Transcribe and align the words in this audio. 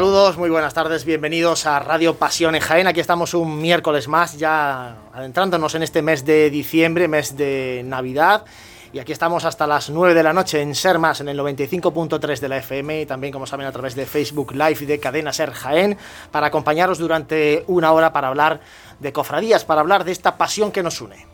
Saludos, 0.00 0.38
muy 0.38 0.48
buenas 0.48 0.72
tardes, 0.72 1.04
bienvenidos 1.04 1.66
a 1.66 1.78
Radio 1.78 2.14
Pasión 2.14 2.54
en 2.54 2.62
Jaén. 2.62 2.86
Aquí 2.86 3.00
estamos 3.00 3.34
un 3.34 3.60
miércoles 3.60 4.08
más, 4.08 4.38
ya 4.38 4.96
adentrándonos 5.12 5.74
en 5.74 5.82
este 5.82 6.00
mes 6.00 6.24
de 6.24 6.48
diciembre, 6.48 7.06
mes 7.06 7.36
de 7.36 7.82
Navidad. 7.84 8.46
Y 8.94 8.98
aquí 8.98 9.12
estamos 9.12 9.44
hasta 9.44 9.66
las 9.66 9.90
9 9.90 10.14
de 10.14 10.22
la 10.22 10.32
noche 10.32 10.62
en 10.62 10.74
Ser 10.74 10.98
Más, 10.98 11.20
en 11.20 11.28
el 11.28 11.38
95.3 11.38 12.38
de 12.38 12.48
la 12.48 12.56
FM 12.56 13.02
y 13.02 13.04
también, 13.04 13.30
como 13.30 13.46
saben, 13.46 13.66
a 13.66 13.72
través 13.72 13.94
de 13.94 14.06
Facebook 14.06 14.52
Live 14.52 14.86
de 14.86 14.98
Cadena 14.98 15.34
Ser 15.34 15.50
Jaén, 15.50 15.98
para 16.30 16.46
acompañaros 16.46 16.96
durante 16.96 17.64
una 17.66 17.92
hora 17.92 18.10
para 18.10 18.28
hablar 18.28 18.60
de 19.00 19.12
cofradías, 19.12 19.66
para 19.66 19.82
hablar 19.82 20.04
de 20.04 20.12
esta 20.12 20.38
pasión 20.38 20.72
que 20.72 20.82
nos 20.82 21.02
une. 21.02 21.26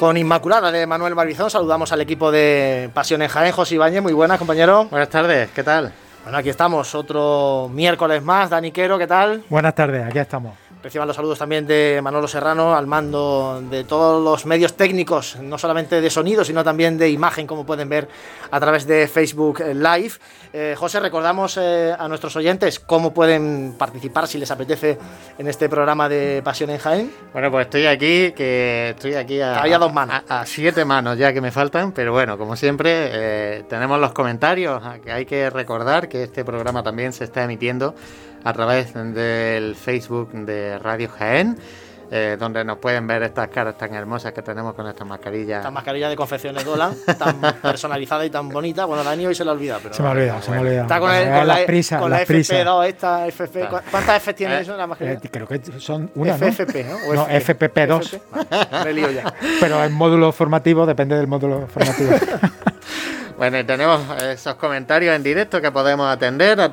Con 0.00 0.16
Inmaculada 0.16 0.72
de 0.72 0.86
Manuel 0.86 1.14
Barbizón. 1.14 1.50
Saludamos 1.50 1.92
al 1.92 2.00
equipo 2.00 2.32
de 2.32 2.88
Pasión 2.94 3.20
en 3.20 3.28
Jaén, 3.28 3.52
José 3.52 3.74
Ibañez. 3.74 4.00
Muy 4.00 4.14
buenas, 4.14 4.38
compañero. 4.38 4.86
Buenas 4.86 5.10
tardes, 5.10 5.50
¿qué 5.50 5.62
tal? 5.62 5.92
Bueno, 6.22 6.38
aquí 6.38 6.48
estamos, 6.48 6.94
otro 6.94 7.68
miércoles 7.70 8.22
más. 8.22 8.48
Dani 8.48 8.72
Quero, 8.72 8.98
¿qué 8.98 9.06
tal? 9.06 9.44
Buenas 9.50 9.74
tardes, 9.74 10.06
aquí 10.06 10.18
estamos. 10.18 10.54
Reciban 10.82 11.06
los 11.06 11.14
saludos 11.14 11.38
también 11.38 11.66
de 11.66 12.00
Manolo 12.02 12.26
Serrano 12.26 12.74
al 12.74 12.86
mando 12.86 13.62
de 13.70 13.84
todos 13.84 14.24
los 14.24 14.46
medios 14.46 14.74
técnicos, 14.74 15.36
no 15.36 15.58
solamente 15.58 16.00
de 16.00 16.08
sonido, 16.08 16.42
sino 16.42 16.64
también 16.64 16.96
de 16.96 17.10
imagen, 17.10 17.46
como 17.46 17.66
pueden 17.66 17.90
ver 17.90 18.08
a 18.50 18.58
través 18.58 18.86
de 18.86 19.06
Facebook 19.06 19.60
Live. 19.60 20.12
Eh, 20.54 20.74
José, 20.78 20.98
recordamos 21.00 21.58
eh, 21.60 21.94
a 21.96 22.08
nuestros 22.08 22.34
oyentes 22.34 22.80
cómo 22.80 23.12
pueden 23.12 23.74
participar 23.76 24.26
si 24.26 24.38
les 24.38 24.50
apetece 24.50 24.98
en 25.36 25.48
este 25.48 25.68
programa 25.68 26.08
de 26.08 26.40
Pasión 26.42 26.70
en 26.70 26.78
Jaén. 26.78 27.12
Bueno, 27.34 27.50
pues 27.50 27.66
estoy 27.66 27.84
aquí, 27.84 28.32
que 28.32 28.90
estoy 28.90 29.14
aquí 29.14 29.38
a, 29.42 29.62
dos 29.78 29.92
manos. 29.92 30.22
A, 30.30 30.46
siete 30.46 30.86
manos 30.86 31.18
ya 31.18 31.34
que 31.34 31.42
me 31.42 31.50
faltan, 31.50 31.92
pero 31.92 32.12
bueno, 32.12 32.38
como 32.38 32.56
siempre, 32.56 33.10
eh, 33.12 33.64
tenemos 33.68 34.00
los 34.00 34.12
comentarios, 34.12 34.82
que 35.04 35.12
hay 35.12 35.26
que 35.26 35.50
recordar 35.50 36.08
que 36.08 36.22
este 36.22 36.42
programa 36.42 36.82
también 36.82 37.12
se 37.12 37.24
está 37.24 37.44
emitiendo 37.44 37.94
a 38.44 38.52
través 38.52 38.94
del 38.94 39.74
Facebook 39.76 40.32
de 40.32 40.78
Radio 40.78 41.08
Jaén. 41.08 41.56
Eh, 42.12 42.36
donde 42.40 42.64
nos 42.64 42.78
pueden 42.78 43.06
ver 43.06 43.22
estas 43.22 43.46
caras 43.50 43.78
tan 43.78 43.94
hermosas 43.94 44.32
que 44.32 44.42
tenemos 44.42 44.74
con 44.74 44.84
estas 44.88 45.06
mascarillas. 45.06 45.58
Estas 45.58 45.72
mascarillas 45.72 46.10
de 46.10 46.16
confecciones 46.16 46.64
Dolan, 46.64 46.92
tan 47.16 47.40
personalizada 47.62 48.26
y 48.26 48.30
tan 48.30 48.48
bonita. 48.48 48.84
Bueno, 48.84 49.04
Dani 49.04 49.28
hoy 49.28 49.34
se 49.36 49.44
la 49.44 49.52
olvida, 49.52 49.78
pero. 49.80 49.94
Se 49.94 50.02
me 50.02 50.08
ha 50.08 50.10
olvidado, 50.10 50.42
se 50.42 50.50
me 50.50 50.56
ha 50.56 50.60
olvidado. 50.60 50.82
Está 50.82 50.98
con, 50.98 51.14
el, 51.14 51.38
con 51.38 51.46
la, 51.46 51.66
prisa, 51.66 51.98
con 52.00 52.10
la 52.10 52.26
FP2, 52.26 52.86
esta 52.88 53.26
FP. 53.28 53.68
¿Cuántas 53.92 54.16
F 54.16 54.34
tiene 54.34 54.56
eh, 54.56 54.60
eso 54.62 54.72
en 54.72 54.78
la 54.78 54.88
mascarilla? 54.88 55.20
Eh, 55.22 55.28
creo 55.30 55.46
que 55.46 55.60
son 55.78 56.10
una. 56.16 56.36
FFP, 56.36 56.84
¿no? 56.84 57.14
no, 57.14 57.28
FPP2. 57.28 58.20
me 58.84 58.92
lío 58.92 59.12
ya. 59.12 59.32
Pero 59.60 59.84
el 59.84 59.90
módulo 59.90 60.32
formativo 60.32 60.86
depende 60.86 61.14
del 61.16 61.28
módulo 61.28 61.68
formativo. 61.68 62.10
bueno, 63.38 63.64
tenemos 63.64 64.00
esos 64.20 64.56
comentarios 64.56 65.14
en 65.14 65.22
directo 65.22 65.60
que 65.60 65.70
podemos 65.70 66.12
atender. 66.12 66.72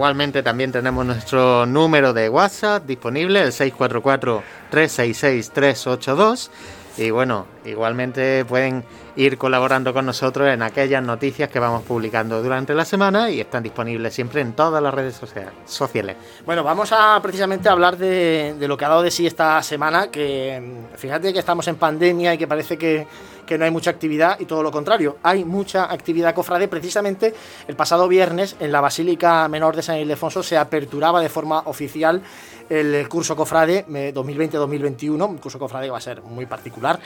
Igualmente 0.00 0.42
también 0.42 0.72
tenemos 0.72 1.04
nuestro 1.04 1.66
número 1.66 2.14
de 2.14 2.30
WhatsApp 2.30 2.86
disponible, 2.86 3.42
el 3.42 3.52
644-366-382. 3.52 6.48
Y 6.96 7.10
bueno, 7.10 7.44
igualmente 7.66 8.46
pueden 8.46 8.82
ir 9.16 9.36
colaborando 9.36 9.92
con 9.92 10.06
nosotros 10.06 10.48
en 10.48 10.62
aquellas 10.62 11.02
noticias 11.02 11.50
que 11.50 11.58
vamos 11.58 11.82
publicando 11.82 12.42
durante 12.42 12.74
la 12.74 12.86
semana 12.86 13.28
y 13.28 13.40
están 13.40 13.62
disponibles 13.62 14.14
siempre 14.14 14.40
en 14.40 14.54
todas 14.54 14.82
las 14.82 14.94
redes 14.94 15.20
sociales. 15.66 16.16
Bueno, 16.46 16.64
vamos 16.64 16.92
a 16.92 17.20
precisamente 17.20 17.68
hablar 17.68 17.98
de, 17.98 18.54
de 18.58 18.68
lo 18.68 18.78
que 18.78 18.86
ha 18.86 18.88
dado 18.88 19.02
de 19.02 19.10
sí 19.10 19.26
esta 19.26 19.62
semana, 19.62 20.10
que 20.10 20.62
fíjate 20.96 21.34
que 21.34 21.40
estamos 21.40 21.68
en 21.68 21.76
pandemia 21.76 22.32
y 22.32 22.38
que 22.38 22.48
parece 22.48 22.78
que 22.78 23.06
que 23.50 23.58
no 23.58 23.64
hay 23.64 23.72
mucha 23.72 23.90
actividad 23.90 24.38
y 24.38 24.44
todo 24.44 24.62
lo 24.62 24.70
contrario, 24.70 25.16
hay 25.24 25.44
mucha 25.44 25.92
actividad 25.92 26.36
cofrade. 26.36 26.68
Precisamente 26.68 27.34
el 27.66 27.74
pasado 27.74 28.06
viernes 28.06 28.54
en 28.60 28.70
la 28.70 28.80
Basílica 28.80 29.48
Menor 29.48 29.74
de 29.74 29.82
San 29.82 29.96
Ildefonso 29.96 30.44
se 30.44 30.56
aperturaba 30.56 31.20
de 31.20 31.28
forma 31.28 31.58
oficial 31.64 32.22
el 32.68 33.08
curso 33.08 33.34
cofrade 33.34 33.84
2020-2021, 33.88 35.28
un 35.28 35.38
curso 35.38 35.58
cofrade 35.58 35.86
que 35.86 35.90
va 35.90 35.98
a 35.98 36.00
ser 36.00 36.22
muy 36.22 36.46
particular. 36.46 37.00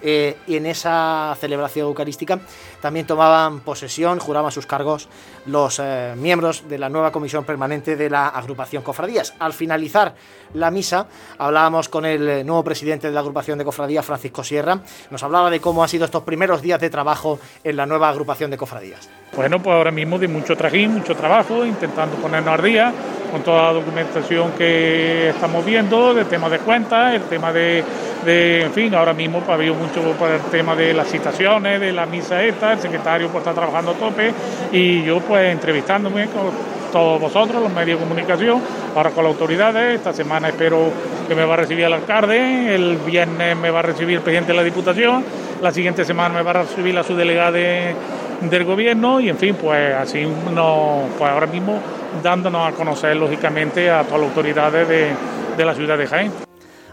Eh, 0.00 0.36
y 0.46 0.54
en 0.54 0.66
esa 0.66 1.36
celebración 1.40 1.88
eucarística 1.88 2.38
también 2.80 3.04
tomaban 3.04 3.58
posesión, 3.58 4.20
juraban 4.20 4.52
sus 4.52 4.66
cargos 4.66 5.08
los 5.48 5.80
eh, 5.82 6.14
miembros 6.16 6.68
de 6.68 6.78
la 6.78 6.88
nueva 6.88 7.10
comisión 7.10 7.44
permanente 7.44 7.96
de 7.96 8.10
la 8.10 8.28
agrupación 8.28 8.82
Cofradías. 8.82 9.34
Al 9.38 9.52
finalizar 9.52 10.14
la 10.54 10.70
misa, 10.70 11.06
hablábamos 11.38 11.88
con 11.88 12.04
el 12.04 12.46
nuevo 12.46 12.62
presidente 12.62 13.08
de 13.08 13.12
la 13.12 13.20
agrupación 13.20 13.58
de 13.58 13.64
Cofradías, 13.64 14.04
Francisco 14.04 14.44
Sierra. 14.44 14.80
Nos 15.10 15.22
hablaba 15.22 15.50
de 15.50 15.60
cómo 15.60 15.82
han 15.82 15.88
sido 15.88 16.04
estos 16.04 16.22
primeros 16.22 16.62
días 16.62 16.80
de 16.80 16.90
trabajo 16.90 17.38
en 17.64 17.76
la 17.76 17.86
nueva 17.86 18.08
agrupación 18.08 18.50
de 18.50 18.56
Cofradías. 18.56 19.08
Bueno, 19.34 19.62
pues 19.62 19.74
ahora 19.74 19.90
mismo 19.90 20.18
de 20.18 20.28
mucho 20.28 20.56
trajín, 20.56 20.94
mucho 20.94 21.14
trabajo, 21.14 21.64
intentando 21.64 22.16
ponernos 22.16 22.54
al 22.54 22.64
día 22.64 22.92
con 23.30 23.42
toda 23.42 23.64
la 23.64 23.72
documentación 23.74 24.52
que 24.52 25.30
estamos 25.30 25.64
viendo, 25.64 26.14
del 26.14 26.26
tema 26.26 26.48
de 26.48 26.58
cuentas, 26.58 27.14
el 27.14 27.22
tema 27.22 27.52
de, 27.52 27.84
en 28.28 28.72
fin, 28.72 28.94
ahora 28.94 29.12
mismo 29.12 29.42
ha 29.48 29.54
habido 29.54 29.74
mucho 29.74 30.02
por 30.18 30.30
el 30.30 30.40
tema 30.42 30.74
de 30.74 30.92
las 30.92 31.08
citaciones, 31.08 31.80
de 31.80 31.92
la 31.92 32.06
misa 32.06 32.42
esta, 32.42 32.72
el 32.72 32.78
secretario 32.78 33.28
pues 33.28 33.42
está 33.42 33.54
trabajando 33.54 33.92
a 33.92 33.94
tope 33.94 34.32
y 34.72 35.02
yo 35.02 35.20
pues 35.20 35.52
entrevistándome 35.52 36.26
con 36.26 36.50
todos 36.92 37.20
vosotros, 37.20 37.62
los 37.62 37.72
medios 37.72 37.98
de 37.98 38.06
comunicación, 38.06 38.60
ahora 38.94 39.10
con 39.10 39.24
las 39.24 39.32
autoridades, 39.32 39.96
esta 39.96 40.12
semana 40.12 40.48
espero 40.48 40.90
que 41.26 41.34
me 41.34 41.44
va 41.44 41.54
a 41.54 41.56
recibir 41.58 41.84
el 41.84 41.92
alcalde, 41.92 42.74
el 42.74 42.96
viernes 42.98 43.56
me 43.56 43.70
va 43.70 43.80
a 43.80 43.82
recibir 43.82 44.16
el 44.16 44.22
presidente 44.22 44.52
de 44.52 44.56
la 44.56 44.64
Diputación, 44.64 45.24
la 45.60 45.72
siguiente 45.72 46.04
semana 46.04 46.34
me 46.34 46.42
va 46.42 46.50
a 46.50 46.62
recibir 46.62 46.94
la 46.94 47.02
subdelegada 47.02 47.52
del 47.52 48.64
gobierno 48.64 49.20
y 49.20 49.28
en 49.28 49.36
fin, 49.36 49.54
pues 49.54 49.94
así 49.94 50.26
no, 50.54 51.02
pues 51.18 51.30
ahora 51.30 51.46
mismo 51.46 51.78
dándonos 52.22 52.68
a 52.68 52.72
conocer 52.72 53.16
lógicamente 53.16 53.90
a 53.90 54.04
todas 54.04 54.20
las 54.20 54.30
autoridades 54.30 54.88
de, 54.88 55.08
de 55.56 55.64
la 55.64 55.74
ciudad 55.74 55.98
de 55.98 56.06
Jaén. 56.06 56.47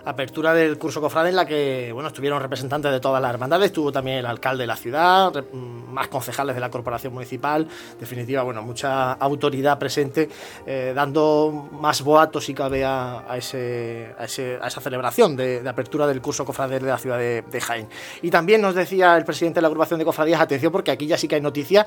Apertura 0.06 0.54
del 0.54 0.78
curso 0.78 1.02
cofrade 1.02 1.30
en 1.30 1.36
la 1.36 1.46
que 1.46 1.92
bueno, 1.92 2.08
estuvieron 2.08 2.40
representantes 2.40 2.92
de 2.92 3.00
todas 3.00 3.22
las 3.22 3.32
hermandades, 3.32 3.68
estuvo 3.68 3.92
también 3.92 4.18
el 4.18 4.26
alcalde 4.26 4.64
de 4.64 4.68
la 4.68 4.76
ciudad, 4.76 5.34
mm, 5.34 5.92
más 5.92 6.08
concejales 6.08 6.56
de 6.56 6.62
la 6.62 6.70
corporación 6.70 7.14
municipal, 7.14 7.68
definitiva, 8.00 8.44
bueno, 8.44 8.62
mucha 8.62 9.14
autoridad 9.14 9.80
presente, 9.80 10.30
eh, 10.66 10.94
dando 10.96 11.70
más 11.72 12.02
boatos 12.02 12.46
si 12.46 12.54
cabe 12.54 12.86
a, 12.86 13.26
ese, 13.36 14.14
a, 14.18 14.26
esa 14.26 14.82
celebración 14.82 15.36
de, 15.36 15.68
apertura 15.68 16.06
del 16.06 16.22
curso 16.22 16.46
cofrade 16.46 16.80
de 16.80 16.86
la 16.86 16.98
ciudad 16.98 17.18
de, 17.18 17.62
Jaén. 17.62 17.88
Y 18.22 18.30
también 18.30 18.62
nos 18.62 18.76
decía 18.76 19.18
el 19.18 19.26
presidente 19.26 19.56
de 19.56 19.62
la 19.64 19.68
agrupación 19.68 19.98
de 19.98 20.06
cofradías, 20.06 20.40
atención 20.40 20.72
porque 20.72 20.92
aquí 20.92 21.08
ya 21.08 21.18
sí 21.18 21.28
que 21.28 21.36
hay 21.36 21.42
noticia, 21.42 21.86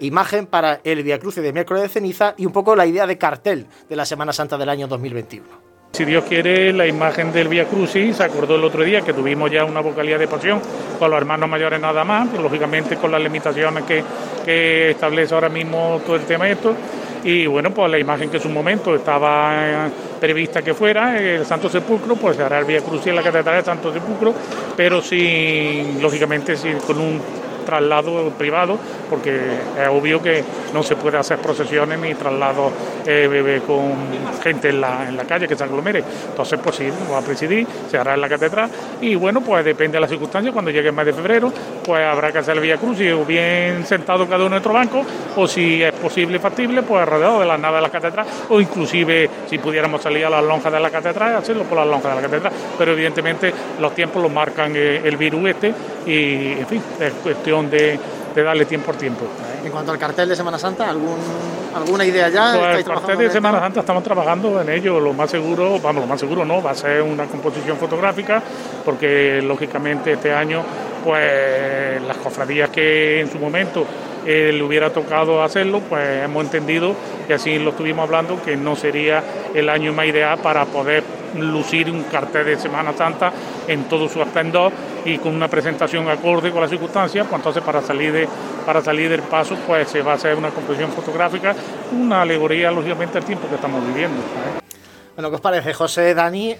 imagen 0.00 0.46
para 0.46 0.80
el 0.82 1.02
Via 1.02 1.18
Cruce 1.18 1.40
de 1.40 1.52
miércoles 1.52 1.82
de 1.82 1.88
ceniza 1.88 2.34
y 2.36 2.46
un 2.46 2.52
poco 2.52 2.74
la 2.74 2.86
idea 2.86 3.06
de 3.06 3.18
cartel 3.18 3.66
de 3.88 3.96
la 3.96 4.04
Semana 4.04 4.32
Santa 4.32 4.58
del 4.58 4.68
año 4.68 4.88
2021. 4.88 5.71
Si 5.92 6.06
Dios 6.06 6.24
quiere, 6.24 6.72
la 6.72 6.86
imagen 6.86 7.34
del 7.34 7.48
Via 7.48 7.66
Crucis, 7.66 8.16
se 8.16 8.24
acordó 8.24 8.56
el 8.56 8.64
otro 8.64 8.82
día 8.82 9.02
que 9.02 9.12
tuvimos 9.12 9.50
ya 9.50 9.66
una 9.66 9.80
vocalía 9.80 10.16
de 10.16 10.26
pasión 10.26 10.58
con 10.98 11.10
los 11.10 11.18
hermanos 11.18 11.50
mayores 11.50 11.78
nada 11.78 12.02
más, 12.02 12.28
pues, 12.30 12.40
lógicamente 12.40 12.96
con 12.96 13.12
las 13.12 13.20
limitaciones 13.20 13.84
que, 13.84 14.02
establece 14.90 15.34
ahora 15.34 15.50
mismo 15.50 16.00
todo 16.06 16.16
el 16.16 16.22
tema 16.22 16.48
esto. 16.48 16.74
Y 17.24 17.46
bueno, 17.46 17.72
pues 17.72 17.90
la 17.90 17.98
imagen 17.98 18.30
que 18.30 18.38
en 18.38 18.42
su 18.42 18.48
momento 18.48 18.94
estaba 18.94 19.90
prevista 20.18 20.62
que 20.62 20.72
fuera, 20.72 21.20
el 21.20 21.44
Santo 21.44 21.68
Sepulcro, 21.68 22.16
pues 22.16 22.38
se 22.38 22.42
hará 22.42 22.60
el 22.60 22.64
Via 22.64 22.80
Crucis 22.80 23.08
en 23.08 23.16
la 23.16 23.22
Catedral 23.22 23.56
del 23.56 23.64
Santo 23.64 23.92
Sepulcro, 23.92 24.32
pero 24.74 25.02
sin, 25.02 26.00
lógicamente, 26.00 26.56
sin, 26.56 26.78
con 26.78 26.98
un 26.98 27.20
traslado 27.64 28.30
privado, 28.30 28.78
porque 29.08 29.36
es 29.80 29.88
obvio 29.88 30.22
que 30.22 30.44
no 30.72 30.82
se 30.82 30.96
puede 30.96 31.18
hacer 31.18 31.38
procesiones 31.38 31.98
ni 31.98 32.14
traslados 32.14 32.72
eh, 33.06 33.60
con 33.66 33.94
gente 34.42 34.70
en 34.70 34.80
la, 34.80 35.08
en 35.08 35.16
la 35.16 35.24
calle 35.24 35.48
que 35.48 35.56
se 35.56 35.64
aglomere. 35.64 36.02
Entonces, 36.28 36.58
pues 36.62 36.76
sí, 36.76 36.88
va 37.10 37.18
a 37.18 37.22
presidir, 37.22 37.66
se 37.90 37.98
hará 37.98 38.14
en 38.14 38.20
la 38.20 38.28
catedral 38.28 38.70
y 39.00 39.14
bueno, 39.14 39.40
pues 39.40 39.64
depende 39.64 39.96
de 39.96 40.00
las 40.00 40.10
circunstancias, 40.10 40.52
cuando 40.52 40.70
llegue 40.70 40.88
el 40.88 40.94
mes 40.94 41.06
de 41.06 41.12
febrero, 41.12 41.52
pues 41.84 42.04
habrá 42.04 42.32
que 42.32 42.38
hacer 42.38 42.56
el 42.56 42.62
Vía 42.62 42.76
Cruz 42.76 43.00
y 43.00 43.12
bien 43.24 43.84
sentado 43.86 44.26
cada 44.26 44.38
uno 44.38 44.46
en 44.46 44.50
nuestro 44.50 44.72
banco 44.72 45.04
o 45.36 45.46
si 45.46 45.82
es 45.82 45.92
posible 45.92 46.36
y 46.36 46.40
factible, 46.40 46.82
pues 46.82 47.02
alrededor 47.02 47.40
de 47.40 47.46
la 47.46 47.58
nave 47.58 47.76
de 47.76 47.82
la 47.82 47.90
catedral 47.90 48.26
o 48.48 48.60
inclusive 48.60 49.28
si 49.48 49.58
pudiéramos 49.58 50.02
salir 50.02 50.24
a 50.26 50.30
las 50.30 50.44
lonjas 50.44 50.72
de 50.72 50.80
la 50.80 50.90
catedral, 50.90 51.36
hacerlo 51.36 51.64
por 51.64 51.78
las 51.78 51.86
lonjas 51.86 52.14
de 52.14 52.16
la 52.16 52.28
catedral. 52.28 52.52
Pero 52.78 52.92
evidentemente 52.92 53.52
los 53.80 53.94
tiempos 53.94 54.22
los 54.22 54.32
marcan 54.32 54.72
eh, 54.74 55.00
el 55.04 55.16
virus 55.16 55.48
este 55.48 55.74
y, 56.06 56.52
en 56.52 56.66
fin, 56.66 56.82
es 57.00 57.12
cuestión 57.14 57.51
de, 57.60 57.98
darle 58.34 58.64
tiempo 58.64 58.86
por 58.86 58.96
tiempo. 58.96 59.26
En 59.64 59.70
cuanto 59.70 59.92
al 59.92 59.98
cartel 59.98 60.28
de 60.28 60.36
Semana 60.36 60.58
Santa, 60.58 60.88
¿algún, 60.88 61.18
¿alguna 61.74 62.04
idea 62.04 62.28
ya? 62.30 62.54
Pues 62.58 62.78
el 62.78 62.84
cartel 62.84 63.18
de 63.18 63.30
Semana 63.30 63.60
Santa 63.60 63.80
estamos 63.80 64.02
trabajando 64.02 64.60
en 64.60 64.70
ello. 64.70 64.98
Lo 64.98 65.12
más 65.12 65.30
seguro, 65.30 65.78
vamos, 65.78 66.02
lo 66.02 66.06
más 66.06 66.18
seguro 66.18 66.44
no, 66.44 66.62
va 66.62 66.70
a 66.70 66.74
ser 66.74 67.02
una 67.02 67.26
composición 67.26 67.76
fotográfica, 67.76 68.42
porque 68.84 69.42
lógicamente 69.42 70.12
este 70.12 70.32
año, 70.32 70.62
pues 71.04 72.02
las 72.02 72.16
cofradías 72.16 72.70
que 72.70 73.20
en 73.20 73.30
su 73.30 73.38
momento 73.38 73.84
eh, 74.26 74.50
le 74.52 74.62
hubiera 74.62 74.90
tocado 74.90 75.42
hacerlo, 75.42 75.80
pues 75.80 76.24
hemos 76.24 76.44
entendido, 76.44 76.94
y 77.28 77.32
así 77.32 77.58
lo 77.58 77.70
estuvimos 77.70 78.04
hablando, 78.04 78.42
que 78.42 78.56
no 78.56 78.76
sería 78.76 79.22
el 79.54 79.68
año 79.68 79.92
más 79.92 80.06
ideal 80.06 80.38
para 80.38 80.64
poder 80.64 81.21
lucir 81.38 81.90
un 81.90 82.04
cartel 82.04 82.46
de 82.46 82.58
Semana 82.58 82.92
Santa 82.92 83.32
en 83.66 83.84
todo 83.84 84.08
su 84.08 84.20
esplendor 84.20 84.72
y 85.04 85.18
con 85.18 85.34
una 85.34 85.48
presentación 85.48 86.08
acorde 86.08 86.50
con 86.50 86.60
las 86.60 86.70
circunstancias, 86.70 87.26
pues 87.28 87.38
entonces 87.38 87.62
para 87.62 87.82
salir, 87.82 88.12
de, 88.12 88.28
para 88.64 88.82
salir 88.82 89.08
del 89.08 89.22
paso 89.22 89.56
pues 89.66 89.88
se 89.88 90.02
va 90.02 90.12
a 90.12 90.14
hacer 90.14 90.36
una 90.36 90.50
composición 90.50 90.90
fotográfica, 90.92 91.54
una 91.92 92.22
alegoría 92.22 92.70
lógicamente 92.70 93.18
al 93.18 93.24
tiempo 93.24 93.48
que 93.48 93.56
estamos 93.56 93.86
viviendo. 93.86 94.22
Bueno, 95.14 95.28
¿qué 95.28 95.34
os 95.34 95.42
parece, 95.42 95.74
José, 95.74 96.14
Dani? 96.14 96.56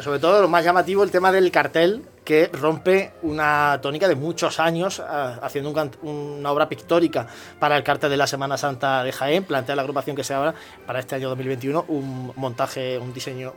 sobre 0.00 0.20
todo 0.20 0.40
lo 0.40 0.48
más 0.48 0.64
llamativo, 0.64 1.02
el 1.02 1.10
tema 1.10 1.32
del 1.32 1.50
cartel, 1.50 2.04
que 2.24 2.48
rompe 2.52 3.12
una 3.22 3.80
tónica 3.82 4.06
de 4.06 4.14
muchos 4.14 4.60
años 4.60 5.00
ah, 5.00 5.40
haciendo 5.42 5.70
una 6.02 6.52
obra 6.52 6.68
pictórica 6.68 7.26
para 7.58 7.76
el 7.76 7.82
cartel 7.82 8.10
de 8.10 8.16
la 8.16 8.28
Semana 8.28 8.56
Santa 8.56 9.02
de 9.02 9.10
Jaén. 9.10 9.42
Plantea 9.44 9.74
la 9.74 9.82
agrupación 9.82 10.14
que 10.14 10.22
se 10.22 10.32
abra 10.32 10.54
para 10.86 11.00
este 11.00 11.16
año 11.16 11.28
2021 11.30 11.86
un 11.88 12.32
montaje, 12.36 12.98
un 12.98 13.12
diseño 13.12 13.52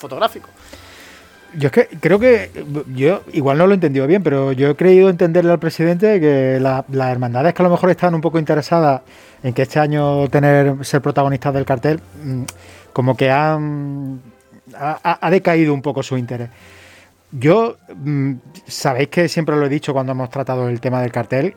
fotográfico. 0.00 0.48
Yo 1.54 1.66
es 1.66 1.72
que 1.72 1.88
creo 2.00 2.18
que 2.18 2.50
yo 2.94 3.22
igual 3.32 3.58
no 3.58 3.66
lo 3.66 3.72
he 3.72 3.74
entendido 3.74 4.06
bien, 4.06 4.22
pero 4.22 4.52
yo 4.52 4.70
he 4.70 4.76
creído 4.76 5.10
entenderle 5.10 5.50
al 5.50 5.58
presidente 5.58 6.20
que 6.20 6.60
las 6.60 7.10
hermandades 7.10 7.54
que 7.54 7.62
a 7.62 7.64
lo 7.64 7.70
mejor 7.70 7.90
están 7.90 8.14
un 8.14 8.20
poco 8.20 8.38
interesadas 8.38 9.02
en 9.42 9.52
que 9.52 9.62
este 9.62 9.80
año 9.80 10.28
tener 10.28 10.84
ser 10.84 11.00
protagonistas 11.00 11.52
del 11.52 11.64
cartel, 11.64 12.00
mm, 12.22 12.42
como 12.92 13.16
que 13.16 13.30
han 13.30 14.20
ha, 14.76 15.30
decaído 15.30 15.74
un 15.74 15.82
poco 15.82 16.02
su 16.04 16.16
interés. 16.16 16.50
Yo 17.32 17.76
mm, 17.94 18.34
sabéis 18.66 19.08
que 19.08 19.28
siempre 19.28 19.56
lo 19.56 19.66
he 19.66 19.68
dicho 19.68 19.92
cuando 19.92 20.12
hemos 20.12 20.30
tratado 20.30 20.68
el 20.68 20.80
tema 20.80 21.00
del 21.02 21.10
cartel, 21.10 21.54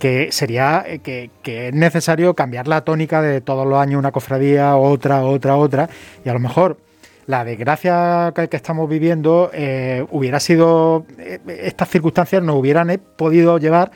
que 0.00 0.32
sería 0.32 0.84
eh, 0.86 0.98
que, 1.00 1.30
que, 1.42 1.68
es 1.68 1.74
necesario 1.74 2.34
cambiar 2.34 2.66
la 2.66 2.82
tónica 2.82 3.22
de 3.22 3.40
todos 3.40 3.66
los 3.66 3.78
años 3.78 3.98
una 3.98 4.12
cofradía, 4.12 4.76
otra, 4.76 5.22
otra, 5.24 5.56
otra, 5.56 5.88
y 6.24 6.28
a 6.28 6.32
lo 6.32 6.40
mejor 6.40 6.78
la 7.28 7.44
desgracia 7.44 8.32
que, 8.34 8.48
estamos 8.56 8.88
viviendo 8.88 9.50
eh, 9.52 10.04
hubiera 10.10 10.40
sido, 10.40 11.04
eh, 11.18 11.38
estas 11.46 11.90
circunstancias 11.90 12.42
nos 12.42 12.56
hubieran 12.56 12.88
eh, 12.88 12.96
podido 12.96 13.58
llevar 13.58 13.90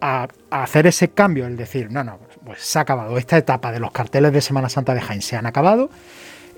a, 0.00 0.28
hacer 0.50 0.86
ese 0.86 1.10
cambio, 1.10 1.46
el 1.46 1.58
decir, 1.58 1.92
no, 1.92 2.02
no, 2.02 2.18
pues 2.42 2.62
se 2.62 2.78
ha 2.78 2.82
acabado, 2.82 3.18
esta 3.18 3.36
etapa 3.36 3.70
de 3.70 3.80
los 3.80 3.92
carteles 3.92 4.32
de 4.32 4.40
Semana 4.40 4.70
Santa 4.70 4.94
de 4.94 5.02
Jaén 5.02 5.20
se 5.20 5.36
han 5.36 5.44
acabado 5.46 5.90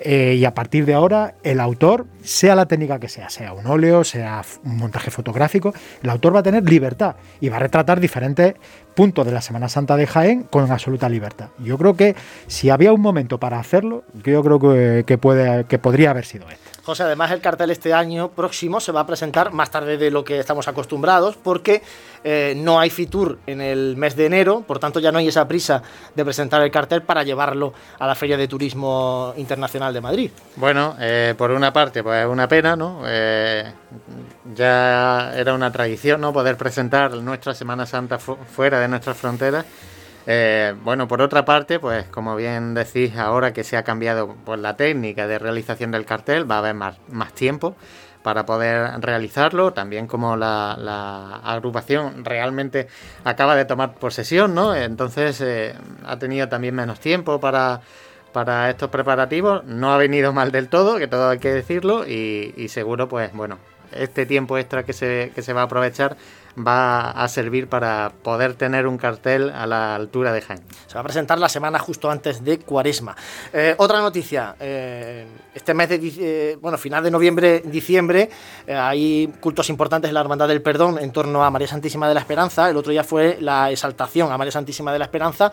y 0.04 0.44
a 0.44 0.52
partir 0.52 0.84
de 0.84 0.94
ahora 0.94 1.34
el 1.44 1.60
autor, 1.60 2.06
sea 2.24 2.56
la 2.56 2.66
técnica 2.66 2.98
que 2.98 3.08
sea, 3.08 3.30
sea 3.30 3.52
un 3.52 3.68
óleo, 3.68 4.02
sea 4.02 4.42
un 4.64 4.76
montaje 4.76 5.12
fotográfico, 5.12 5.72
el 6.02 6.10
autor 6.10 6.34
va 6.34 6.40
a 6.40 6.42
tener 6.42 6.68
libertad 6.68 7.14
y 7.40 7.48
va 7.48 7.58
a 7.58 7.60
retratar 7.60 8.00
diferentes 8.00 8.54
puntos 8.94 9.26
de 9.26 9.32
la 9.32 9.40
Semana 9.40 9.68
Santa 9.68 9.96
de 9.96 10.06
Jaén 10.06 10.44
con 10.44 10.70
absoluta 10.70 11.08
libertad. 11.08 11.48
Yo 11.58 11.78
creo 11.78 11.94
que 11.94 12.14
si 12.46 12.70
había 12.70 12.92
un 12.92 13.00
momento 13.00 13.38
para 13.38 13.58
hacerlo, 13.58 14.04
yo 14.24 14.42
creo 14.42 15.04
que, 15.04 15.18
puede, 15.18 15.64
que 15.64 15.78
podría 15.78 16.10
haber 16.10 16.24
sido 16.24 16.48
este. 16.48 16.72
José, 16.84 17.04
además 17.04 17.30
el 17.30 17.40
cartel 17.40 17.70
este 17.70 17.94
año 17.94 18.30
próximo 18.32 18.80
se 18.80 18.90
va 18.90 19.00
a 19.00 19.06
presentar 19.06 19.52
más 19.52 19.70
tarde 19.70 19.96
de 19.96 20.10
lo 20.10 20.24
que 20.24 20.40
estamos 20.40 20.66
acostumbrados 20.66 21.36
porque 21.36 21.80
eh, 22.24 22.54
no 22.56 22.80
hay 22.80 22.90
Fitur 22.90 23.38
en 23.46 23.60
el 23.60 23.96
mes 23.96 24.16
de 24.16 24.26
enero, 24.26 24.64
por 24.66 24.80
tanto 24.80 24.98
ya 24.98 25.12
no 25.12 25.18
hay 25.18 25.28
esa 25.28 25.46
prisa 25.46 25.80
de 26.14 26.24
presentar 26.24 26.60
el 26.62 26.72
cartel 26.72 27.02
para 27.02 27.22
llevarlo 27.22 27.72
a 28.00 28.06
la 28.06 28.16
Feria 28.16 28.36
de 28.36 28.48
Turismo 28.48 29.32
Internacional 29.36 29.94
de 29.94 30.00
Madrid. 30.00 30.30
Bueno, 30.56 30.96
eh, 30.98 31.34
por 31.38 31.52
una 31.52 31.72
parte, 31.72 32.02
pues 32.02 32.24
es 32.24 32.28
una 32.28 32.48
pena, 32.48 32.74
¿no? 32.74 33.02
Eh, 33.06 33.72
ya 34.52 35.32
era 35.36 35.54
una 35.54 35.70
tradición, 35.70 36.20
¿no? 36.20 36.32
Poder 36.32 36.56
presentar 36.56 37.14
nuestra 37.14 37.54
Semana 37.54 37.86
Santa 37.86 38.18
fuera 38.18 38.81
de 38.82 38.88
nuestras 38.88 39.16
fronteras. 39.16 39.64
Eh, 40.26 40.74
bueno, 40.84 41.08
por 41.08 41.20
otra 41.20 41.44
parte, 41.44 41.80
pues 41.80 42.06
como 42.06 42.36
bien 42.36 42.74
decís, 42.74 43.16
ahora 43.16 43.52
que 43.52 43.64
se 43.64 43.76
ha 43.76 43.82
cambiado 43.82 44.36
pues, 44.44 44.60
la 44.60 44.76
técnica 44.76 45.26
de 45.26 45.38
realización 45.38 45.90
del 45.90 46.04
cartel, 46.04 46.48
va 46.50 46.56
a 46.56 46.58
haber 46.58 46.74
más, 46.74 46.96
tiempo 47.34 47.74
para 48.22 48.46
poder 48.46 49.00
realizarlo, 49.00 49.72
también 49.72 50.06
como 50.06 50.36
la, 50.36 51.40
agrupación 51.44 52.24
realmente 52.24 52.86
acaba 53.24 53.56
de 53.56 53.64
tomar 53.64 53.94
posesión, 53.94 54.54
¿no? 54.54 54.76
Entonces 54.76 55.40
eh, 55.40 55.74
ha 56.06 56.18
tenido 56.18 56.48
también 56.48 56.76
menos 56.76 57.00
tiempo 57.00 57.40
para, 57.40 57.80
para 58.32 58.70
estos 58.70 58.90
preparativos, 58.90 59.64
no 59.64 59.92
ha 59.92 59.96
venido 59.96 60.32
mal 60.32 60.52
del 60.52 60.68
todo, 60.68 60.98
que 60.98 61.08
todo 61.08 61.30
hay 61.30 61.40
que 61.40 61.52
decirlo, 61.52 62.06
y, 62.06 62.54
y 62.56 62.68
seguro, 62.68 63.08
pues 63.08 63.32
bueno, 63.32 63.58
este 63.92 64.26
tiempo 64.26 64.58
extra 64.58 64.84
que 64.84 64.92
se, 64.92 65.32
que 65.34 65.42
se 65.42 65.52
va 65.52 65.62
a 65.62 65.64
aprovechar 65.64 66.16
va 66.56 67.10
a 67.10 67.28
servir 67.28 67.68
para 67.68 68.12
poder 68.22 68.54
tener 68.54 68.86
un 68.86 68.98
cartel 68.98 69.50
a 69.50 69.66
la 69.66 69.94
altura 69.94 70.32
de 70.32 70.42
Jaén. 70.42 70.60
Se 70.86 70.94
va 70.94 71.00
a 71.00 71.04
presentar 71.04 71.38
la 71.38 71.48
semana 71.48 71.78
justo 71.78 72.10
antes 72.10 72.44
de 72.44 72.58
Cuaresma. 72.58 73.16
Eh, 73.52 73.74
otra 73.78 74.00
noticia, 74.00 74.56
eh, 74.60 75.26
este 75.54 75.74
mes 75.74 75.88
de, 75.88 76.00
eh, 76.02 76.58
bueno, 76.60 76.76
final 76.78 77.02
de 77.02 77.10
noviembre, 77.10 77.62
diciembre, 77.64 78.30
hay 78.68 79.32
cultos 79.40 79.68
importantes 79.70 80.08
en 80.08 80.14
la 80.14 80.20
Hermandad 80.20 80.48
del 80.48 80.62
Perdón 80.62 80.98
en 80.98 81.12
torno 81.12 81.44
a 81.44 81.50
María 81.50 81.68
Santísima 81.68 82.08
de 82.08 82.14
la 82.14 82.20
Esperanza. 82.20 82.68
El 82.68 82.76
otro 82.76 82.92
día 82.92 83.04
fue 83.04 83.38
la 83.40 83.70
exaltación 83.70 84.30
a 84.30 84.38
María 84.38 84.52
Santísima 84.52 84.92
de 84.92 84.98
la 84.98 85.06
Esperanza. 85.06 85.52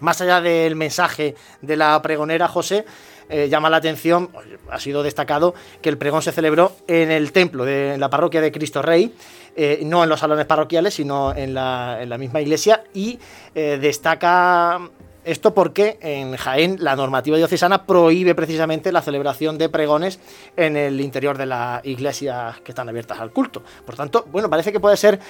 Más 0.00 0.20
allá 0.22 0.40
del 0.40 0.76
mensaje 0.76 1.34
de 1.60 1.76
la 1.76 2.00
pregonera 2.00 2.48
José, 2.48 2.86
llama 3.28 3.68
la 3.68 3.76
atención, 3.76 4.30
ha 4.70 4.80
sido 4.80 5.02
destacado, 5.02 5.54
que 5.82 5.90
el 5.90 5.98
pregón 5.98 6.22
se 6.22 6.32
celebró 6.32 6.72
en 6.88 7.10
el 7.10 7.32
templo 7.32 7.66
de 7.66 7.98
la 7.98 8.08
parroquia 8.08 8.40
de 8.40 8.50
Cristo 8.50 8.80
Rey. 8.80 9.14
Eh, 9.56 9.82
no 9.84 10.02
en 10.02 10.08
los 10.08 10.20
salones 10.20 10.46
parroquiales, 10.46 10.94
sino 10.94 11.34
en 11.34 11.54
la, 11.54 12.16
misma 12.18 12.40
iglesia, 12.40 12.84
y 12.94 13.18
eh, 13.54 13.78
destaca 13.80 14.80
esto 15.24 15.52
porque 15.54 15.98
en 16.00 16.36
Jaén 16.36 16.76
la 16.80 16.96
normativa 16.96 17.36
diocesana 17.36 17.84
prohíbe 17.84 18.34
precisamente 18.34 18.92
la 18.92 19.02
celebración 19.02 19.58
de 19.58 19.68
pregones 19.68 20.18
en 20.56 20.76
el 20.76 21.00
interior 21.00 21.36
de 21.36 21.46
las 21.46 21.84
iglesias 21.84 22.60
que 22.60 22.72
están 22.72 22.88
abiertas 22.88 23.20
al 23.20 23.32
culto. 23.32 23.62
Por 23.84 23.96
tanto, 23.96 24.26
bueno, 24.30 24.48
parece 24.48 24.72
que 24.72 24.80
puede 24.80 24.96
ser 24.96 25.20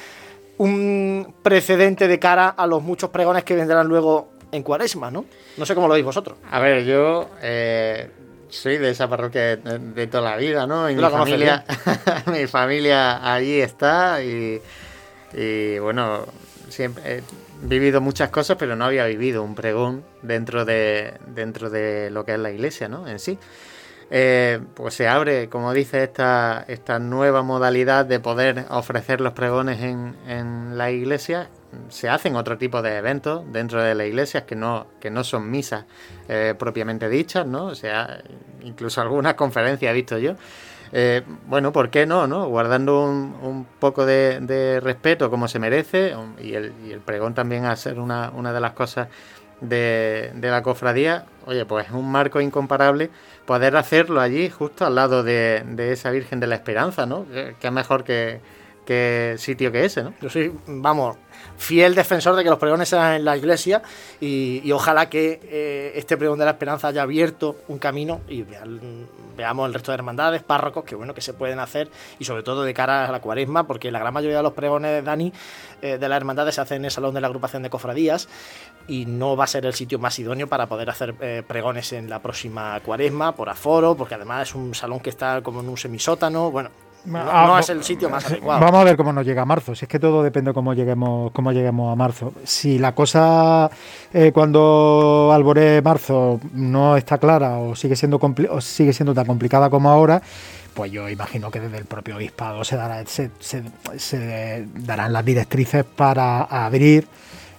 un 0.58 1.34
precedente 1.42 2.06
de 2.06 2.18
cara 2.18 2.48
a 2.48 2.66
los 2.66 2.82
muchos 2.82 3.10
pregones 3.10 3.44
que 3.44 3.54
vendrán 3.54 3.88
luego 3.88 4.28
en 4.52 4.62
cuaresma, 4.62 5.10
¿no? 5.10 5.24
No 5.56 5.66
sé 5.66 5.74
cómo 5.74 5.88
lo 5.88 5.94
veis 5.94 6.04
vosotros. 6.04 6.38
A 6.50 6.60
ver, 6.60 6.84
yo... 6.84 7.30
Eh, 7.42 8.10
soy 8.50 8.78
de 8.78 8.90
esa 8.90 9.09
parroquia 9.09 9.57
de, 9.57 10.07
toda 10.07 10.30
la 10.30 10.37
vida, 10.37 10.66
¿no? 10.66 10.90
Y 10.90 10.95
mi 10.95 11.02
familia, 11.02 11.64
mi 12.26 12.47
familia 12.47 13.33
allí 13.33 13.61
está 13.61 14.23
y, 14.23 14.61
bueno, 15.78 16.26
siempre 16.69 17.19
he 17.19 17.23
vivido 17.66 18.00
muchas 18.00 18.30
cosas, 18.30 18.57
pero 18.59 18.76
no 18.76 18.85
había 18.85 19.07
vivido 19.07 19.42
un 19.42 19.54
pregón 19.54 20.04
dentro 20.23 20.64
de, 20.64 21.14
dentro 21.26 21.71
de 21.71 22.11
lo 22.11 22.25
que 22.25 22.35
es 22.35 22.38
la 22.38 22.50
iglesia, 22.50 22.88
¿no? 22.88 23.07
En 23.07 23.19
sí. 23.19 23.38
Eh, 24.12 24.59
pues 24.75 24.95
se 24.95 25.07
abre, 25.07 25.49
como 25.49 25.73
dice, 25.73 26.02
esta, 26.02 26.64
esta 26.66 26.99
nueva 26.99 27.42
modalidad 27.42 28.04
de 28.04 28.19
poder 28.19 28.66
ofrecer 28.71 29.21
los 29.21 29.35
pregones 29.35 29.80
en, 29.80 30.16
en 30.26 30.76
la 30.76 30.90
iglesia. 30.90 31.49
Se 31.88 32.08
hacen 32.08 32.36
otro 32.36 32.58
tipo 32.58 32.82
de 32.82 32.96
eventos 32.96 33.44
dentro 33.52 33.82
de 33.82 33.94
la 33.94 34.04
iglesia 34.04 34.46
que 34.46 34.56
no, 34.56 34.86
que 35.00 35.10
no 35.10 35.24
son 35.24 35.50
misas 35.50 35.84
eh, 36.28 36.54
propiamente 36.58 37.08
dichas, 37.08 37.46
¿no? 37.46 37.66
O 37.66 37.74
sea, 37.74 38.22
incluso 38.62 39.00
algunas 39.02 39.34
conferencias 39.34 39.90
he 39.90 39.94
visto 39.94 40.18
yo. 40.18 40.34
Eh, 40.92 41.22
bueno, 41.46 41.72
¿por 41.72 41.90
qué 41.90 42.04
no? 42.06 42.26
no? 42.26 42.48
Guardando 42.48 43.04
un, 43.04 43.66
poco 43.78 44.04
de, 44.04 44.80
respeto 44.82 45.30
como 45.30 45.46
se 45.46 45.60
merece 45.60 46.16
y 46.42 46.54
el, 46.54 46.72
y 46.84 46.96
pregón 46.96 47.34
también 47.34 47.64
a 47.64 47.76
ser 47.76 48.00
una, 48.00 48.30
una 48.30 48.52
de 48.52 48.60
las 48.60 48.72
cosas 48.72 49.08
de, 49.60 50.32
de, 50.34 50.50
la 50.50 50.62
cofradía, 50.62 51.26
oye, 51.46 51.64
pues 51.64 51.86
es 51.86 51.92
un 51.92 52.10
marco 52.10 52.40
incomparable 52.40 53.10
poder 53.44 53.76
hacerlo 53.76 54.20
allí, 54.20 54.48
justo 54.48 54.86
al 54.86 54.94
lado 54.94 55.22
de, 55.22 55.62
de 55.66 55.92
esa 55.92 56.10
Virgen 56.10 56.40
de 56.40 56.46
la 56.46 56.54
Esperanza, 56.54 57.06
¿no? 57.06 57.26
Que, 57.60 57.70
mejor 57.70 58.04
que, 58.04 58.40
sitio 59.38 59.70
que 59.73 59.85
ese, 59.85 60.02
¿no? 60.02 60.14
Yo 60.20 60.28
soy, 60.28 60.52
vamos, 60.66 61.16
fiel 61.56 61.94
defensor 61.94 62.37
de 62.37 62.42
que 62.42 62.50
los 62.50 62.59
pregones 62.59 62.88
sean 62.88 63.14
en 63.14 63.25
la 63.25 63.37
iglesia 63.37 63.82
y, 64.20 64.70
ojalá 64.73 65.11
que 65.11 65.40
eh, 65.44 65.92
este 65.94 66.16
pregón 66.16 66.38
de 66.38 66.44
la 66.44 66.52
esperanza 66.52 66.88
haya 66.88 67.02
abierto 67.02 67.56
un 67.68 67.78
camino 67.78 68.20
y 68.28 68.44
veamos 69.37 69.66
el 69.66 69.75
resto 69.75 69.92
de 69.92 69.97
hermandades, 69.97 70.42
párrocos, 70.42 70.85
que 70.85 70.94
bueno, 70.94 71.14
que 71.14 71.20
se 71.20 71.35
pueden 71.35 71.59
hacer 71.59 71.90
y 72.18 72.25
sobre 72.25 72.42
todo 72.42 72.62
de 72.62 72.73
cara 72.73 73.06
a 73.06 73.12
la 73.12 73.20
cuaresma, 73.20 73.66
porque 73.66 73.90
la 73.90 73.99
gran 73.99 74.14
mayoría 74.14 74.38
de 74.38 74.42
los 74.42 74.54
pregones, 74.54 75.04
Dani, 75.04 75.32
eh, 75.82 75.99
de 75.99 76.09
las 76.09 76.16
hermandades 76.16 76.54
se 76.54 76.61
hacen 76.62 76.78
en 76.78 76.87
el 76.87 76.90
salón 76.90 77.14
de 77.14 77.20
la 77.20 77.26
agrupación 77.26 77.62
de 77.62 77.70
cofradías 77.70 78.28
y 78.88 79.06
no 79.06 79.37
va 79.37 79.44
a 79.44 79.47
ser 79.47 79.66
el 79.66 79.75
sitio 79.75 79.99
más 79.99 80.18
idóneo 80.18 80.47
para 80.47 80.66
poder 80.66 80.88
hacer 80.90 81.14
eh, 81.20 81.42
pregones 81.47 81.92
en 81.92 82.09
la 82.09 82.20
próxima 82.20 82.80
cuaresma, 82.80 83.35
por 83.35 83.49
aforo, 83.49 83.94
porque 83.97 84.14
además 84.14 84.49
es 84.49 84.54
un 84.54 84.75
salón 84.75 85.00
que 85.00 85.11
está 85.11 85.42
como 85.42 85.61
en 85.61 85.68
un 85.68 85.76
semisótano, 85.76 86.50
bueno, 86.50 86.70
no, 87.04 87.19
ah, 87.19 87.59
es 87.61 87.71
el 87.71 87.83
sitio 87.83 88.09
más 88.09 88.26
adecuado. 88.26 88.61
Vamos 88.61 88.80
a 88.80 88.85
ver 88.85 88.97
cómo 88.97 89.12
nos 89.12 89.25
llega 89.25 89.42
a 89.42 89.47
marzo. 89.47 89.75
Si 89.75 89.85
es 89.85 89.88
que 89.88 89.99
todo 89.99 90.23
depende 90.23 90.50
de 90.50 90.54
cómo 90.54 90.75
lleguemos, 90.75 91.33
cómo 91.33 91.52
lleguemos 91.52 91.92
a 91.92 91.97
marzo. 91.97 92.33
Si 92.45 92.78
la 92.78 92.95
cosa 92.95 93.71
eh, 94.12 94.33
cuando 94.33 95.30
alboré 95.33 95.80
marzo 95.83 96.40
no 96.52 96.97
está 96.97 97.19
clara 97.19 97.59
o 97.59 97.75
sigue 97.75 97.97
siendo 97.97 98.21
o 98.50 98.61
sigue 98.61 98.92
siendo 98.92 99.14
tan 99.14 99.26
complicada 99.26 99.71
como 99.71 99.90
ahora, 99.90 100.21
pues 100.75 100.92
yo 100.92 101.09
imagino 101.09 101.50
que 101.50 101.61
desde 101.61 101.78
el 101.78 101.85
propio 101.87 102.16
obispado 102.16 102.64
se, 102.64 102.76
dará, 102.76 103.04
se, 103.07 103.30
se 103.40 104.66
darán 104.75 105.12
las 105.12 105.25
directrices 105.25 105.85
para 105.85 106.42
abrir 106.42 107.07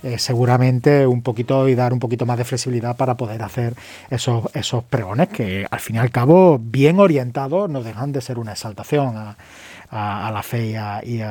eh, 0.04 0.18
seguramente 0.18 1.06
un 1.06 1.22
poquito 1.22 1.68
y 1.68 1.76
dar 1.76 1.94
un 1.94 2.00
poquito 2.00 2.26
más 2.26 2.38
de 2.38 2.44
flexibilidad 2.44 2.96
para 2.96 3.16
poder 3.16 3.44
hacer 3.44 3.76
esos, 4.10 4.46
esos 4.54 4.84
pregones 4.84 5.30
que 5.30 5.66
al 5.70 5.80
fin 5.80 5.98
y 5.98 6.00
al 6.00 6.12
cabo, 6.12 6.60
bien 6.60 7.00
orientados, 7.00 7.70
no 7.70 7.84
dejan 7.84 8.12
de 8.12 8.22
ser 8.22 8.40
una 8.40 8.54
exaltación 8.54 9.36
a, 9.92 10.32
la 10.32 10.42
fe 10.42 10.74
y, 11.04 11.22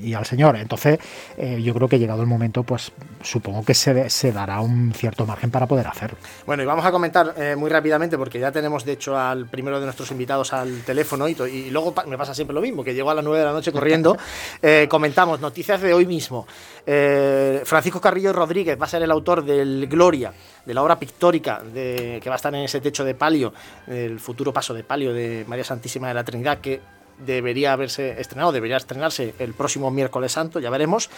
y, 0.00 0.14
al 0.14 0.24
Señor. 0.24 0.56
Entonces, 0.56 0.98
eh, 1.36 1.60
yo 1.60 1.74
creo 1.74 1.88
que 1.88 1.98
llegado 1.98 2.22
el 2.22 2.28
momento, 2.28 2.62
pues 2.62 2.92
supongo 3.22 3.64
que 3.64 3.74
se, 3.74 4.08
se, 4.08 4.32
dará 4.32 4.60
un 4.60 4.92
cierto 4.94 5.26
margen 5.26 5.50
para 5.50 5.66
poder 5.66 5.86
hacerlo. 5.86 6.16
Bueno, 6.46 6.62
y 6.62 6.66
vamos 6.66 6.84
a 6.84 6.92
comentar 6.92 7.34
eh, 7.36 7.56
muy 7.56 7.70
rápidamente, 7.70 8.16
porque 8.16 8.38
ya 8.38 8.52
tenemos 8.52 8.84
de 8.84 8.92
hecho 8.92 9.18
al 9.18 9.46
primero 9.46 9.80
de 9.80 9.86
nuestros 9.86 10.10
invitados 10.12 10.52
al 10.52 10.82
teléfono 10.82 11.28
y, 11.28 11.36
y 11.50 11.70
luego 11.70 11.92
me 12.06 12.16
pasa 12.16 12.34
siempre 12.34 12.54
lo 12.54 12.60
mismo, 12.60 12.84
que 12.84 12.94
llego 12.94 13.10
a 13.10 13.14
las 13.14 13.24
9 13.24 13.38
de 13.38 13.44
la 13.44 13.52
noche 13.52 13.72
corriendo. 13.72 14.16
Eh, 14.62 14.86
comentamos 14.88 15.40
noticias 15.40 15.80
de 15.80 15.92
hoy 15.92 16.06
mismo. 16.06 16.46
Francisco 16.84 18.00
Carrillo 18.00 18.32
Rodríguez 18.32 18.80
va 18.80 18.86
a 18.86 18.88
ser 18.88 19.02
el 19.02 19.10
autor 19.10 19.44
del 19.44 19.86
Gloria, 19.88 20.32
de 20.64 20.74
la 20.74 20.82
obra 20.82 20.98
pictórica 20.98 21.60
de, 21.60 22.18
que 22.22 22.28
va 22.28 22.34
a 22.34 22.36
estar 22.36 22.54
en 22.54 22.62
ese 22.62 22.80
techo 22.80 23.04
de 23.04 23.14
palio, 23.14 23.52
el 23.86 24.18
futuro 24.20 24.52
paso 24.52 24.74
de 24.74 24.84
palio 24.84 25.12
de 25.12 25.44
María 25.46 25.64
Santísima 25.64 26.08
de 26.08 26.14
la 26.14 26.24
Trinidad, 26.24 26.58
que 26.58 26.80
debería 27.18 27.72
haberse 27.72 28.20
estrenado, 28.20 28.52
debería 28.52 28.76
estrenarse 28.76 29.34
el 29.38 29.54
próximo 29.54 29.90
miércoles 29.90 30.32
santo, 30.32 30.60
ya 30.60 30.70
veremos. 30.70 31.10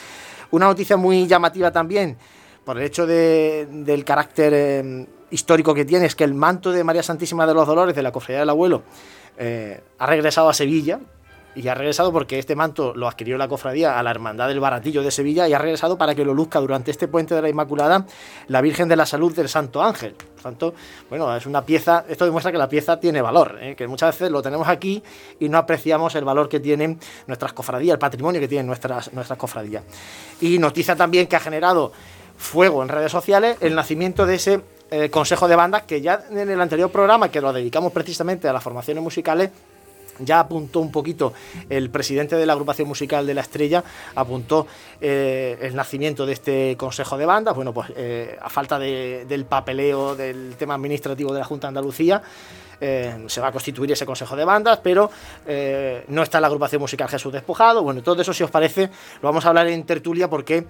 Una 0.50 0.66
noticia 0.66 0.96
muy 0.96 1.26
llamativa 1.26 1.70
también, 1.70 2.16
por 2.64 2.78
el 2.78 2.84
hecho 2.84 3.06
del 3.06 4.04
carácter 4.04 4.52
eh, 4.54 5.06
histórico 5.30 5.74
que 5.74 5.84
tiene, 5.84 6.06
es 6.06 6.14
que 6.14 6.24
el 6.24 6.34
manto 6.34 6.72
de 6.72 6.84
María 6.84 7.02
Santísima 7.02 7.46
de 7.46 7.54
los 7.54 7.66
Dolores 7.66 7.94
de 7.94 8.02
la 8.02 8.12
Cofradía 8.12 8.40
del 8.40 8.50
Abuelo 8.50 8.82
eh, 9.38 9.80
ha 9.98 10.06
regresado 10.06 10.48
a 10.48 10.54
Sevilla, 10.54 11.00
y 11.56 11.68
ha 11.68 11.74
regresado 11.74 12.12
porque 12.12 12.38
este 12.38 12.54
manto 12.54 12.92
lo 12.94 13.08
adquirió 13.08 13.38
la 13.38 13.48
cofradía 13.48 13.98
a 13.98 14.02
la 14.02 14.10
Hermandad 14.10 14.48
del 14.48 14.60
Baratillo 14.60 15.02
de 15.02 15.10
Sevilla 15.10 15.48
y 15.48 15.54
ha 15.54 15.58
regresado 15.58 15.96
para 15.96 16.14
que 16.14 16.24
lo 16.24 16.34
luzca 16.34 16.60
durante 16.60 16.90
este 16.90 17.08
puente 17.08 17.34
de 17.34 17.40
la 17.40 17.48
Inmaculada 17.48 18.06
la 18.48 18.60
Virgen 18.60 18.88
de 18.88 18.96
la 18.96 19.06
Salud 19.06 19.34
del 19.34 19.48
Santo 19.48 19.82
Ángel. 19.82 20.12
Por 20.12 20.42
tanto, 20.42 20.74
bueno, 21.08 21.34
es 21.34 21.46
una 21.46 21.62
pieza, 21.62 22.04
esto 22.08 22.26
demuestra 22.26 22.52
que 22.52 22.58
la 22.58 22.68
pieza 22.68 23.00
tiene 23.00 23.22
valor, 23.22 23.58
¿eh? 23.60 23.74
que 23.74 23.88
muchas 23.88 24.14
veces 24.14 24.30
lo 24.30 24.42
tenemos 24.42 24.68
aquí 24.68 25.02
y 25.40 25.48
no 25.48 25.56
apreciamos 25.56 26.14
el 26.14 26.24
valor 26.24 26.48
que 26.48 26.60
tienen 26.60 27.00
nuestras 27.26 27.54
cofradías, 27.54 27.94
el 27.94 27.98
patrimonio 27.98 28.38
que 28.38 28.48
tienen 28.48 28.66
nuestras, 28.66 29.12
nuestras 29.14 29.38
cofradías. 29.38 29.82
Y 30.42 30.58
noticia 30.58 30.94
también 30.94 31.26
que 31.26 31.36
ha 31.36 31.40
generado 31.40 31.90
fuego 32.36 32.82
en 32.82 32.90
redes 32.90 33.10
sociales 33.10 33.56
el 33.62 33.74
nacimiento 33.74 34.26
de 34.26 34.34
ese 34.34 34.60
eh, 34.90 35.08
consejo 35.08 35.48
de 35.48 35.56
bandas 35.56 35.82
que 35.82 36.02
ya 36.02 36.22
en 36.30 36.50
el 36.50 36.60
anterior 36.60 36.90
programa, 36.90 37.30
que 37.30 37.40
lo 37.40 37.52
dedicamos 37.52 37.92
precisamente 37.92 38.46
a 38.46 38.52
las 38.52 38.62
formaciones 38.62 39.02
musicales, 39.02 39.50
ya 40.18 40.40
apuntó 40.40 40.80
un 40.80 40.90
poquito 40.90 41.32
el 41.68 41.90
presidente 41.90 42.36
de 42.36 42.46
la 42.46 42.52
agrupación 42.52 42.88
musical 42.88 43.26
de 43.26 43.34
La 43.34 43.40
Estrella, 43.42 43.82
apuntó 44.14 44.66
eh, 45.00 45.58
el 45.60 45.74
nacimiento 45.74 46.26
de 46.26 46.32
este 46.32 46.76
consejo 46.76 47.16
de 47.16 47.26
bandas, 47.26 47.54
bueno, 47.54 47.72
pues 47.72 47.92
eh, 47.96 48.38
a 48.40 48.50
falta 48.50 48.78
del 48.78 49.44
papeleo 49.44 50.16
del 50.16 50.56
tema 50.56 50.74
administrativo 50.74 51.32
de 51.32 51.40
la 51.40 51.44
Junta 51.44 51.66
de 51.66 51.70
Andalucía, 51.70 52.22
eh, 52.78 53.24
se 53.26 53.40
va 53.40 53.48
a 53.48 53.52
constituir 53.52 53.90
ese 53.92 54.04
consejo 54.04 54.36
de 54.36 54.44
bandas, 54.44 54.80
pero 54.82 55.10
no 56.08 56.22
está 56.22 56.40
la 56.40 56.46
agrupación 56.46 56.80
musical 56.80 57.08
Jesús 57.08 57.32
Despojado, 57.32 57.82
bueno, 57.82 58.02
todo 58.02 58.20
eso 58.20 58.32
si 58.32 58.42
os 58.42 58.50
parece 58.50 58.90
lo 59.22 59.28
vamos 59.28 59.44
a 59.46 59.48
hablar 59.48 59.66
en 59.68 59.84
tertulia 59.84 60.28
porque 60.28 60.66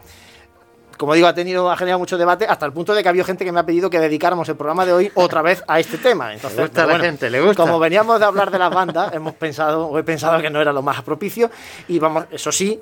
como 0.97 1.15
digo, 1.15 1.27
ha 1.27 1.35
tenido, 1.35 1.71
ha 1.71 1.77
generado 1.77 1.99
mucho 1.99 2.19
debate 2.19 2.47
hasta 2.47 2.67
el 2.67 2.73
punto 2.73 2.95
de 2.95 3.03
que 3.03 3.09
ha 3.09 3.11
habido 3.11 3.25
gente 3.25 3.45
que 3.45 3.53
me 3.53 3.61
ha 3.61 3.67
pedido 3.67 3.91
que 3.91 4.01
dedicáramos 4.01 4.49
el 4.49 4.57
programa 4.57 4.87
de 4.87 4.93
hoy 4.93 5.13
otra 5.15 5.43
vez 5.43 5.63
a 5.67 5.79
este 5.81 5.99
tema. 5.99 6.33
Entonces, 6.33 6.57
le 6.57 6.65
gusta 6.65 6.85
a 6.85 6.87
la 6.87 6.99
gente, 6.99 7.31
le 7.31 7.41
gusta. 7.41 7.63
Como 7.63 7.79
veníamos 7.79 8.19
de 8.19 8.27
hablar 8.27 8.51
de 8.51 8.59
las 8.59 8.73
bandas, 8.73 9.13
hemos 9.15 9.35
pensado, 9.35 9.87
o 9.87 9.99
he 9.99 10.05
pensado 10.05 10.41
que 10.41 10.51
no 10.51 10.61
era 10.61 10.73
lo 10.73 10.83
más 10.83 11.03
propicio 11.03 11.51
y 11.89 11.99
vamos, 11.99 12.25
eso 12.31 12.53
sí, 12.53 12.81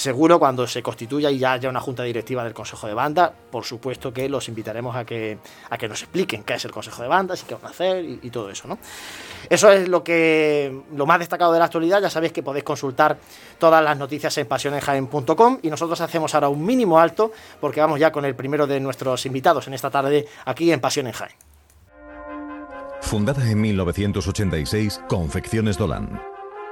Seguro 0.00 0.38
cuando 0.38 0.66
se 0.66 0.82
constituya 0.82 1.30
y 1.30 1.36
ya 1.36 1.52
haya 1.52 1.68
una 1.68 1.78
junta 1.78 2.02
directiva 2.04 2.42
del 2.42 2.54
Consejo 2.54 2.86
de 2.86 2.94
Banda, 2.94 3.30
por 3.50 3.66
supuesto 3.66 4.14
que 4.14 4.30
los 4.30 4.48
invitaremos 4.48 4.96
a 4.96 5.04
que, 5.04 5.36
a 5.68 5.76
que 5.76 5.88
nos 5.88 6.00
expliquen 6.00 6.42
qué 6.42 6.54
es 6.54 6.64
el 6.64 6.70
Consejo 6.70 7.02
de 7.02 7.08
Bandas 7.08 7.42
y 7.42 7.44
qué 7.44 7.54
van 7.54 7.66
a 7.66 7.68
hacer 7.68 8.02
y, 8.02 8.30
todo 8.30 8.48
eso, 8.48 8.66
¿no? 8.66 8.78
Eso 9.50 9.70
es 9.70 9.90
lo 9.90 10.02
que 10.02 10.74
lo 10.96 11.04
más 11.04 11.18
destacado 11.18 11.52
de 11.52 11.58
la 11.58 11.66
actualidad. 11.66 12.00
Ya 12.00 12.08
sabéis 12.08 12.32
que 12.32 12.42
podéis 12.42 12.64
consultar 12.64 13.18
todas 13.58 13.84
las 13.84 13.98
noticias 13.98 14.38
en 14.38 14.46
pasionenjaen.com 14.46 15.58
y 15.60 15.68
nosotros 15.68 16.00
hacemos 16.00 16.34
ahora 16.34 16.48
un 16.48 16.64
mínimo 16.64 16.98
alto 16.98 17.30
porque 17.60 17.82
vamos 17.82 18.00
ya 18.00 18.10
con 18.10 18.24
el 18.24 18.34
primero 18.34 18.66
de 18.66 18.80
nuestros 18.80 19.26
invitados 19.26 19.66
en 19.66 19.74
esta 19.74 19.90
tarde 19.90 20.26
aquí 20.46 20.72
en 20.72 20.80
Pasión. 20.80 21.12
Fundada 23.02 23.50
en 23.50 23.60
1986, 23.60 25.02
Confecciones 25.08 25.76
Dolan 25.76 26.39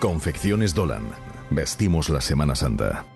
Confecciones 0.00 0.74
Dolan. 0.74 1.04
Vestimos 1.50 2.10
la 2.10 2.20
Semana 2.20 2.54
Santa. 2.54 3.15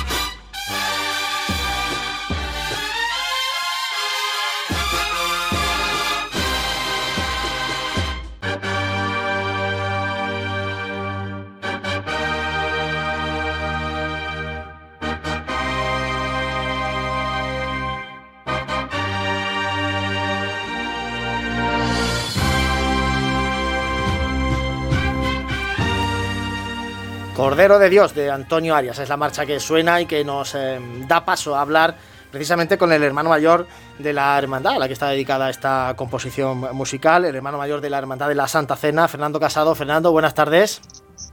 Cordero 27.41 27.79
de 27.79 27.89
Dios 27.89 28.13
de 28.13 28.29
Antonio 28.29 28.75
Arias 28.75 28.99
es 28.99 29.09
la 29.09 29.17
marcha 29.17 29.47
que 29.47 29.59
suena 29.59 29.99
y 29.99 30.05
que 30.05 30.23
nos 30.23 30.53
eh, 30.53 30.79
da 31.07 31.25
paso 31.25 31.55
a 31.55 31.61
hablar 31.61 31.95
precisamente 32.29 32.77
con 32.77 32.93
el 32.93 33.01
hermano 33.01 33.31
mayor 33.31 33.65
de 33.97 34.13
la 34.13 34.37
hermandad, 34.37 34.75
a 34.75 34.77
la 34.77 34.85
que 34.85 34.93
está 34.93 35.07
dedicada 35.07 35.49
esta 35.49 35.95
composición 35.97 36.59
musical, 36.75 37.25
el 37.25 37.35
hermano 37.35 37.57
mayor 37.57 37.81
de 37.81 37.89
la 37.89 37.97
hermandad 37.97 38.27
de 38.27 38.35
la 38.35 38.47
Santa 38.47 38.75
Cena, 38.75 39.07
Fernando 39.07 39.39
Casado. 39.39 39.73
Fernando, 39.73 40.11
buenas 40.11 40.35
tardes. 40.35 40.81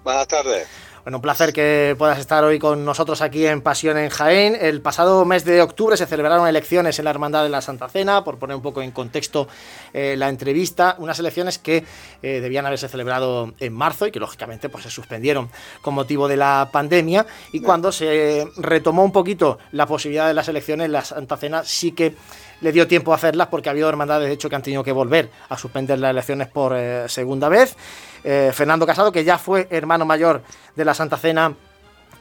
Buenas 0.03 0.27
tardes. 0.29 0.67
Bueno, 1.09 1.17
un 1.17 1.23
placer 1.23 1.55
que 1.55 1.97
puedas 1.97 2.19
estar 2.19 2.45
hoy 2.45 2.59
con 2.59 2.85
nosotros 2.85 3.23
aquí 3.23 3.47
en 3.47 3.63
Pasión 3.63 3.97
en 3.97 4.11
Jaén. 4.11 4.55
El 4.61 4.83
pasado 4.83 5.25
mes 5.25 5.43
de 5.43 5.63
octubre 5.63 5.97
se 5.97 6.05
celebraron 6.05 6.47
elecciones 6.47 6.99
en 6.99 7.07
la 7.07 7.11
Hermandad 7.13 7.45
de 7.45 7.49
la 7.49 7.63
Santa 7.63 7.89
Cena, 7.89 8.25
por 8.25 8.39
poner 8.39 8.55
un 8.57 8.61
poco 8.61 8.83
en 8.83 8.91
contexto 8.91 9.49
eh, 9.95 10.17
la 10.19 10.29
entrevista, 10.29 10.97
unas 10.99 11.19
elecciones 11.19 11.59
que 11.59 11.83
eh, 12.21 12.41
debían 12.43 12.67
haberse 12.67 12.89
celebrado 12.89 13.55
en 13.59 13.73
marzo 13.73 14.07
y 14.07 14.11
que 14.11 14.21
lógicamente 14.21 14.69
pues, 14.69 14.85
se 14.85 14.91
suspendieron 14.91 15.49
con 15.81 15.95
motivo 15.95 16.29
de 16.29 16.37
la 16.37 16.69
pandemia. 16.71 17.25
Y 17.55 17.61
cuando 17.61 17.91
se 17.91 18.47
retomó 18.59 19.03
un 19.03 19.13
poquito 19.13 19.59
la 19.73 19.87
posibilidad 19.87 20.29
de 20.29 20.35
las 20.35 20.49
elecciones, 20.49 20.91
la 20.91 21.07
Santa 21.07 21.39
Cena 21.39 21.65
sí 21.65 21.93
que 21.93 22.17
le 22.61 22.73
dio 22.73 22.89
tiempo 22.89 23.13
a 23.13 23.17
hacerlas 23.17 23.49
porque 23.49 23.69
ha 23.69 23.73
habido 23.73 23.89
hermandades 23.89 24.29
de 24.29 24.35
hecho 24.35 24.49
que 24.49 24.57
han 24.57 24.63
tenido 24.63 24.83
que 24.83 24.93
volver 24.93 25.31
a 25.49 25.57
suspender 25.57 25.99
las 25.99 26.11
elecciones 26.11 26.49
por 26.49 26.75
eh, 26.77 27.09
segunda 27.09 27.49
vez. 27.49 27.77
Eh, 28.25 28.51
Fernando 28.53 28.87
Casado, 28.87 29.13
que 29.13 29.25
ya 29.25 29.39
fue 29.39 29.69
hermano 29.71 30.05
mayor 30.05 30.43
de 30.75 30.85
la 30.85 30.95
Santa 30.95 31.17
Cena 31.17 31.55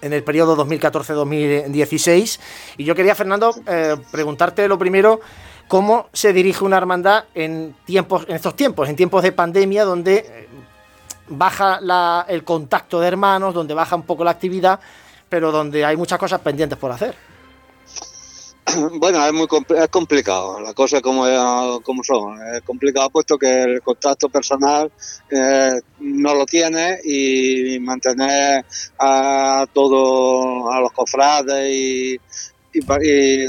en 0.01 0.13
el 0.13 0.23
periodo 0.23 0.55
2014-2016. 0.65 2.39
Y 2.77 2.83
yo 2.83 2.93
quería, 2.93 3.15
Fernando, 3.15 3.55
eh, 3.65 3.95
preguntarte 4.11 4.67
lo 4.67 4.77
primero, 4.77 5.19
¿cómo 5.67 6.09
se 6.13 6.33
dirige 6.33 6.63
una 6.63 6.77
hermandad 6.77 7.25
en, 7.33 7.75
tiempos, 7.85 8.25
en 8.27 8.35
estos 8.35 8.55
tiempos, 8.55 8.87
en 8.89 8.95
tiempos 8.95 9.23
de 9.23 9.31
pandemia, 9.31 9.85
donde 9.85 10.47
baja 11.29 11.79
el 12.27 12.43
contacto 12.43 12.99
de 12.99 13.07
hermanos, 13.07 13.55
donde 13.55 13.73
baja 13.73 13.95
un 13.95 14.03
poco 14.03 14.23
la 14.23 14.31
actividad, 14.31 14.79
pero 15.29 15.51
donde 15.51 15.83
hay 15.83 15.97
muchas 15.97 16.19
cosas 16.19 16.39
pendientes 16.41 16.77
por 16.77 16.91
hacer? 16.91 17.15
Bueno, 18.99 19.25
es 19.25 19.33
muy 19.33 19.47
es 19.77 19.87
complicado, 19.89 20.59
la 20.59 20.73
cosa 20.73 21.01
como, 21.01 21.23
como 21.83 22.03
son. 22.03 22.37
Es 22.53 22.61
complicado 22.61 23.09
puesto 23.09 23.37
que 23.37 23.63
el 23.63 23.81
contacto 23.81 24.29
personal 24.29 24.91
eh, 25.31 25.73
no 25.99 26.35
lo 26.35 26.45
tiene 26.45 26.99
y 27.03 27.79
mantener 27.79 28.65
a 28.99 29.65
todos, 29.73 30.73
a 30.73 30.81
los 30.81 30.91
cofrades 30.91 31.69
y, 31.71 32.19
y, 32.73 33.47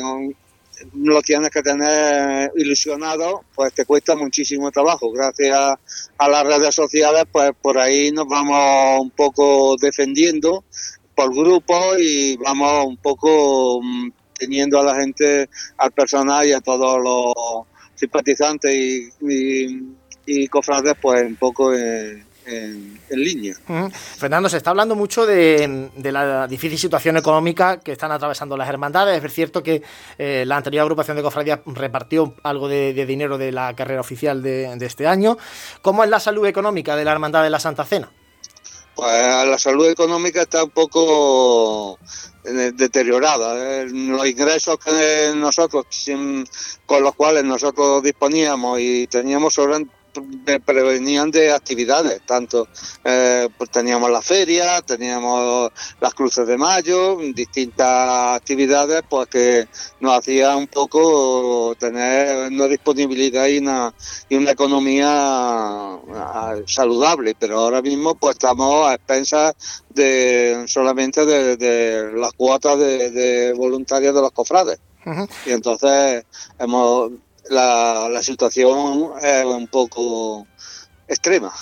lo 0.95 1.21
tienes 1.23 1.51
que 1.51 1.63
tener 1.63 2.53
ilusionado, 2.57 3.43
pues 3.53 3.73
te 3.73 3.85
cuesta 3.85 4.15
muchísimo 4.15 4.71
trabajo. 4.71 5.11
Gracias 5.11 5.75
a 6.19 6.29
las 6.29 6.45
redes 6.45 6.75
sociales, 6.75 7.25
pues 7.33 7.51
por 7.61 7.79
ahí 7.79 8.13
nos 8.13 8.29
vamos 8.29 9.01
un 9.01 9.11
poco 9.11 9.75
defendiendo 9.81 10.65
por 11.17 11.35
grupo 11.35 11.97
y 11.99 12.37
vamos 12.37 12.87
un 12.87 12.97
poco 12.99 13.81
mm, 13.83 14.11
teniendo 14.39 14.81
a 14.81 14.85
la 14.85 14.95
gente, 14.95 15.49
al 15.77 15.93
personal 15.93 16.47
y 16.47 16.53
a 16.53 16.61
todos 16.61 17.03
los 17.03 17.67
simpatizantes 17.95 19.13
y, 19.21 20.49
cofrades, 20.49 20.95
pues 21.01 21.25
un 21.25 21.37
poco 21.37 21.75
en, 21.75 22.25
línea. 23.11 23.55
Fernando, 24.17 24.49
se 24.49 24.57
está 24.57 24.71
hablando 24.71 24.95
mucho 24.95 25.27
de, 25.27 25.91
la 26.03 26.47
difícil 26.47 26.79
situación 26.79 27.19
económica 27.19 27.79
que 27.79 27.93
están 27.93 28.11
atravesando 28.11 28.57
las 28.57 28.69
hermandades. 28.69 29.23
Es 29.23 29.33
cierto 29.35 29.63
que 29.63 29.83
eh, 30.17 30.45
la 30.47 30.57
anterior 30.57 30.83
agrupación 30.83 31.17
de 31.17 31.23
cofradías 31.23 31.61
repartió 31.67 32.35
algo 32.43 32.69
de, 32.69 32.95
dinero 33.05 33.37
de 33.37 33.53
la 33.53 33.75
carrera 33.75 34.01
oficial 34.01 34.43
de, 34.43 34.75
de, 34.77 34.87
este 34.87 35.07
año. 35.07 35.37
¿Cómo 35.83 36.05
es 36.05 36.11
la 36.11 36.21
salud 36.21 36.47
económica 36.47 36.97
de 36.97 37.05
la 37.05 37.13
Hermandad 37.13 37.43
de 37.43 37.51
la 37.51 37.61
Santa 37.61 37.85
Cena? 37.85 38.11
Pues 38.99 39.47
la 39.47 39.57
salud 39.59 39.89
económica 39.89 40.43
está 40.43 40.65
un 40.65 40.71
poco 40.71 42.01
eh, 42.43 42.73
deteriorada. 42.75 43.83
Eh, 43.83 43.87
los 43.91 44.27
ingresos 44.27 44.77
que 44.77 45.35
nosotros, 45.37 45.87
con 46.85 47.05
los 47.05 47.15
cuales 47.15 47.45
nosotros 47.45 48.03
disponíamos 48.03 48.81
y 48.81 49.07
teníamos 49.07 49.55
sobre 49.55 49.87
prevenían 50.65 51.31
de 51.31 51.53
actividades, 51.53 52.21
tanto 52.27 52.69
eh, 53.05 53.49
pues 53.57 53.71
teníamos 53.71 54.11
la 54.11 54.23
feria, 54.23 54.81
teníamos 54.83 55.71
las 56.01 56.15
cruces 56.15 56.47
de 56.47 56.57
mayo, 56.57 57.17
distintas 57.35 58.37
actividades 58.37 59.03
pues 59.09 59.29
que 59.29 59.69
nos 60.01 60.19
hacía 60.19 60.57
un 60.57 60.67
poco 60.67 61.75
tener 61.79 62.53
una 62.53 62.67
disponibilidad 62.67 63.47
y 63.47 63.59
una, 63.59 63.95
y 64.29 64.37
una 64.37 64.53
economía 64.53 65.09
ah, 65.09 66.57
saludable, 66.67 67.35
pero 67.39 67.61
ahora 67.61 67.83
mismo 67.83 68.15
pues 68.15 68.37
estamos 68.37 68.89
a 68.89 68.95
expensas 68.95 69.55
de 69.91 70.65
solamente 70.67 71.25
de, 71.25 72.13
las 72.15 72.33
cuotas 72.33 72.79
de, 72.79 73.11
de 73.11 73.53
voluntarios 73.53 74.15
de 74.15 74.21
los 74.21 74.33
cofrades. 74.33 74.79
Y 75.47 75.53
entonces 75.53 76.25
hemos 76.59 77.13
la, 77.51 78.09
la 78.11 78.23
situación 78.23 79.13
es 79.23 79.45
un 79.45 79.67
poco 79.69 80.47
extrema. 81.07 81.53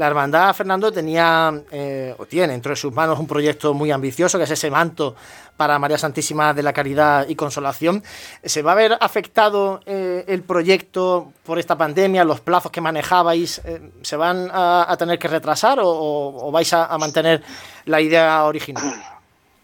La 0.00 0.06
hermandad, 0.06 0.54
Fernando, 0.54 0.90
tenía 0.90 1.52
eh, 1.70 2.14
o 2.16 2.24
tiene 2.24 2.54
entre 2.54 2.74
sus 2.74 2.90
manos 2.90 3.18
un 3.18 3.26
proyecto 3.26 3.74
muy 3.74 3.90
ambicioso, 3.90 4.38
que 4.38 4.44
es 4.44 4.50
ese 4.50 4.70
manto 4.70 5.14
para 5.58 5.78
María 5.78 5.98
Santísima 5.98 6.54
de 6.54 6.62
la 6.62 6.72
Caridad 6.72 7.28
y 7.28 7.34
Consolación. 7.34 8.02
¿Se 8.42 8.62
va 8.62 8.72
a 8.72 8.76
ver 8.76 8.96
afectado 8.98 9.80
eh, 9.84 10.24
el 10.26 10.42
proyecto 10.42 11.34
por 11.44 11.58
esta 11.58 11.76
pandemia? 11.76 12.24
¿Los 12.24 12.40
plazos 12.40 12.72
que 12.72 12.80
manejabais 12.80 13.60
eh, 13.66 13.90
se 14.00 14.16
van 14.16 14.48
a, 14.50 14.96
tener 14.98 15.18
que 15.18 15.28
retrasar 15.28 15.80
o, 15.82 16.50
vais 16.50 16.72
a 16.72 16.96
mantener 16.96 17.42
la 17.84 18.00
idea 18.00 18.44
original? 18.44 19.04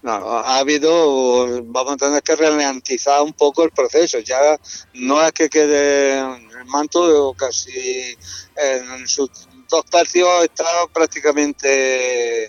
No, 0.07 0.13
ha 0.13 0.59
habido, 0.59 1.65
vamos 1.65 1.95
a 1.95 1.97
tener 1.97 2.23
que 2.23 2.37
ralentizar 2.37 3.23
un 3.23 3.33
poco 3.33 3.65
el 3.65 3.73
proceso. 3.73 4.21
Ya 4.21 4.57
no 4.95 5.21
es 5.21 5.33
que 5.33 5.49
quede 5.49 6.17
el 6.21 6.65
manto 6.67 7.35
casi 7.37 8.17
en 8.55 9.09
sus 9.09 9.29
dos 9.69 9.85
tercios 9.87 10.45
está 10.45 10.65
prácticamente 10.93 12.45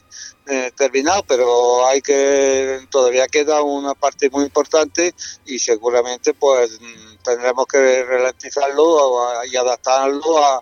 eh, 0.46 0.72
terminado, 0.76 1.24
pero 1.28 1.88
hay 1.88 2.00
que 2.00 2.82
todavía 2.92 3.28
queda 3.28 3.64
una 3.64 3.96
parte 3.96 4.30
muy 4.30 4.44
importante 4.44 5.16
y 5.48 5.58
seguramente 5.58 6.36
pues 6.36 6.80
tendremos 7.24 7.66
que 7.66 8.04
ralentizarlo 8.04 9.44
y 9.52 9.56
adaptarlo 9.56 10.38
a, 10.38 10.62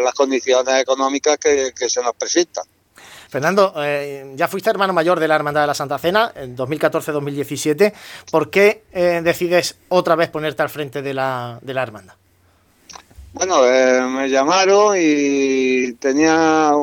las 0.00 0.12
condiciones 0.12 0.82
económicas 0.82 1.38
que, 1.38 1.72
que 1.74 1.88
se 1.88 2.02
nos 2.02 2.14
presentan. 2.14 2.73
Fernando, 3.34 3.74
eh, 3.78 4.32
ya 4.36 4.46
fuiste 4.46 4.70
hermano 4.70 4.92
mayor 4.92 5.18
de 5.18 5.26
la 5.26 5.34
Hermandad 5.34 5.62
de 5.62 5.66
la 5.66 5.74
Santa 5.74 5.98
Cena 5.98 6.30
en 6.36 6.56
2014-2017. 6.56 7.92
¿Por 8.30 8.48
qué 8.48 8.84
eh, 8.92 9.22
decides 9.24 9.74
otra 9.88 10.14
vez 10.14 10.30
ponerte 10.30 10.62
al 10.62 10.68
frente 10.68 11.02
de 11.02 11.14
la, 11.14 11.58
de 11.60 11.74
la 11.74 11.82
hermandad? 11.82 12.14
Bueno, 13.32 13.66
eh, 13.66 14.02
me 14.02 14.30
llamaron 14.30 14.94
y 14.96 15.94
tenía 15.94 16.74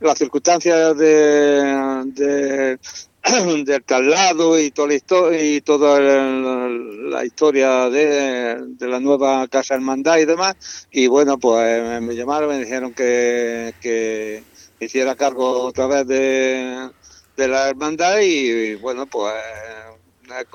las 0.00 0.18
circunstancias 0.18 0.96
de, 0.96 2.78
del 3.66 3.84
traslado 3.84 4.58
y 4.58 4.70
toda 4.70 4.88
la 4.88 4.94
historia, 4.94 5.44
y 5.44 5.60
toda 5.60 6.00
la, 6.00 7.22
historia 7.22 7.90
de, 7.90 8.56
de, 8.66 8.88
la 8.88 8.98
nueva 8.98 9.46
casa 9.48 9.74
hermandad 9.74 10.16
y 10.16 10.24
demás 10.24 10.56
y 10.90 11.06
bueno 11.06 11.36
pues 11.36 12.00
me 12.00 12.14
llamaron 12.14 12.48
me 12.48 12.60
dijeron 12.60 12.94
que, 12.94 13.74
que 13.82 14.42
hiciera 14.80 15.16
cargo 15.16 15.62
otra 15.62 15.86
vez 15.86 16.06
de, 16.06 16.90
de 17.36 17.48
la 17.48 17.68
hermandad 17.68 18.20
y, 18.20 18.74
bueno 18.76 19.06
pues 19.06 19.34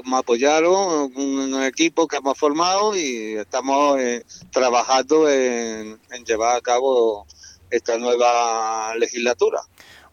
me 0.06 0.18
apoyaron 0.18 1.12
un 1.16 1.64
equipo 1.64 2.08
que 2.08 2.18
hemos 2.18 2.38
formado 2.38 2.96
y 2.96 3.34
estamos 3.34 4.00
eh, 4.00 4.24
trabajando 4.52 5.28
en, 5.28 6.00
en 6.12 6.26
llevar 6.26 6.58
a 6.58 6.62
cabo 6.62 7.26
esta 7.72 7.98
nueva 7.98 8.96
legislatura 8.96 9.62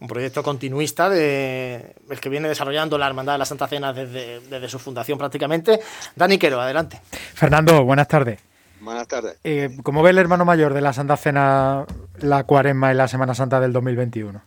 un 0.00 0.08
proyecto 0.08 0.42
continuista 0.42 1.08
de 1.08 1.94
el 2.08 2.20
que 2.20 2.28
viene 2.28 2.48
desarrollando 2.48 2.96
la 2.96 3.06
Hermandad 3.06 3.34
de 3.34 3.38
la 3.38 3.44
Santa 3.44 3.68
Cena 3.68 3.92
desde, 3.92 4.40
desde 4.40 4.68
su 4.68 4.78
fundación 4.78 5.18
prácticamente. 5.18 5.78
Dani 6.16 6.38
Quero, 6.38 6.60
adelante. 6.60 7.00
Fernando, 7.34 7.84
buenas 7.84 8.08
tardes. 8.08 8.49
Buenas 8.80 9.08
tardes. 9.08 9.36
Eh, 9.44 9.76
¿Cómo 9.82 10.02
ve 10.02 10.10
el 10.10 10.18
hermano 10.18 10.44
mayor 10.44 10.72
de 10.72 10.80
la 10.80 10.92
Santa 10.92 11.16
Cena 11.16 11.84
la 12.18 12.44
cuaresma 12.44 12.92
y 12.92 12.96
la 12.96 13.08
Semana 13.08 13.34
Santa 13.34 13.60
del 13.60 13.72
2021? 13.72 14.42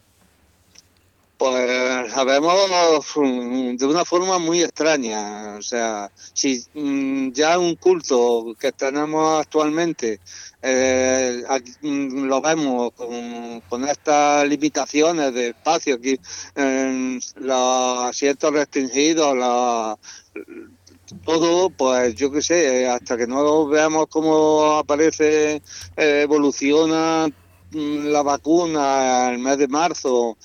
Pues 1.38 2.12
sabemos 2.14 2.56
mm, 3.16 3.76
de 3.76 3.86
una 3.86 4.06
forma 4.06 4.40
muy 4.40 4.64
extraña. 4.64 5.56
O 5.58 5.62
sea, 5.62 6.10
si 6.16 6.64
mm, 6.74 7.32
ya 7.32 7.60
un 7.60 7.76
culto 7.76 8.56
que 8.60 8.72
tenemos 8.72 9.42
actualmente 9.42 10.20
eh, 10.62 11.44
mm, 11.82 12.24
lo 12.24 12.42
vemos 12.42 12.94
con, 12.94 13.84
estas 13.88 14.48
limitaciones 14.48 15.34
de 15.34 15.50
espacio, 15.50 15.96
aquí, 15.96 16.20
los 16.56 18.00
asientos 18.06 18.54
restringidos, 18.54 19.38
la, 19.38 19.98
todo, 21.26 21.70
pues 21.70 22.16
yo 22.16 22.32
qué 22.32 22.42
sé, 22.42 22.88
hasta 22.88 23.18
que 23.18 23.28
no 23.28 23.68
veamos 23.68 24.08
cómo 24.08 24.78
aparece, 24.78 25.56
eh, 25.98 26.22
evoluciona 26.24 27.28
la 27.72 28.22
vacuna 28.22 29.32
el 29.32 29.40
mes 29.40 29.58
de 29.58 29.68
marzo, 29.68 30.38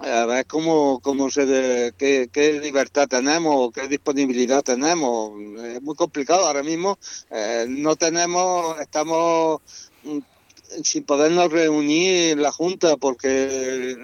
a 0.00 0.24
ver 0.26 0.46
cómo, 0.46 1.00
cómo 1.00 1.30
se 1.30 1.92
qué, 1.96 2.28
qué, 2.32 2.60
libertad 2.60 3.08
tenemos, 3.08 3.72
qué 3.72 3.88
disponibilidad 3.88 4.62
tenemos. 4.62 5.32
Es 5.64 5.82
muy 5.82 5.94
complicado 5.94 6.46
ahora 6.46 6.62
mismo. 6.62 6.98
Eh, 7.30 7.66
no 7.68 7.96
tenemos, 7.96 8.80
estamos 8.80 9.60
mm, 10.04 10.18
sin 10.82 11.04
podernos 11.04 11.52
reunir 11.52 12.38
la 12.38 12.52
Junta 12.52 12.96
porque 12.96 13.96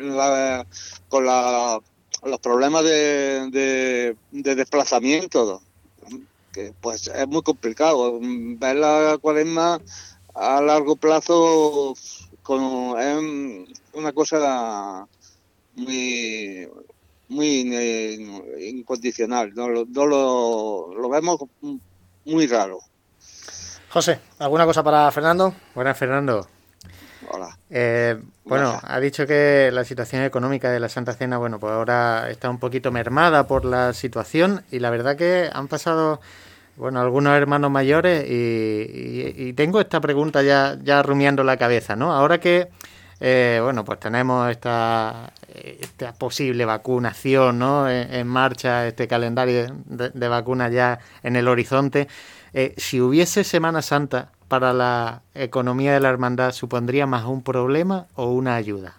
con 1.08 1.24
la, 1.24 1.80
los 2.22 2.40
problemas 2.40 2.84
de, 2.84 3.48
de, 3.50 4.16
de, 4.30 4.54
desplazamiento, 4.54 5.62
que 6.58 6.74
pues 6.80 7.06
es 7.06 7.28
muy 7.28 7.42
complicado. 7.42 8.18
Ver 8.20 8.76
la 8.76 9.18
cuaresma 9.20 9.80
a 10.34 10.60
largo 10.60 10.96
plazo 10.96 11.94
con, 12.42 12.98
es 12.98 13.68
una 13.92 14.12
cosa 14.12 15.06
muy 15.76 16.68
muy 17.28 17.70
eh, 17.74 18.70
incondicional, 18.70 19.52
no, 19.54 19.68
no 19.68 20.06
lo, 20.06 20.94
lo, 20.94 21.08
vemos 21.10 21.38
muy 22.24 22.46
raro. 22.46 22.78
José, 23.90 24.18
¿alguna 24.38 24.64
cosa 24.64 24.82
para 24.82 25.10
Fernando? 25.10 25.54
Buenas, 25.74 25.98
Fernando. 25.98 26.48
Hola. 27.30 27.58
Eh, 27.68 28.18
bueno, 28.44 28.80
ha 28.82 28.98
dicho 29.00 29.26
que 29.26 29.70
la 29.72 29.84
situación 29.84 30.22
económica 30.22 30.70
de 30.70 30.80
la 30.80 30.88
Santa 30.88 31.12
Cena, 31.12 31.36
bueno, 31.36 31.60
pues 31.60 31.72
ahora 31.72 32.30
está 32.30 32.48
un 32.48 32.58
poquito 32.58 32.90
mermada 32.90 33.46
por 33.46 33.66
la 33.66 33.92
situación 33.92 34.64
y 34.70 34.78
la 34.78 34.88
verdad 34.88 35.16
que 35.16 35.50
han 35.52 35.68
pasado, 35.68 36.20
bueno, 36.78 37.00
algunos 37.00 37.36
hermanos 37.36 37.70
mayores 37.70 38.24
y, 38.28 39.52
tengo 39.54 39.80
esta 39.80 40.00
pregunta 40.00 40.42
ya, 40.42 40.78
ya 40.82 41.02
rumiando 41.02 41.42
la 41.42 41.56
cabeza, 41.56 41.96
¿no? 41.96 42.12
Ahora 42.12 42.38
que 42.38 42.68
eh, 43.20 43.58
bueno, 43.62 43.84
pues 43.84 43.98
tenemos 43.98 44.48
esta, 44.50 45.32
esta 45.52 46.12
posible 46.12 46.64
vacunación 46.64 47.58
¿no? 47.58 47.88
en, 47.90 48.26
marcha, 48.28 48.86
este 48.86 49.08
calendario 49.08 49.66
de, 49.86 50.28
vacunas 50.28 50.72
ya 50.72 51.00
en 51.22 51.36
el 51.36 51.48
horizonte. 51.48 52.08
Eh, 52.52 52.74
si 52.76 53.00
hubiese 53.00 53.42
Semana 53.44 53.82
Santa 53.82 54.30
para 54.46 54.72
la 54.72 55.22
economía 55.34 55.92
de 55.92 56.00
la 56.00 56.10
hermandad, 56.10 56.52
¿supondría 56.52 57.06
más 57.06 57.24
un 57.24 57.42
problema 57.42 58.06
o 58.14 58.30
una 58.32 58.54
ayuda? 58.54 58.97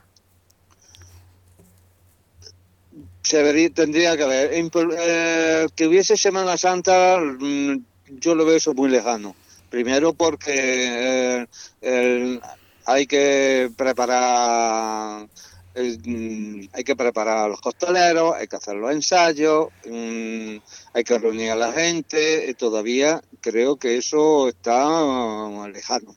Se 3.29 3.69
tendría 3.69 4.17
que 4.17 4.23
haber. 4.23 4.49
Eh, 4.53 5.67
que 5.75 5.85
hubiese 5.85 6.17
Semana 6.17 6.57
Santa, 6.57 7.19
mm, 7.19 7.75
yo 8.19 8.33
lo 8.33 8.43
veo 8.43 8.57
eso 8.57 8.73
muy 8.73 8.89
lejano. 8.89 9.35
Primero 9.69 10.13
porque 10.13 11.45
el, 11.79 12.41
hay 12.87 13.05
que 13.05 13.69
preparar 13.77 15.27
mm, 15.75 16.61
hay 16.73 16.83
que 16.83 16.95
preparar 16.95 17.37
a 17.37 17.47
los 17.47 17.61
costaleros, 17.61 18.33
hay 18.35 18.47
que 18.47 18.55
hacer 18.55 18.73
los 18.77 18.91
ensayos, 18.91 19.67
mm, 19.85 20.55
hay 20.93 21.03
que 21.03 21.19
reunir 21.19 21.51
a 21.51 21.55
la 21.55 21.71
gente, 21.71 22.51
todavía 22.55 23.21
creo 23.41 23.77
que 23.77 23.97
eso 23.97 24.47
está 24.47 24.89
lejano. 25.71 26.15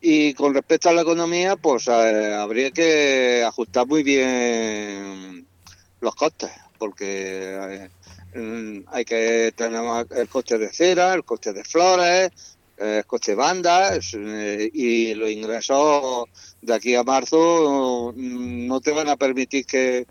Y 0.00 0.34
con 0.34 0.54
respecto 0.54 0.88
a 0.88 0.92
la 0.92 1.02
economía, 1.02 1.56
pues 1.56 1.88
eh, 1.88 2.32
habría 2.32 2.70
que 2.70 3.42
ajustar 3.44 3.88
muy 3.88 4.04
bien 4.04 5.47
los 6.00 6.14
costes, 6.14 6.50
porque 6.78 7.88
eh, 8.34 8.38
mm, 8.38 8.84
hay 8.88 9.04
que 9.04 9.52
tener 9.56 10.06
el 10.10 10.28
coste 10.28 10.58
de 10.58 10.72
cera, 10.72 11.14
el 11.14 11.24
coste 11.24 11.52
de 11.52 11.64
flores, 11.64 12.30
eh, 12.80 13.02
coche 13.08 13.34
bandas 13.34 14.14
eh, 14.14 14.70
y 14.72 15.12
los 15.14 15.28
ingresos 15.30 16.26
de 16.62 16.74
aquí 16.74 16.94
a 16.94 17.02
marzo 17.02 18.12
mm, 18.14 18.68
no 18.68 18.80
te 18.80 18.92
van 18.92 19.08
a 19.08 19.16
permitir 19.16 19.66
que, 19.66 20.06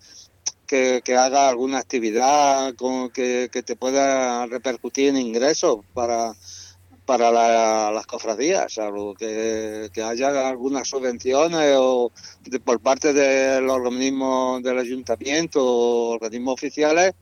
que, 0.66 1.02
haga 1.16 1.48
alguna 1.48 1.78
actividad 1.78 2.76
con, 2.76 3.10
que, 3.10 3.50
te 3.50 3.76
pueda 3.78 4.46
repercutir 4.48 5.08
en 5.08 5.18
ingresos 5.18 5.80
para, 5.94 6.34
para 7.08 7.32
las 7.90 8.06
cofradías, 8.06 8.74
salvo 8.74 9.16
que, 9.16 9.90
haya 10.04 10.50
algunas 10.50 10.90
subvenciones 10.90 11.74
o 11.78 12.12
por 12.66 12.82
parte 12.82 13.14
del 13.14 13.70
organismo 13.70 14.60
del 14.62 14.78
ayuntamiento 14.78 15.64
o 15.64 16.10
organismos 16.16 16.56
oficiales, 16.56 17.14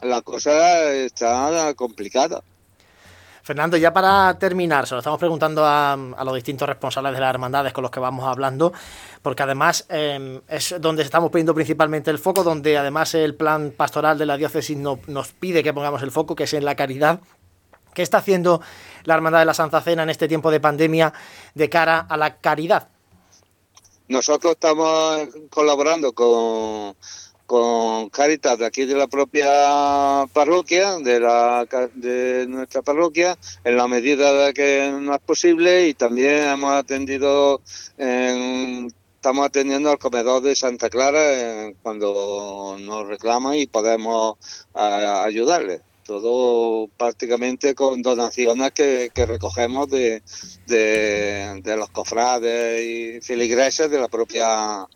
la 0.00 0.22
cosa 0.22 0.90
está 0.92 1.74
complicada. 1.74 2.42
Fernando, 3.42 3.76
ya 3.76 3.92
para 3.92 4.38
terminar, 4.38 4.86
se 4.86 4.94
lo 4.94 5.00
estamos 5.00 5.18
preguntando 5.18 5.62
a, 5.64 5.96
los 6.24 6.34
distintos 6.34 6.66
responsables 6.66 7.12
de 7.12 7.20
las 7.20 7.30
hermandades 7.30 7.74
con 7.74 7.82
los 7.82 7.90
que 7.90 8.00
vamos 8.00 8.26
hablando, 8.26 8.72
porque 9.20 9.42
además 9.42 9.84
em, 9.90 10.40
es 10.48 10.74
donde 10.80 11.02
estamos 11.02 11.30
poniendo 11.30 11.54
principalmente 11.54 12.10
el 12.10 12.18
foco, 12.18 12.42
donde 12.42 12.78
además 12.78 13.14
el 13.14 13.34
plan 13.34 13.74
pastoral 13.76 14.16
de 14.16 14.24
la 14.24 14.38
diócesis 14.38 14.76
nos 14.76 15.32
pide 15.32 15.62
que 15.62 15.74
pongamos 15.74 16.02
el 16.02 16.10
foco, 16.10 16.34
que 16.34 16.44
es 16.44 16.54
en 16.54 16.64
la 16.64 16.74
caridad. 16.74 17.20
¿Qué 17.98 18.04
está 18.04 18.18
haciendo 18.18 18.60
la 19.02 19.14
Hermandad 19.14 19.40
de 19.40 19.44
la 19.46 19.54
Santa 19.54 19.80
Cena 19.80 20.04
en 20.04 20.10
este 20.10 20.28
tiempo 20.28 20.52
de 20.52 20.60
pandemia 20.60 21.12
de 21.52 21.68
cara 21.68 22.06
a 22.08 22.16
la 22.16 22.36
caridad? 22.36 22.86
Nosotros 24.06 24.52
estamos 24.52 25.26
colaborando 25.50 26.12
con 26.12 26.94
con 27.46 28.08
Caritas 28.10 28.56
de 28.56 28.66
aquí 28.66 28.84
de 28.84 28.94
la 28.94 29.08
propia 29.08 30.26
parroquia, 30.32 30.98
de, 30.98 31.18
la, 31.18 31.66
de 31.94 32.46
nuestra 32.46 32.82
parroquia, 32.82 33.36
en 33.64 33.76
la 33.76 33.88
medida 33.88 34.32
de 34.44 34.54
que 34.54 34.92
no 34.96 35.12
es 35.12 35.20
posible 35.20 35.88
y 35.88 35.94
también 35.94 36.44
hemos 36.44 36.70
atendido, 36.74 37.62
estamos 37.96 39.44
atendiendo 39.44 39.90
al 39.90 39.98
comedor 39.98 40.42
de 40.42 40.54
Santa 40.54 40.88
Clara 40.88 41.20
eh, 41.20 41.74
cuando 41.82 42.76
nos 42.78 43.08
reclaman 43.08 43.56
y 43.56 43.66
podemos 43.66 44.36
ayudarle 44.74 45.87
todo 46.08 46.88
prácticamente 46.96 47.74
con 47.74 48.00
donaciones 48.00 48.72
que, 48.72 49.10
recogemos 49.14 49.90
de, 49.90 50.22
de, 50.66 51.60
de, 51.62 51.76
los 51.76 51.90
cofrades 51.90 52.82
y 52.82 53.20
filigreses 53.20 53.90
de 53.90 54.00
la 54.00 54.08
propia 54.08 54.88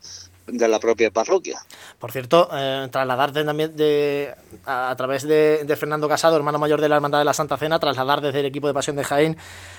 de 0.46 0.68
la 0.68 0.80
propia 0.80 1.10
parroquia. 1.10 1.60
Por 1.98 2.10
cierto, 2.10 2.48
eh, 2.52 2.88
trasladar 2.90 3.32
también 3.32 3.76
de, 3.76 4.34
a, 4.66 4.94
través 4.96 5.22
de, 5.22 5.76
Fernando 5.78 6.08
Casado, 6.08 6.36
hermano 6.36 6.58
mayor 6.58 6.80
de 6.80 6.88
la 6.88 6.96
Hermandad 6.96 7.20
de 7.20 7.24
la 7.24 7.32
Santa 7.32 7.56
Cena, 7.56 7.78
trasladar 7.78 8.20
desde 8.20 8.40
el 8.40 8.46
equipo 8.46 8.66
de 8.66 8.74
Pasión 8.74 8.96
de 8.96 9.04
Jaén, 9.04 9.36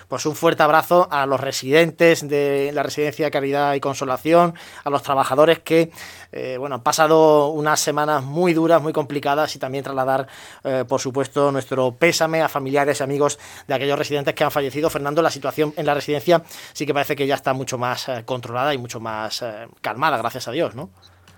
pues 0.07 0.25
un 0.25 0.35
fuerte 0.35 0.63
abrazo 0.63 1.07
a 1.11 1.25
los 1.25 1.39
residentes 1.39 2.27
de 2.27 2.71
la 2.73 2.83
Residencia 2.83 3.25
de 3.25 3.31
Caridad 3.31 3.73
y 3.73 3.79
Consolación, 3.79 4.55
a 4.83 4.89
los 4.89 5.03
trabajadores 5.03 5.59
que, 5.59 5.91
eh, 6.31 6.55
bueno, 6.57 6.75
han 6.75 6.83
pasado 6.83 7.49
unas 7.49 7.79
semanas 7.79 8.23
muy 8.23 8.53
duras, 8.53 8.81
muy 8.81 8.93
complicadas 8.93 9.55
y 9.55 9.59
también 9.59 9.83
trasladar, 9.83 10.27
eh, 10.63 10.85
por 10.87 11.01
supuesto, 11.01 11.51
nuestro 11.51 11.93
pésame 11.95 12.41
a 12.41 12.47
familiares 12.47 12.99
y 12.99 13.03
amigos 13.03 13.37
de 13.67 13.73
aquellos 13.73 13.97
residentes 13.97 14.33
que 14.33 14.43
han 14.43 14.51
fallecido. 14.51 14.89
Fernando, 14.89 15.21
la 15.21 15.31
situación 15.31 15.73
en 15.75 15.85
la 15.85 15.93
residencia 15.93 16.41
sí 16.71 16.85
que 16.85 16.93
parece 16.93 17.15
que 17.15 17.27
ya 17.27 17.35
está 17.35 17.53
mucho 17.53 17.77
más 17.77 18.07
controlada 18.25 18.73
y 18.73 18.77
mucho 18.77 18.99
más 18.99 19.43
calmada, 19.81 20.17
gracias 20.17 20.47
a 20.47 20.52
Dios, 20.53 20.75
¿no? 20.75 20.89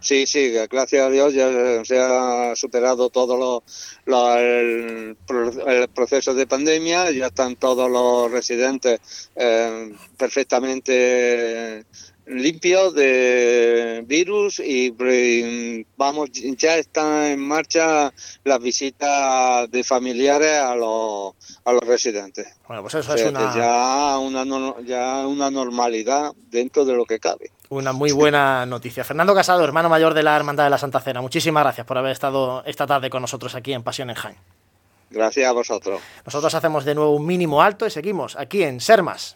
Sí, 0.05 0.27
sí, 0.27 0.51
gracias 0.69 1.03
a 1.03 1.09
Dios 1.09 1.33
ya 1.33 1.83
se 1.83 1.99
ha 1.99 2.55
superado 2.55 3.09
todo 3.09 3.63
lo, 4.05 4.37
el, 4.37 5.17
proceso 5.95 6.35
de 6.35 6.45
pandemia, 6.45 7.09
ya 7.09 7.25
están 7.25 7.55
todos 7.55 7.89
los 7.89 8.31
residentes 8.31 9.31
eh, 9.35 9.95
perfectamente 10.15 11.85
limpios 12.27 12.93
de 12.93 14.03
virus 14.05 14.59
y 14.59 14.93
vamos 15.97 16.29
ya 16.31 16.77
están 16.77 17.23
en 17.23 17.39
marcha 17.39 18.13
las 18.43 18.59
visitas 18.59 19.69
de 19.71 19.83
familiares 19.83 20.59
a 20.59 20.75
los, 20.75 21.33
a 21.63 21.73
los 21.73 21.81
residentes. 21.81 22.47
Bueno, 22.67 22.83
pues 22.83 22.95
eso 22.95 23.15
es 23.15 23.25
una... 23.25 23.55
ya 23.55 24.17
una 24.19 24.45
ya 24.83 25.25
una 25.27 25.49
normalidad 25.49 26.33
dentro 26.49 26.85
de 26.85 26.93
lo 26.93 27.05
que 27.05 27.19
cabe. 27.19 27.51
Una 27.69 27.93
muy 27.93 28.11
buena 28.11 28.65
noticia. 28.65 29.03
Fernando 29.03 29.33
Casado, 29.33 29.63
hermano 29.63 29.89
mayor 29.89 30.13
de 30.13 30.23
la 30.23 30.35
Hermandad 30.35 30.65
de 30.65 30.69
la 30.69 30.77
Santa 30.77 30.99
Cena, 30.99 31.21
muchísimas 31.21 31.63
gracias 31.63 31.87
por 31.87 31.97
haber 31.97 32.11
estado 32.11 32.63
esta 32.65 32.85
tarde 32.85 33.09
con 33.09 33.21
nosotros 33.21 33.55
aquí 33.55 33.73
en 33.73 33.83
Pasión 33.83 34.09
en 34.09 34.15
Jaén. 34.15 34.37
Gracias 35.09 35.47
a 35.47 35.51
vosotros. 35.51 36.01
Nosotros 36.25 36.53
hacemos 36.53 36.85
de 36.85 36.95
nuevo 36.95 37.11
un 37.11 37.25
mínimo 37.25 37.61
alto 37.61 37.85
y 37.85 37.89
seguimos 37.89 38.35
aquí 38.35 38.63
en 38.63 38.79
Sermas. 38.79 39.35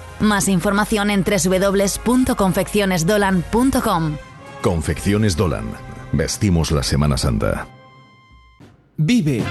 Más 0.21 0.47
información 0.47 1.09
en 1.09 1.23
www.confeccionesdolan.com. 1.23 4.17
Confecciones 4.61 5.35
Dolan. 5.35 5.73
Vestimos 6.11 6.69
la 6.71 6.83
Semana 6.83 7.17
Santa. 7.17 7.67
Vive, 8.97 9.43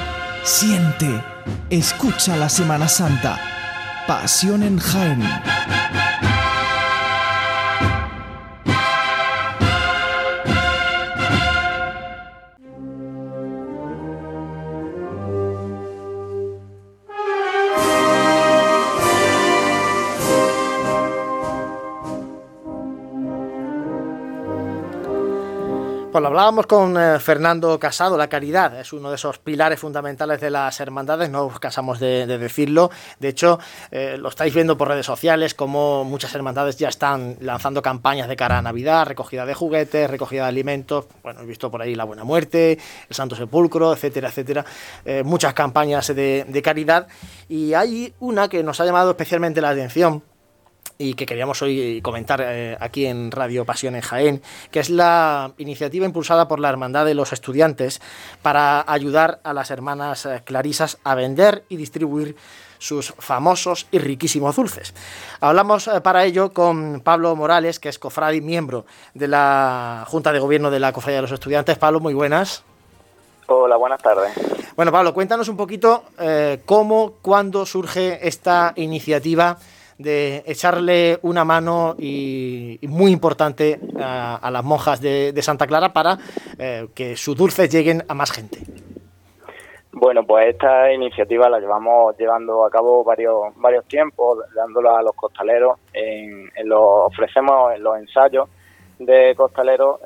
siente, 0.44 1.24
escucha 1.70 2.36
la 2.36 2.48
Semana 2.48 2.86
Santa. 2.86 3.40
Pasión 4.06 4.62
en 4.62 4.78
Jaén. 4.78 5.24
Pues 26.10 26.22
lo 26.22 26.26
hablábamos 26.26 26.66
con 26.66 27.00
eh, 27.00 27.20
Fernando 27.20 27.78
Casado, 27.78 28.18
la 28.18 28.28
caridad 28.28 28.80
es 28.80 28.92
uno 28.92 29.10
de 29.10 29.14
esos 29.14 29.38
pilares 29.38 29.78
fundamentales 29.78 30.40
de 30.40 30.50
las 30.50 30.80
hermandades, 30.80 31.30
no 31.30 31.44
os 31.44 31.60
casamos 31.60 32.00
de, 32.00 32.26
decirlo. 32.26 32.90
De 33.20 33.28
hecho, 33.28 33.60
eh, 33.92 34.16
lo 34.18 34.28
estáis 34.28 34.52
viendo 34.52 34.76
por 34.76 34.88
redes 34.88 35.06
sociales, 35.06 35.54
como 35.54 36.02
muchas 36.02 36.34
hermandades 36.34 36.76
ya 36.76 36.88
están 36.88 37.36
lanzando 37.38 37.80
campañas 37.80 38.26
de 38.26 38.34
cara 38.34 38.58
a 38.58 38.62
Navidad, 38.62 39.06
recogida 39.06 39.46
de 39.46 39.54
juguetes, 39.54 40.10
recogida 40.10 40.42
de 40.42 40.48
alimentos. 40.48 41.06
Bueno, 41.22 41.42
he 41.42 41.46
visto 41.46 41.70
por 41.70 41.80
ahí 41.80 41.94
la 41.94 42.02
Buena 42.02 42.24
Muerte, 42.24 42.76
el 43.08 43.14
Santo 43.14 43.36
Sepulcro, 43.36 43.92
etcétera, 43.92 44.30
etcétera. 44.30 44.64
Eh, 45.04 45.22
muchas 45.22 45.54
campañas 45.54 46.08
de, 46.08 46.44
de 46.48 46.62
caridad. 46.62 47.06
Y 47.48 47.74
hay 47.74 48.12
una 48.18 48.48
que 48.48 48.64
nos 48.64 48.80
ha 48.80 48.84
llamado 48.84 49.10
especialmente 49.10 49.60
la 49.60 49.68
atención 49.68 50.24
y 51.00 51.14
que 51.14 51.24
queríamos 51.24 51.62
hoy 51.62 52.02
comentar 52.02 52.42
eh, 52.44 52.76
aquí 52.78 53.06
en 53.06 53.30
Radio 53.30 53.64
Pasión 53.64 53.94
en 53.94 54.02
Jaén, 54.02 54.42
que 54.70 54.80
es 54.80 54.90
la 54.90 55.52
iniciativa 55.56 56.04
impulsada 56.04 56.46
por 56.46 56.60
la 56.60 56.68
Hermandad 56.68 57.06
de 57.06 57.14
los 57.14 57.32
Estudiantes 57.32 58.02
para 58.42 58.84
ayudar 58.86 59.40
a 59.42 59.54
las 59.54 59.70
hermanas 59.70 60.26
eh, 60.26 60.42
clarisas 60.44 60.98
a 61.02 61.14
vender 61.14 61.64
y 61.70 61.76
distribuir 61.76 62.36
sus 62.76 63.14
famosos 63.18 63.86
y 63.90 63.98
riquísimos 63.98 64.56
dulces. 64.56 64.92
Hablamos 65.40 65.88
eh, 65.88 66.02
para 66.02 66.26
ello 66.26 66.52
con 66.52 67.00
Pablo 67.00 67.34
Morales, 67.34 67.80
que 67.80 67.88
es 67.88 67.98
cofrade 67.98 68.36
y 68.36 68.42
miembro 68.42 68.84
de 69.14 69.28
la 69.28 70.04
Junta 70.06 70.32
de 70.32 70.38
Gobierno 70.38 70.70
de 70.70 70.80
la 70.80 70.92
Cofradía 70.92 71.16
de 71.16 71.22
los 71.22 71.32
Estudiantes. 71.32 71.78
Pablo, 71.78 72.00
muy 72.00 72.12
buenas. 72.12 72.62
Hola, 73.46 73.76
buenas 73.76 74.02
tardes. 74.02 74.32
Bueno, 74.76 74.92
Pablo, 74.92 75.14
cuéntanos 75.14 75.48
un 75.48 75.56
poquito 75.56 76.04
cómo, 76.66 77.14
cuándo 77.20 77.66
surge 77.66 78.28
esta 78.28 78.72
iniciativa 78.76 79.58
de 80.00 80.42
echarle 80.46 81.18
una 81.22 81.44
mano 81.44 81.94
y, 81.98 82.78
muy 82.88 83.12
importante 83.12 83.78
a, 84.00 84.50
las 84.50 84.64
monjas 84.64 85.00
de, 85.00 85.40
Santa 85.42 85.66
Clara 85.66 85.92
para 85.92 86.18
eh, 86.58 86.88
que 86.94 87.16
sus 87.16 87.36
dulces 87.36 87.70
lleguen 87.70 88.02
a 88.08 88.14
más 88.14 88.30
gente. 88.30 88.58
Bueno, 89.92 90.24
pues 90.24 90.48
esta 90.48 90.92
iniciativa 90.92 91.48
la 91.48 91.58
llevamos 91.58 92.16
llevando 92.16 92.64
a 92.64 92.70
cabo 92.70 93.02
varios 93.04 93.54
varios 93.56 93.84
tiempos, 93.86 94.38
dándola 94.54 94.98
a 94.98 95.02
los 95.02 95.14
costaleros. 95.14 95.78
En, 95.92 96.50
los, 96.64 96.80
ofrecemos 96.80 97.74
en 97.74 97.82
los 97.82 97.98
ensayos 97.98 98.48
de 98.98 99.34
costaleros 99.34 100.00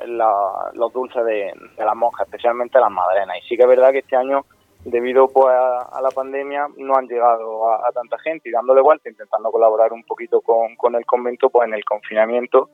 los 0.73 0.93
dulces 0.93 1.23
de, 1.25 1.53
de 1.77 1.85
las 1.85 1.95
monjas, 1.95 2.27
especialmente 2.27 2.79
las 2.79 2.91
madrenas. 2.91 3.37
Y 3.37 3.47
sí 3.47 3.55
que 3.55 3.63
es 3.63 3.69
verdad 3.69 3.91
que 3.91 3.99
este 3.99 4.15
año 4.15 4.45
debido 4.85 5.27
pues 5.27 5.53
a, 5.53 5.99
la 6.01 6.11
pandemia 6.11 6.67
no 6.77 6.95
han 6.95 7.07
llegado 7.07 7.73
a, 7.73 7.91
tanta 7.91 8.17
gente 8.19 8.49
y 8.49 8.51
dándole 8.51 8.81
vuelta, 8.81 9.09
intentando 9.09 9.51
colaborar 9.51 9.91
un 9.91 10.03
poquito 10.03 10.41
con, 10.41 10.75
con 10.75 10.95
el 10.95 11.05
convento, 11.05 11.49
pues 11.49 11.67
en 11.67 11.73
el 11.73 11.83
confinamiento 11.83 12.69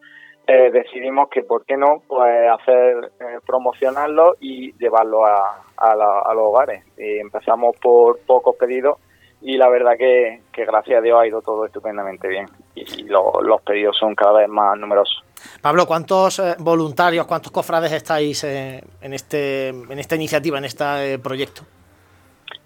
eh, 0.46 0.70
decidimos 0.72 1.30
que 1.30 1.44
por 1.44 1.66
qué 1.66 1.78
no 1.78 2.02
pues 2.08 2.50
hacer 2.52 3.12
eh, 3.20 3.40
promocionarlo 3.46 4.36
y 4.40 4.74
llevarlo 4.74 5.26
a, 5.26 5.64
a, 5.78 6.34
los 6.34 6.44
hogares. 6.44 6.84
Y 6.98 7.20
empezamos 7.20 7.78
por 7.78 8.20
pocos 8.20 8.56
pedidos 8.58 8.98
y 9.42 9.58
la 9.58 9.70
verdad 9.70 9.94
que, 9.98 10.42
que, 10.52 10.66
gracias 10.66 11.00
a 11.00 11.02
Dios 11.02 11.20
ha 11.20 11.26
ido 11.26 11.42
todo 11.42 11.66
estupendamente 11.66 12.28
bien 12.28 12.48
y, 12.76 13.04
los 13.04 13.62
pedidos 13.66 13.98
son 13.98 14.16
cada 14.16 14.40
vez 14.40 14.50
más 14.50 14.78
numerosos. 14.78 15.24
Pablo, 15.62 15.86
¿cuántos 15.88 16.40
eh, 16.40 16.56
voluntarios, 16.60 17.26
cuántos 17.26 17.52
cofrades 17.52 17.92
estáis 17.94 18.44
en 18.44 19.14
este 19.14 19.70
en 19.70 20.00
esta 20.00 20.16
iniciativa, 20.16 20.58
en 20.58 20.66
este 20.66 21.18
proyecto? 21.20 21.64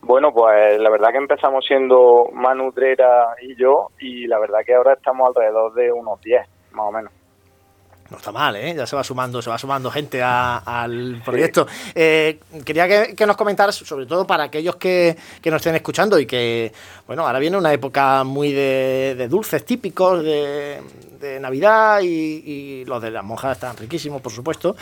Bueno, 0.05 0.31
pues 0.31 0.79
la 0.79 0.91
verdad 0.91 1.09
que 1.09 1.17
empezamos 1.17 1.65
siendo 1.65 2.29
Manu 2.31 2.71
Trera 2.71 3.35
y 3.41 3.55
yo, 3.55 3.89
y 3.99 4.27
la 4.27 4.37
verdad 4.37 4.59
que 4.63 4.75
ahora 4.75 4.93
estamos 4.93 5.27
alrededor 5.27 5.73
de 5.73 5.91
unos 5.91 6.21
10, 6.21 6.47
más 6.73 6.85
o 6.85 6.91
menos. 6.91 7.11
No 8.11 8.17
está 8.17 8.31
mal, 8.31 8.55
¿eh? 8.55 8.75
Ya 8.75 8.85
se 8.85 8.95
va 8.95 9.03
sumando, 9.03 9.41
se 9.41 9.49
va 9.49 9.57
sumando 9.57 9.89
gente 9.89 10.21
al 10.21 11.23
proyecto. 11.25 11.65
Eh, 11.95 12.39
quería 12.63 13.15
que, 13.15 13.25
nos 13.25 13.35
comentaras, 13.35 13.77
sobre 13.77 14.05
todo 14.05 14.27
para 14.27 14.43
aquellos 14.43 14.75
que, 14.75 15.17
nos 15.45 15.55
estén 15.55 15.73
escuchando 15.73 16.19
y 16.19 16.27
que, 16.27 16.71
bueno, 17.07 17.25
ahora 17.25 17.39
viene 17.39 17.57
una 17.57 17.73
época 17.73 18.23
muy 18.23 18.51
de, 18.51 19.27
dulces 19.27 19.65
típicos 19.65 20.23
de, 20.23 20.81
Navidad 21.41 22.01
y, 22.03 22.85
los 22.85 23.01
de 23.01 23.09
las 23.09 23.23
monjas 23.23 23.53
están 23.53 23.75
riquísimos, 23.75 24.21
por 24.21 24.31
supuesto. 24.31 24.75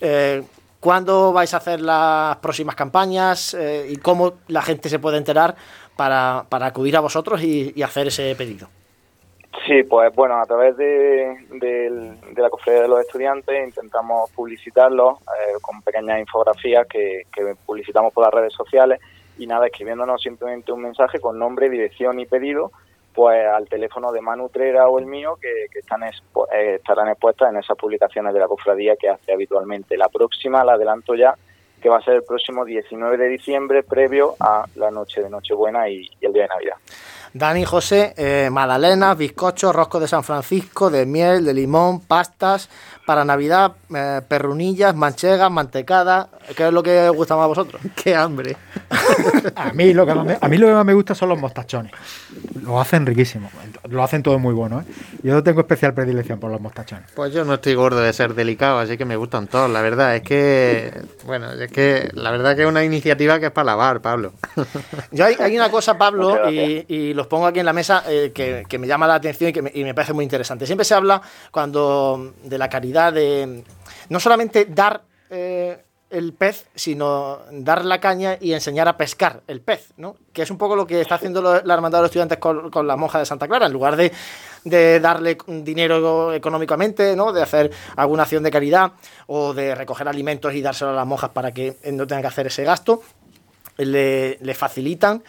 Eh, 0.00 0.42
¿Cuándo 0.82 1.32
vais 1.32 1.54
a 1.54 1.58
hacer 1.58 1.80
las 1.80 2.38
próximas 2.38 2.74
campañas 2.74 3.54
eh, 3.54 3.86
y 3.88 3.98
cómo 3.98 4.32
la 4.48 4.62
gente 4.62 4.88
se 4.88 4.98
puede 4.98 5.16
enterar 5.16 5.54
para, 5.94 6.44
acudir 6.50 6.96
a 6.96 7.00
vosotros 7.00 7.40
y, 7.40 7.80
hacer 7.84 8.08
ese 8.08 8.34
pedido? 8.34 8.66
Sí, 9.64 9.84
pues 9.84 10.12
bueno, 10.12 10.40
a 10.40 10.44
través 10.44 10.76
de, 10.76 12.16
la 12.36 12.50
cofradía 12.50 12.82
de 12.82 12.88
los 12.88 13.00
estudiantes 13.00 13.64
intentamos 13.64 14.28
publicitarlo 14.32 15.20
eh, 15.20 15.52
con 15.60 15.80
pequeñas 15.82 16.18
infografías 16.18 16.84
que, 16.88 17.26
que, 17.32 17.54
publicitamos 17.64 18.12
por 18.12 18.24
las 18.24 18.34
redes 18.34 18.52
sociales 18.52 18.98
y 19.38 19.46
nada, 19.46 19.66
escribiéndonos 19.66 20.20
simplemente 20.20 20.72
un 20.72 20.82
mensaje 20.82 21.20
con 21.20 21.38
nombre, 21.38 21.70
dirección 21.70 22.18
y 22.18 22.26
pedido 22.26 22.72
pues 23.14 23.46
al 23.46 23.68
teléfono 23.68 24.12
de 24.12 24.20
Manu 24.20 24.48
Trera 24.48 24.88
o 24.88 24.98
el 24.98 25.06
mío 25.06 25.38
que, 25.40 25.66
están 25.78 26.02
eh, 26.04 26.76
estarán 26.76 27.08
expuestas 27.08 27.50
en 27.50 27.58
esas 27.58 27.76
publicaciones 27.76 28.32
de 28.32 28.40
la 28.40 28.48
cofradía 28.48 28.96
que 28.96 29.08
hace 29.08 29.32
habitualmente. 29.32 29.96
La 29.96 30.08
próxima 30.08 30.64
la 30.64 30.74
adelanto 30.74 31.14
ya, 31.14 31.34
que 31.80 31.88
va 31.88 31.98
a 31.98 32.02
ser 32.02 32.14
el 32.14 32.22
próximo 32.22 32.64
19 32.64 33.16
de 33.16 33.28
diciembre, 33.28 33.82
previo 33.82 34.36
a 34.40 34.64
la 34.76 34.90
noche 34.90 35.22
de 35.22 35.28
Nochebuena 35.28 35.88
y, 35.88 36.08
el 36.20 36.32
día 36.32 36.42
de 36.42 36.48
Navidad. 36.48 36.76
Dani 37.34 37.64
José, 37.64 38.12
eh, 38.16 38.50
magdalenas, 38.50 39.16
bizcochos, 39.16 39.74
rosco 39.74 39.98
de 39.98 40.06
San 40.06 40.22
Francisco, 40.22 40.90
de 40.90 41.06
miel, 41.06 41.44
de 41.44 41.54
limón, 41.54 42.00
pastas, 42.00 42.68
para 43.06 43.24
Navidad, 43.24 43.72
eh, 43.94 44.20
perrunillas, 44.26 44.94
manchegas, 44.94 45.50
mantecadas. 45.50 46.28
¿Qué 46.56 46.68
es 46.68 46.72
lo 46.72 46.82
que 46.82 47.08
os 47.08 47.16
gusta 47.16 47.36
más 47.36 47.44
a 47.44 47.48
vosotros? 47.48 47.80
¡Qué 47.96 48.14
hambre! 48.14 48.56
a, 49.56 49.72
mí 49.72 49.92
lo 49.92 50.06
que 50.06 50.14
más 50.14 50.26
me, 50.26 50.38
a 50.40 50.48
mí 50.48 50.56
lo 50.58 50.66
que 50.66 50.72
más 50.72 50.84
me 50.84 50.94
gusta 50.94 51.14
son 51.14 51.28
los 51.28 51.38
mostachones. 51.38 51.92
Lo 52.62 52.80
hacen 52.80 53.06
riquísimo. 53.06 53.50
Lo 53.88 54.02
hacen 54.04 54.22
todo 54.22 54.38
muy 54.38 54.54
bueno. 54.54 54.80
¿eh? 54.80 54.84
Yo 55.22 55.42
tengo 55.42 55.60
especial 55.60 55.94
predilección 55.94 56.38
por 56.38 56.50
los 56.50 56.60
mostachones. 56.60 57.10
Pues 57.14 57.32
yo 57.32 57.44
no 57.44 57.54
estoy 57.54 57.74
gordo 57.74 58.00
de 58.00 58.12
ser 58.12 58.34
delicado, 58.34 58.78
así 58.78 58.96
que 58.96 59.04
me 59.04 59.16
gustan 59.16 59.48
todos. 59.48 59.68
La 59.68 59.82
verdad 59.82 60.14
es 60.14 60.22
que, 60.22 60.92
bueno, 61.26 61.50
es 61.52 61.70
que 61.72 62.08
la 62.12 62.30
verdad 62.30 62.54
que 62.54 62.62
es 62.62 62.68
una 62.68 62.84
iniciativa 62.84 63.40
que 63.40 63.46
es 63.46 63.52
para 63.52 63.66
lavar, 63.66 64.00
Pablo. 64.00 64.32
Yo 65.10 65.24
hay, 65.24 65.56
una 65.56 65.70
cosa, 65.70 65.98
Pablo, 65.98 66.50
y, 66.50 67.12
los 67.14 67.26
pongo 67.26 67.46
aquí 67.46 67.58
en 67.58 67.66
la 67.66 67.72
mesa 67.72 68.04
eh, 68.08 68.32
que, 68.32 68.78
me 68.78 68.86
llama 68.86 69.06
la 69.06 69.16
atención 69.16 69.50
y 69.50 69.52
que 69.52 69.72
y 69.74 69.84
me 69.84 69.94
parece 69.94 70.12
muy 70.12 70.24
interesante. 70.24 70.66
Siempre 70.66 70.84
se 70.84 70.94
habla 70.94 71.20
cuando 71.50 72.34
de 72.44 72.58
la 72.58 72.68
caridad 72.68 72.91
de 72.92 73.64
no 74.08 74.20
solamente 74.20 74.66
dar 74.66 75.02
eh, 75.30 75.82
el 76.12 76.34
pez, 76.34 76.66
sino 76.74 77.38
dar 77.50 77.86
la 77.86 77.98
caña 77.98 78.36
y 78.38 78.52
enseñar 78.52 78.86
a 78.86 78.98
pescar 78.98 79.42
el 79.46 79.62
pez, 79.62 79.94
¿no? 79.96 80.16
Que 80.34 80.42
es 80.42 80.50
un 80.50 80.58
poco 80.58 80.76
lo 80.76 80.86
que 80.86 81.00
está 81.00 81.14
haciendo 81.14 81.40
la 81.40 81.74
Hermandad 81.74 81.98
de 81.98 82.02
los 82.02 82.10
Estudiantes 82.10 82.38
con, 82.38 82.86
la 82.86 82.96
monja 82.96 83.18
de 83.18 83.24
Santa 83.24 83.48
Clara, 83.48 83.66
en 83.66 83.72
lugar 83.72 83.96
de, 83.96 84.12
de, 84.64 85.00
darle 85.00 85.38
dinero 85.46 86.34
económicamente, 86.34 87.16
¿no? 87.16 87.32
De 87.32 87.40
hacer 87.40 87.70
alguna 87.96 88.24
acción 88.24 88.42
de 88.42 88.50
caridad 88.50 88.92
o 89.26 89.54
de 89.54 89.74
recoger 89.74 90.06
alimentos 90.06 90.52
y 90.54 90.60
dárselo 90.60 90.90
a 90.90 90.94
las 90.94 91.06
monjas 91.06 91.30
para 91.30 91.50
que 91.50 91.78
no 91.92 92.06
tengan 92.06 92.20
que 92.20 92.28
hacer 92.28 92.46
ese 92.46 92.64
gasto, 92.64 93.02
le, 93.78 94.54
facilitan 94.54 95.22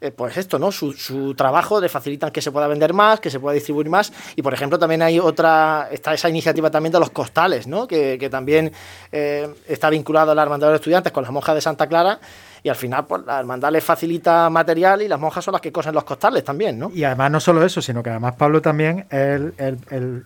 eh, 0.00 0.10
pues 0.10 0.36
esto, 0.38 0.58
¿no? 0.58 0.72
Su, 0.72 0.92
su, 0.94 1.34
trabajo 1.34 1.80
le 1.80 1.90
facilitan 1.90 2.30
que 2.30 2.40
se 2.40 2.50
pueda 2.50 2.66
vender 2.66 2.94
más, 2.94 3.20
que 3.20 3.28
se 3.28 3.38
pueda 3.38 3.54
distribuir 3.54 3.90
más. 3.90 4.12
Y 4.34 4.42
por 4.42 4.54
ejemplo, 4.54 4.78
también 4.78 5.02
hay 5.02 5.18
otra, 5.18 5.88
está 5.90 6.14
esa 6.14 6.28
iniciativa 6.28 6.70
también 6.70 6.92
de 6.92 7.00
los 7.00 7.10
costales, 7.10 7.66
¿no? 7.66 7.86
Que, 7.86 8.28
también 8.30 8.72
eh, 9.12 9.48
está 9.68 9.90
vinculado 9.90 10.32
a 10.32 10.34
la 10.34 10.42
hermandad 10.42 10.68
de 10.68 10.72
los 10.72 10.80
estudiantes 10.80 11.12
con 11.12 11.22
las 11.22 11.32
monjas 11.32 11.54
de 11.54 11.60
Santa 11.60 11.86
Clara. 11.86 12.18
Y 12.62 12.68
al 12.68 12.76
final, 12.76 13.06
pues 13.06 13.22
la 13.26 13.40
hermandad 13.40 13.70
les 13.72 13.84
facilita 13.84 14.48
material 14.50 15.02
y 15.02 15.08
las 15.08 15.18
monjas 15.18 15.44
son 15.44 15.52
las 15.52 15.60
que 15.60 15.72
cosen 15.72 15.94
los 15.94 16.04
costales 16.04 16.44
también, 16.44 16.78
¿no? 16.78 16.90
Y 16.94 17.04
además 17.04 17.30
no 17.30 17.40
solo 17.40 17.64
eso, 17.64 17.80
sino 17.82 18.02
que 18.02 18.10
además 18.10 18.34
Pablo 18.36 18.60
también 18.62 19.06
el 19.10 19.54
el 19.58 20.24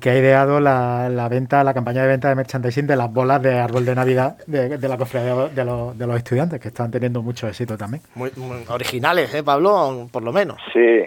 que 0.00 0.10
ha 0.10 0.18
ideado 0.18 0.60
la, 0.60 1.28
venta, 1.30 1.62
la 1.62 1.72
campaña 1.72 2.02
de 2.02 2.08
venta 2.08 2.28
de 2.28 2.34
merchandising 2.34 2.86
de 2.86 2.96
las 2.96 3.12
bolas 3.12 3.40
de 3.42 3.58
árbol 3.58 3.84
de 3.84 3.94
Navidad 3.94 4.36
de, 4.46 4.88
la 4.88 4.96
cofradía 4.96 5.34
de, 5.48 5.64
los, 5.64 5.96
de 5.96 6.06
los 6.06 6.16
estudiantes, 6.16 6.60
que 6.60 6.68
están 6.68 6.90
teniendo 6.90 7.22
mucho 7.22 7.46
éxito 7.46 7.76
también. 7.76 8.02
Muy, 8.14 8.30
originales, 8.68 9.32
¿eh, 9.34 9.42
Pablo? 9.42 10.08
Por 10.10 10.24
lo 10.24 10.32
menos. 10.32 10.58
Sí, 10.72 11.04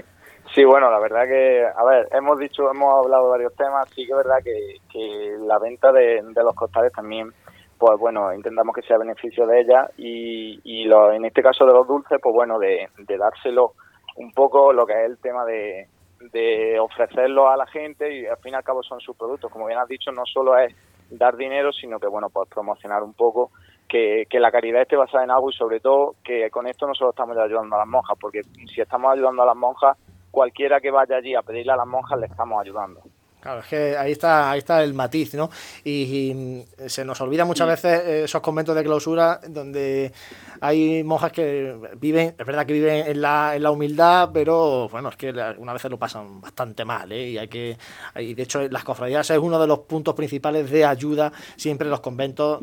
sí, 0.56 0.64
bueno, 0.64 0.90
la 0.90 1.00
verdad 1.00 1.26
que, 1.26 1.66
a 1.66 1.84
ver, 1.84 2.08
hemos 2.14 2.40
dicho, 2.40 2.72
hemos 2.72 3.04
hablado 3.04 3.26
de 3.26 3.32
varios 3.32 3.56
temas, 3.56 3.90
sí 3.90 4.06
que 4.06 4.12
es 4.12 4.18
verdad 4.18 4.38
que, 4.44 4.78
que 4.92 5.38
la 5.46 5.60
venta 5.60 5.92
de, 5.92 6.24
los 6.36 6.56
costales 6.56 6.92
también 6.94 7.32
pues 7.78 7.98
bueno, 7.98 8.32
intentamos 8.32 8.76
que 8.76 8.84
sea 8.84 9.00
beneficio 9.00 9.48
de 9.48 9.62
ella 9.62 9.90
y, 9.98 10.62
y 10.64 10.84
lo, 10.84 11.12
en 11.12 11.26
este 11.26 11.42
caso 11.42 11.66
de 11.66 11.74
los 11.74 11.88
dulces, 11.88 12.20
pues 12.22 12.32
bueno, 12.32 12.60
de, 12.60 12.88
de 12.96 13.18
dárselo 13.18 13.74
un 14.18 14.32
poco 14.34 14.72
lo 14.72 14.86
que 14.86 14.94
es 14.94 15.10
el 15.10 15.18
tema 15.18 15.46
de, 15.46 15.88
de 16.32 16.80
ofrecerlo 16.80 17.50
a 17.50 17.58
la 17.58 17.66
gente 17.68 18.14
y 18.14 18.26
al 18.26 18.38
fin 18.38 18.54
y 18.54 18.56
al 18.56 18.64
cabo 18.64 18.84
son 18.84 19.00
sus 19.00 19.16
productos. 19.16 19.52
Como 19.52 19.68
bien 19.68 19.80
has 19.80 19.88
dicho, 19.88 20.12
no 20.12 20.26
solo 20.26 20.58
es 20.58 20.76
dar 21.10 21.36
dinero, 21.36 21.72
sino 21.72 22.00
que, 22.00 22.08
bueno, 22.08 22.30
pues 22.30 22.48
promocionar 22.50 23.04
un 23.04 23.14
poco 23.14 23.52
que, 23.88 24.26
que, 24.30 24.40
la 24.40 24.52
caridad 24.52 24.82
esté 24.82 24.96
basada 24.96 25.24
en 25.24 25.32
algo 25.32 25.50
y 25.50 25.54
sobre 25.54 25.80
todo 25.80 26.16
que 26.24 26.50
con 26.50 26.68
esto 26.68 26.88
no 26.88 26.96
solo 26.96 27.10
estamos 27.10 27.38
ayudando 27.38 27.76
a 27.76 27.80
las 27.80 27.88
monjas, 27.88 28.18
porque 28.20 28.42
si 28.74 28.80
estamos 28.80 29.12
ayudando 29.12 29.44
a 29.44 29.48
las 29.48 29.56
monjas, 29.56 29.98
cualquiera 30.32 30.80
que 30.80 30.92
vaya 30.92 31.18
allí 31.18 31.36
a 31.36 31.42
pedirle 31.42 31.74
a 31.74 31.78
las 31.78 31.88
monjas 31.88 32.20
le 32.20 32.28
estamos 32.28 32.62
ayudando. 32.62 33.02
Claro, 33.42 33.62
es 33.62 33.66
que 33.66 33.98
ahí 33.98 34.12
está, 34.12 34.52
ahí 34.52 34.60
está 34.60 34.84
el 34.84 34.94
matiz, 34.94 35.34
¿no? 35.34 35.50
Y, 35.84 36.64
se 36.86 37.04
nos 37.04 37.20
olvida 37.22 37.44
muchas 37.44 37.68
veces 37.68 38.02
esos 38.06 38.42
conventos 38.42 38.76
de 38.76 38.84
clausura 38.84 39.40
donde 39.48 40.12
hay 40.60 41.04
monjas 41.04 41.32
que 41.32 41.76
viven, 42.00 42.36
es 42.38 42.46
verdad 42.46 42.66
que 42.68 42.74
viven 42.74 43.08
en 43.08 43.22
la, 43.22 43.56
en 43.56 43.64
la 43.64 43.72
humildad, 43.72 44.30
pero 44.32 44.88
bueno, 44.90 45.10
es 45.10 45.16
que 45.16 45.32
una 45.58 45.74
vez 45.74 45.84
lo 45.86 45.98
pasan 45.98 46.40
bastante 46.40 46.86
mal, 46.86 47.12
¿eh? 47.12 47.30
Y 47.32 47.38
hay 47.40 47.48
que, 47.48 47.78
y 48.16 48.36
de 48.36 48.44
hecho 48.44 48.68
las 48.70 48.84
cofradías 48.84 49.30
es 49.32 49.38
uno 49.40 49.60
de 49.60 49.68
los 49.68 49.80
puntos 49.80 50.14
principales 50.14 50.70
de 50.70 50.86
ayuda 50.86 51.34
siempre 51.56 51.86
en 51.86 51.92
los 51.92 52.02
conventos, 52.02 52.62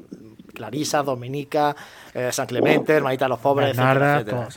Clarisa, 0.59 1.03
Dominica, 1.03 1.75
eh, 2.13 2.31
San 2.31 2.47
Clemente, 2.47 2.93
Hermanita 2.93 3.25
de 3.25 3.29
los 3.31 3.39
Pobres, 3.39 3.71
etcétera, 3.71 4.49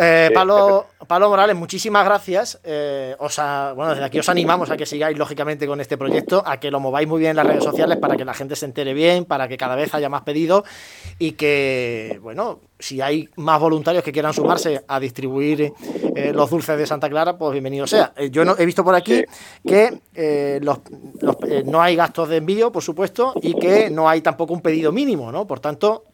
eh, 0.00 0.30
Pablo, 0.32 0.86
Pablo 1.06 1.28
Morales, 1.28 1.54
muchísimas 1.54 2.04
gracias. 2.04 2.58
Eh, 2.64 3.14
bueno, 3.18 3.90
desde 3.90 4.04
aquí 4.04 4.18
os 4.18 4.28
animamos 4.28 4.70
a 4.70 4.76
que 4.76 4.86
sigáis 4.86 5.18
lógicamente 5.18 5.66
con 5.66 5.80
este 5.80 5.98
proyecto, 5.98 6.42
a 6.46 6.58
que 6.58 6.70
lo 6.70 6.80
mováis 6.80 7.06
muy 7.06 7.18
bien 7.18 7.30
en 7.30 7.36
las 7.36 7.46
redes 7.46 7.64
sociales 7.64 7.98
para 7.98 8.16
que 8.16 8.24
la 8.24 8.32
gente 8.34 8.56
se 8.56 8.64
entere 8.64 8.94
bien, 8.94 9.26
para 9.26 9.48
que 9.48 9.58
cada 9.58 9.76
vez 9.76 9.92
haya 9.94 10.08
más 10.08 10.22
pedidos 10.22 10.64
y 11.18 11.32
que, 11.32 12.18
bueno, 12.22 12.60
si 12.80 13.00
hay 13.00 13.28
más 13.36 13.60
voluntarios 13.60 14.02
que 14.02 14.12
quieran 14.12 14.32
sumarse 14.32 14.82
a 14.88 14.98
distribuir 14.98 15.72
eh, 16.16 16.32
los 16.32 16.50
dulces 16.50 16.76
de 16.76 16.86
Santa 16.86 17.08
Clara, 17.08 17.38
pues 17.38 17.52
bienvenido 17.52 17.86
sea. 17.86 18.12
Eh, 18.16 18.30
yo 18.30 18.44
no, 18.44 18.56
he 18.58 18.66
visto 18.66 18.82
por 18.82 18.94
aquí 18.94 19.22
que 19.66 20.00
no 21.64 21.82
hay 21.82 21.96
gastos 21.96 22.28
de 22.28 22.38
envío, 22.38 22.72
por 22.72 22.82
supuesto, 22.82 23.34
y 23.40 23.54
que 23.54 23.90
no 23.90 24.08
hay 24.08 24.20
tampoco 24.20 24.52
un 24.52 24.62
pedido 24.62 24.92
mínimo, 24.92 25.30
¿no? 25.30 25.46
Por 25.46 25.60
tanto... 25.60 26.04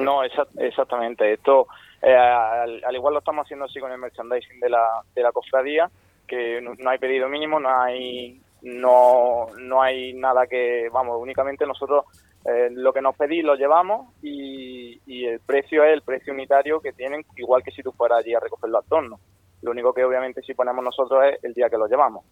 No, 0.00 0.22
exactamente. 0.24 1.34
Esto 1.34 1.66
eh, 2.02 2.16
al, 2.16 2.94
igual 2.94 3.14
lo 3.14 3.18
estamos 3.18 3.44
haciendo 3.44 3.66
así 3.66 3.78
con 3.78 3.92
el 3.92 3.98
merchandising 3.98 4.58
de 4.58 4.70
la, 4.70 5.02
de 5.14 5.22
la 5.22 5.32
cofradía, 5.32 5.90
que 6.26 6.60
no, 6.60 6.88
hay 6.88 6.98
pedido 6.98 7.28
mínimo, 7.28 7.60
no 7.60 7.68
hay 7.68 8.40
no, 8.62 9.46
no 9.58 9.82
hay 9.82 10.12
nada 10.14 10.46
que, 10.46 10.88
vamos, 10.92 11.18
únicamente 11.20 11.66
nosotros 11.66 12.04
eh, 12.44 12.68
lo 12.70 12.92
que 12.92 13.02
nos 13.02 13.16
pedís 13.16 13.44
lo 13.44 13.54
llevamos 13.54 14.14
y, 14.22 15.00
y, 15.06 15.26
el 15.26 15.40
precio 15.40 15.84
es 15.84 15.92
el 15.92 16.02
precio 16.02 16.32
unitario 16.32 16.80
que 16.80 16.92
tienen, 16.92 17.24
igual 17.36 17.62
que 17.62 17.70
si 17.70 17.82
tú 17.82 17.92
fueras 17.92 18.20
allí 18.20 18.34
a 18.34 18.40
recoger 18.40 18.70
los 18.70 18.84
adornos. 18.86 19.20
Lo 19.62 19.72
único 19.72 19.92
que 19.92 20.04
obviamente 20.04 20.40
si 20.42 20.54
ponemos 20.54 20.82
nosotros 20.82 21.22
es 21.24 21.44
el 21.44 21.52
día 21.52 21.68
que 21.68 21.76
lo 21.76 21.86
llevamos. 21.86 22.24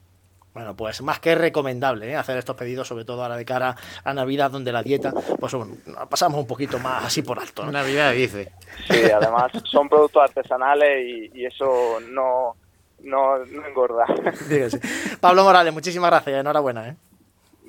Bueno, 0.54 0.74
pues 0.74 1.02
más 1.02 1.20
que 1.20 1.34
recomendable 1.34 2.10
¿eh? 2.10 2.16
hacer 2.16 2.36
estos 2.38 2.56
pedidos, 2.56 2.88
sobre 2.88 3.04
todo 3.04 3.22
ahora 3.22 3.36
de 3.36 3.44
cara 3.44 3.76
a 4.02 4.14
Navidad, 4.14 4.50
donde 4.50 4.72
la 4.72 4.82
dieta, 4.82 5.12
pues 5.38 5.54
bueno, 5.54 5.76
pasamos 6.08 6.40
un 6.40 6.46
poquito 6.46 6.78
más 6.78 7.04
así 7.04 7.22
por 7.22 7.38
alto. 7.38 7.64
Navidad 7.70 8.12
dice. 8.12 8.50
Sí, 8.88 9.10
además 9.10 9.52
son 9.64 9.88
productos 9.88 10.22
artesanales 10.22 11.30
y, 11.32 11.44
eso 11.44 12.00
no, 12.10 12.56
no, 13.02 13.36
engorda. 13.66 14.06
Pablo 15.20 15.44
Morales, 15.44 15.72
muchísimas 15.72 16.10
gracias, 16.10 16.40
enhorabuena. 16.40 16.88
¿eh? 16.88 16.96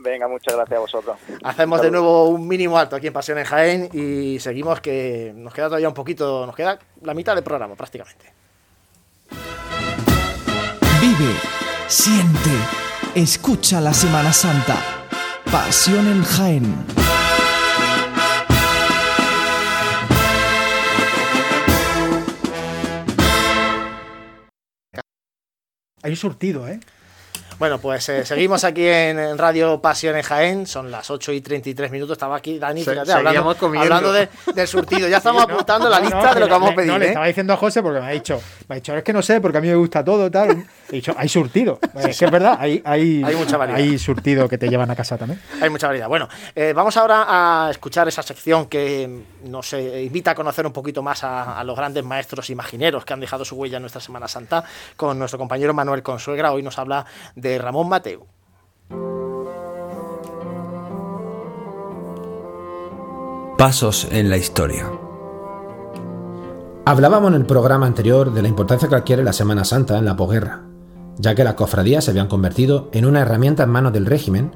Venga, 0.02 0.30
muchas 0.30 0.56
gracias 0.56 0.78
a 0.78 0.80
vosotros. 0.80 1.18
Hacemos 1.44 1.82
de 1.82 1.92
nuevo 1.92 2.30
un 2.30 2.48
mínimo 2.48 2.78
alto 2.78 2.96
aquí 2.96 3.08
en 3.08 3.14
Pasión 3.14 3.38
en 3.38 3.44
Jaén 3.44 3.90
y 3.92 4.40
seguimos 4.40 4.80
que 4.80 5.34
nos 5.36 5.54
queda 5.54 5.66
todavía 5.66 5.90
un 5.90 5.94
poquito, 5.94 6.46
nos 6.46 6.56
queda 6.56 6.80
la 7.02 7.14
mitad 7.14 7.36
del 7.36 7.44
programa 7.44 7.76
prácticamente. 7.76 8.34
Vive 11.02 11.36
Siente, 11.88 12.52
escucha 13.16 13.82
la 13.82 13.94
Semana 13.94 14.32
Santa. 14.32 14.78
Pasión 15.52 16.08
en 16.08 16.24
Jaén. 16.24 16.86
Hay 26.02 26.12
un 26.12 26.16
surtido, 26.16 26.68
¿eh? 26.70 26.80
Bueno, 27.60 27.78
pues 27.78 28.08
eh, 28.08 28.26
seguimos 28.26 28.64
aquí 28.64 28.88
en, 28.88 29.38
Radio 29.38 29.82
Pasión 29.82 30.16
en 30.16 30.22
Jaén, 30.22 30.66
son 30.66 30.90
las 30.90 31.12
8 31.12 31.34
y 31.34 31.42
33 31.42 31.92
minutos, 31.92 32.14
estaba 32.14 32.38
aquí 32.38 32.58
Dani, 32.58 32.86
fíjate, 32.86 33.12
hablando, 33.12 33.54
hablando 33.78 34.14
de, 34.14 34.30
del 34.56 34.66
surtido, 34.66 35.10
ya 35.10 35.18
estamos 35.18 35.44
apuntando 35.50 35.90
la 35.90 36.00
lista 36.00 36.34
de 36.34 36.40
lo 36.40 36.46
que 36.46 36.52
vamos 36.54 36.72
a 36.72 36.76
pedir. 36.76 36.90
No, 36.90 36.98
le 36.98 37.06
¿eh? 37.06 37.08
estaba 37.10 37.28
diciendo 37.28 37.52
a 37.52 37.58
José 37.58 37.84
porque 37.84 38.00
me 38.00 38.08
ha 38.08 38.12
dicho, 38.12 38.42
me 38.70 38.76
ha 38.76 38.78
dicho, 38.78 38.96
es 38.96 39.04
que 39.04 39.12
no 39.12 39.22
sé, 39.22 39.42
porque 39.42 39.58
a 39.58 39.62
mí 39.62 39.68
me 39.68 39.76
gusta 39.76 40.06
todo, 40.06 40.32
tal. 40.32 40.66
He 40.90 40.94
dicho, 40.94 41.14
hay 41.16 41.30
surtido. 41.30 41.80
Es 41.96 42.18
que 42.18 42.26
es 42.26 42.32
verdad, 42.32 42.58
hay, 42.60 42.82
hay, 42.84 43.22
hay, 43.24 43.36
mucha 43.36 43.58
variedad. 43.58 43.80
hay 43.80 44.00
surtido 44.00 44.50
que 44.50 44.58
te 44.58 44.70
llevan 44.70 44.90
a 44.90 44.96
casa 44.96 45.18
también. 45.18 45.40
Hay 45.62 45.70
mucha 45.70 45.86
variedad. 45.86 46.08
Bueno, 46.08 46.28
eh, 46.56 46.74
vamos 46.74 46.98
ahora 46.98 47.26
a 47.28 47.70
escuchar 47.70 48.08
esa 48.08 48.24
sección 48.24 48.66
que 48.66 49.08
nos 49.44 49.74
invita 49.74 50.32
a 50.32 50.36
conocer 50.36 50.66
un 50.66 50.74
poquito 50.74 51.04
más 51.04 51.24
a, 51.24 51.60
a, 51.60 51.64
los 51.64 51.78
grandes 51.78 52.04
maestros 52.04 52.50
imagineros 52.50 53.06
que 53.06 53.14
han 53.14 53.20
dejado 53.20 53.46
su 53.46 53.56
huella 53.56 53.78
en 53.78 53.84
nuestra 53.84 54.02
Semana 54.02 54.28
Santa 54.28 54.64
con 54.96 55.20
nuestro 55.20 55.38
compañero 55.38 55.76
Manuel 55.76 56.02
Consuegra. 56.02 56.54
Hoy 56.54 56.64
nos 56.64 56.80
habla 56.80 57.06
de 57.36 57.49
Ramón 57.58 57.90
Mateo. 57.90 58.28
Pasos 63.58 64.08
en 64.12 64.30
la 64.30 64.38
historia. 64.38 64.90
Hablábamos 66.86 67.30
en 67.30 67.42
el 67.42 67.46
programa 67.46 67.86
anterior 67.86 68.34
de 68.34 68.42
la 68.42 68.48
importancia 68.48 68.88
que 68.88 68.96
adquiere 68.96 69.24
la 69.24 69.34
Semana 69.34 69.66
Santa 69.66 69.98
en 69.98 70.06
la 70.06 70.16
posguerra, 70.16 70.64
ya 71.18 71.36
que 71.36 71.44
las 71.44 71.56
cofradías 71.56 72.06
se 72.06 72.12
habían 72.12 72.28
convertido 72.28 72.90
en 72.94 73.06
una 73.06 73.20
herramienta 73.20 73.64
en 73.64 73.70
manos 73.70 73.94
del 73.94 74.06
régimen 74.06 74.54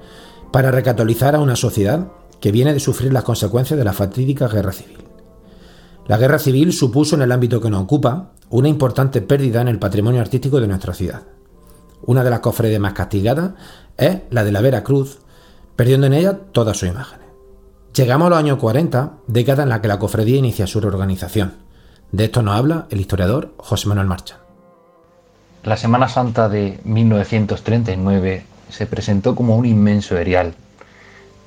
para 0.51 0.71
recatolizar 0.71 1.35
a 1.35 1.41
una 1.41 1.55
sociedad 1.55 2.07
que 2.39 2.51
viene 2.51 2.73
de 2.73 2.79
sufrir 2.79 3.11
las 3.11 3.23
consecuencias 3.23 3.77
de 3.77 3.85
la 3.85 3.93
fatídica 3.93 4.47
guerra 4.47 4.71
civil. 4.71 5.03
La 6.07 6.17
guerra 6.17 6.39
civil 6.39 6.73
supuso 6.73 7.15
en 7.15 7.23
el 7.23 7.31
ámbito 7.31 7.61
que 7.61 7.69
nos 7.69 7.83
ocupa 7.83 8.31
una 8.49 8.69
importante 8.69 9.21
pérdida 9.21 9.61
en 9.61 9.67
el 9.67 9.79
patrimonio 9.79 10.21
artístico 10.21 10.59
de 10.59 10.67
nuestra 10.67 10.93
ciudad. 10.93 11.23
Una 12.05 12.23
de 12.23 12.29
las 12.29 12.41
cofradías 12.41 12.81
más 12.81 12.93
castigadas 12.93 13.51
es 13.97 14.19
la 14.29 14.43
de 14.43 14.51
la 14.51 14.61
Vera 14.61 14.83
Cruz, 14.83 15.19
perdiendo 15.75 16.07
en 16.07 16.13
ella 16.13 16.37
todas 16.51 16.77
sus 16.77 16.89
imágenes. 16.89 17.27
Llegamos 17.93 18.27
a 18.27 18.29
los 18.31 18.39
años 18.39 18.57
40, 18.57 19.11
década 19.27 19.63
en 19.63 19.69
la 19.69 19.81
que 19.81 19.87
la 19.87 19.99
cofradía 19.99 20.37
inicia 20.37 20.67
su 20.67 20.81
reorganización. 20.81 21.53
De 22.11 22.25
esto 22.25 22.41
nos 22.41 22.55
habla 22.55 22.87
el 22.89 22.99
historiador 22.99 23.53
José 23.57 23.87
Manuel 23.87 24.07
Marcha. 24.07 24.37
La 25.63 25.77
Semana 25.77 26.09
Santa 26.09 26.49
de 26.49 26.79
1939 26.83 28.43
se 28.69 28.85
presentó 28.85 29.33
como 29.33 29.55
un 29.55 29.65
inmenso 29.65 30.17
erial. 30.17 30.55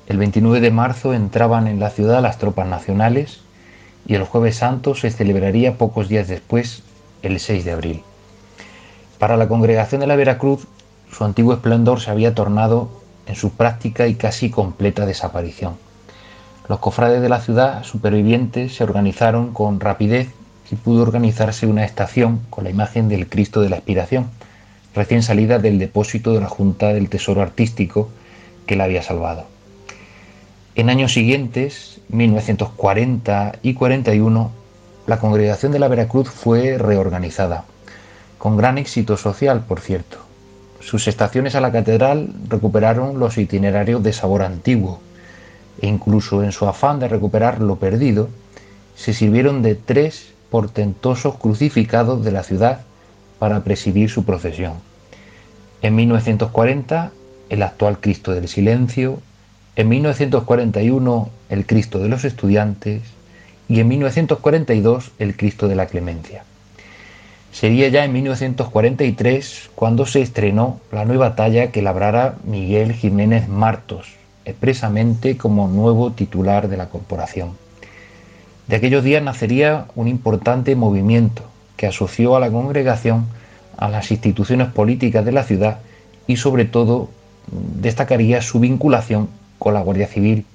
El 0.07 0.17
29 0.17 0.59
de 0.59 0.71
marzo 0.71 1.13
entraban 1.13 1.67
en 1.67 1.79
la 1.79 1.91
ciudad 1.91 2.21
las 2.21 2.39
tropas 2.39 2.67
nacionales 2.67 3.41
y 4.07 4.15
el 4.15 4.23
jueves 4.23 4.55
santo 4.55 4.95
se 4.95 5.11
celebraría 5.11 5.77
pocos 5.77 6.07
días 6.07 6.27
después, 6.27 6.81
el 7.21 7.39
6 7.39 7.65
de 7.65 7.71
abril. 7.71 8.03
Para 9.19 9.37
la 9.37 9.47
congregación 9.47 10.01
de 10.01 10.07
la 10.07 10.15
Veracruz, 10.15 10.67
su 11.11 11.23
antiguo 11.23 11.53
esplendor 11.53 12.01
se 12.01 12.11
había 12.11 12.35
tornado 12.35 12.89
en 13.25 13.35
su 13.35 13.51
práctica 13.51 14.07
y 14.07 14.15
casi 14.15 14.49
completa 14.49 15.05
desaparición. 15.05 15.75
Los 16.69 16.79
cofrades 16.79 17.21
de 17.21 17.29
la 17.29 17.39
ciudad 17.39 17.83
supervivientes 17.83 18.75
se 18.75 18.83
organizaron 18.83 19.53
con 19.53 19.79
rapidez 19.79 20.29
y 20.69 20.75
pudo 20.75 21.01
organizarse 21.01 21.65
una 21.65 21.83
estación 21.83 22.41
con 22.49 22.65
la 22.65 22.69
imagen 22.69 23.09
del 23.09 23.27
Cristo 23.27 23.61
de 23.61 23.69
la 23.69 23.77
Expiración, 23.77 24.29
recién 24.93 25.23
salida 25.23 25.59
del 25.59 25.79
depósito 25.79 26.33
de 26.33 26.41
la 26.41 26.49
Junta 26.49 26.93
del 26.93 27.09
Tesoro 27.09 27.41
Artístico 27.41 28.09
que 28.65 28.75
la 28.75 28.83
había 28.83 29.01
salvado. 29.01 29.45
En 30.75 30.89
años 30.89 31.13
siguientes, 31.13 32.01
1940 32.09 33.53
y 33.63 33.73
41, 33.73 34.51
la 35.07 35.19
congregación 35.19 35.71
de 35.71 35.79
la 35.79 35.87
Veracruz 35.87 36.29
fue 36.29 36.77
reorganizada, 36.77 37.63
con 38.37 38.57
gran 38.57 38.77
éxito 38.77 39.17
social, 39.17 39.63
por 39.67 39.79
cierto. 39.79 40.17
Sus 40.79 41.07
estaciones 41.07 41.55
a 41.55 41.61
la 41.61 41.71
catedral 41.71 42.29
recuperaron 42.47 43.19
los 43.19 43.37
itinerarios 43.37 44.03
de 44.03 44.13
sabor 44.13 44.43
antiguo, 44.43 44.99
e 45.81 45.87
incluso 45.87 46.43
en 46.43 46.51
su 46.51 46.67
afán 46.67 46.99
de 46.99 47.07
recuperar 47.07 47.61
lo 47.61 47.77
perdido, 47.77 48.29
se 48.95 49.13
sirvieron 49.13 49.61
de 49.61 49.75
tres 49.75 50.33
portentosos 50.49 51.35
crucificados 51.35 52.23
de 52.23 52.31
la 52.31 52.43
ciudad 52.43 52.81
para 53.39 53.63
presidir 53.63 54.09
su 54.09 54.23
procesión. 54.23 54.73
En 55.81 55.95
1940, 55.95 57.11
el 57.49 57.61
actual 57.63 57.99
Cristo 57.99 58.33
del 58.33 58.47
Silencio, 58.47 59.19
en 59.75 59.89
1941 59.89 61.29
el 61.49 61.65
Cristo 61.65 61.99
de 61.99 62.09
los 62.09 62.25
Estudiantes 62.25 63.03
y 63.69 63.79
en 63.79 63.87
1942 63.87 65.11
el 65.19 65.37
Cristo 65.37 65.67
de 65.67 65.75
la 65.75 65.85
Clemencia. 65.85 66.43
Sería 67.59 67.87
ya 67.87 68.05
en 68.05 68.13
1943 68.13 69.71
cuando 69.73 70.05
se 70.05 70.21
estrenó 70.21 70.79
la 70.91 71.05
nueva 71.05 71.35
talla 71.35 71.71
que 71.71 71.81
labrara 71.81 72.35
Miguel 72.43 72.93
Jiménez 72.93 73.47
Martos, 73.49 74.13
expresamente 74.45 75.37
como 75.37 75.67
nuevo 75.67 76.11
titular 76.11 76.69
de 76.69 76.77
la 76.77 76.89
corporación. 76.89 77.57
De 78.67 78.75
aquellos 78.75 79.03
días 79.03 79.23
nacería 79.23 79.87
un 79.95 80.07
importante 80.07 80.75
movimiento 80.75 81.41
que 81.77 81.87
asoció 81.87 82.35
a 82.35 82.39
la 82.39 82.51
congregación 82.51 83.25
a 83.75 83.89
las 83.89 84.11
instituciones 84.11 84.67
políticas 84.67 85.25
de 85.25 85.31
la 85.31 85.43
ciudad 85.43 85.79
y 86.27 86.37
sobre 86.37 86.65
todo 86.65 87.09
destacaría 87.81 88.43
su 88.43 88.59
vinculación 88.59 89.29
con 89.57 89.73
la 89.73 89.81
Guardia 89.81 90.05
Civil, 90.05 90.45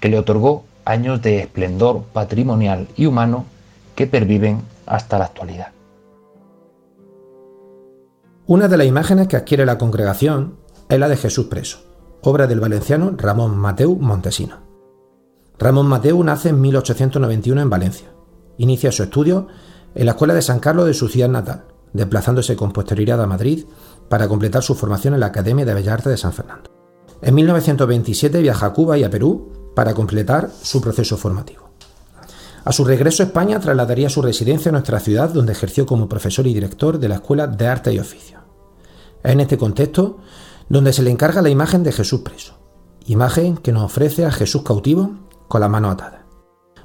que 0.00 0.08
le 0.08 0.18
otorgó 0.18 0.64
años 0.86 1.20
de 1.20 1.40
esplendor 1.40 2.02
patrimonial 2.14 2.88
y 2.96 3.04
humano 3.04 3.44
que 3.94 4.06
perviven 4.06 4.62
hasta 4.86 5.18
la 5.18 5.26
actualidad. 5.26 5.72
Una 8.50 8.66
de 8.66 8.76
las 8.76 8.88
imágenes 8.88 9.28
que 9.28 9.36
adquiere 9.36 9.64
la 9.64 9.78
congregación 9.78 10.56
es 10.88 10.98
la 10.98 11.08
de 11.08 11.16
Jesús 11.16 11.46
preso, 11.46 11.78
obra 12.20 12.48
del 12.48 12.58
valenciano 12.58 13.14
Ramón 13.16 13.56
Mateu 13.56 13.94
Montesino. 13.94 14.56
Ramón 15.56 15.86
Mateu 15.86 16.20
nace 16.24 16.48
en 16.48 16.60
1891 16.60 17.60
en 17.60 17.70
Valencia. 17.70 18.08
Inicia 18.58 18.90
su 18.90 19.04
estudio 19.04 19.46
en 19.94 20.04
la 20.04 20.10
Escuela 20.10 20.34
de 20.34 20.42
San 20.42 20.58
Carlos 20.58 20.86
de 20.86 20.94
su 20.94 21.06
ciudad 21.06 21.28
natal, 21.28 21.66
desplazándose 21.92 22.56
con 22.56 22.72
posterioridad 22.72 23.22
a 23.22 23.28
Madrid 23.28 23.66
para 24.08 24.26
completar 24.26 24.64
su 24.64 24.74
formación 24.74 25.14
en 25.14 25.20
la 25.20 25.26
Academia 25.26 25.64
de 25.64 25.74
Bellas 25.74 25.94
Artes 25.94 26.10
de 26.10 26.16
San 26.16 26.32
Fernando. 26.32 26.72
En 27.22 27.32
1927 27.36 28.42
viaja 28.42 28.66
a 28.66 28.72
Cuba 28.72 28.98
y 28.98 29.04
a 29.04 29.10
Perú 29.10 29.72
para 29.76 29.94
completar 29.94 30.50
su 30.60 30.80
proceso 30.80 31.16
formativo. 31.16 31.70
A 32.64 32.72
su 32.72 32.84
regreso 32.84 33.22
a 33.22 33.26
España 33.26 33.60
trasladaría 33.60 34.10
su 34.10 34.20
residencia 34.20 34.70
a 34.70 34.72
nuestra 34.72 34.98
ciudad 34.98 35.30
donde 35.30 35.52
ejerció 35.52 35.86
como 35.86 36.08
profesor 36.08 36.48
y 36.48 36.52
director 36.52 36.98
de 36.98 37.08
la 37.08 37.14
Escuela 37.14 37.46
de 37.46 37.68
Arte 37.68 37.92
y 37.92 38.00
Oficio. 38.00 38.39
Es 39.22 39.32
en 39.32 39.40
este 39.40 39.58
contexto 39.58 40.18
donde 40.68 40.92
se 40.92 41.02
le 41.02 41.10
encarga 41.10 41.42
la 41.42 41.50
imagen 41.50 41.82
de 41.82 41.92
Jesús 41.92 42.20
preso, 42.20 42.58
imagen 43.06 43.56
que 43.56 43.72
nos 43.72 43.84
ofrece 43.84 44.24
a 44.24 44.30
Jesús 44.30 44.62
cautivo 44.62 45.10
con 45.48 45.60
la 45.60 45.68
mano 45.68 45.90
atada. 45.90 46.26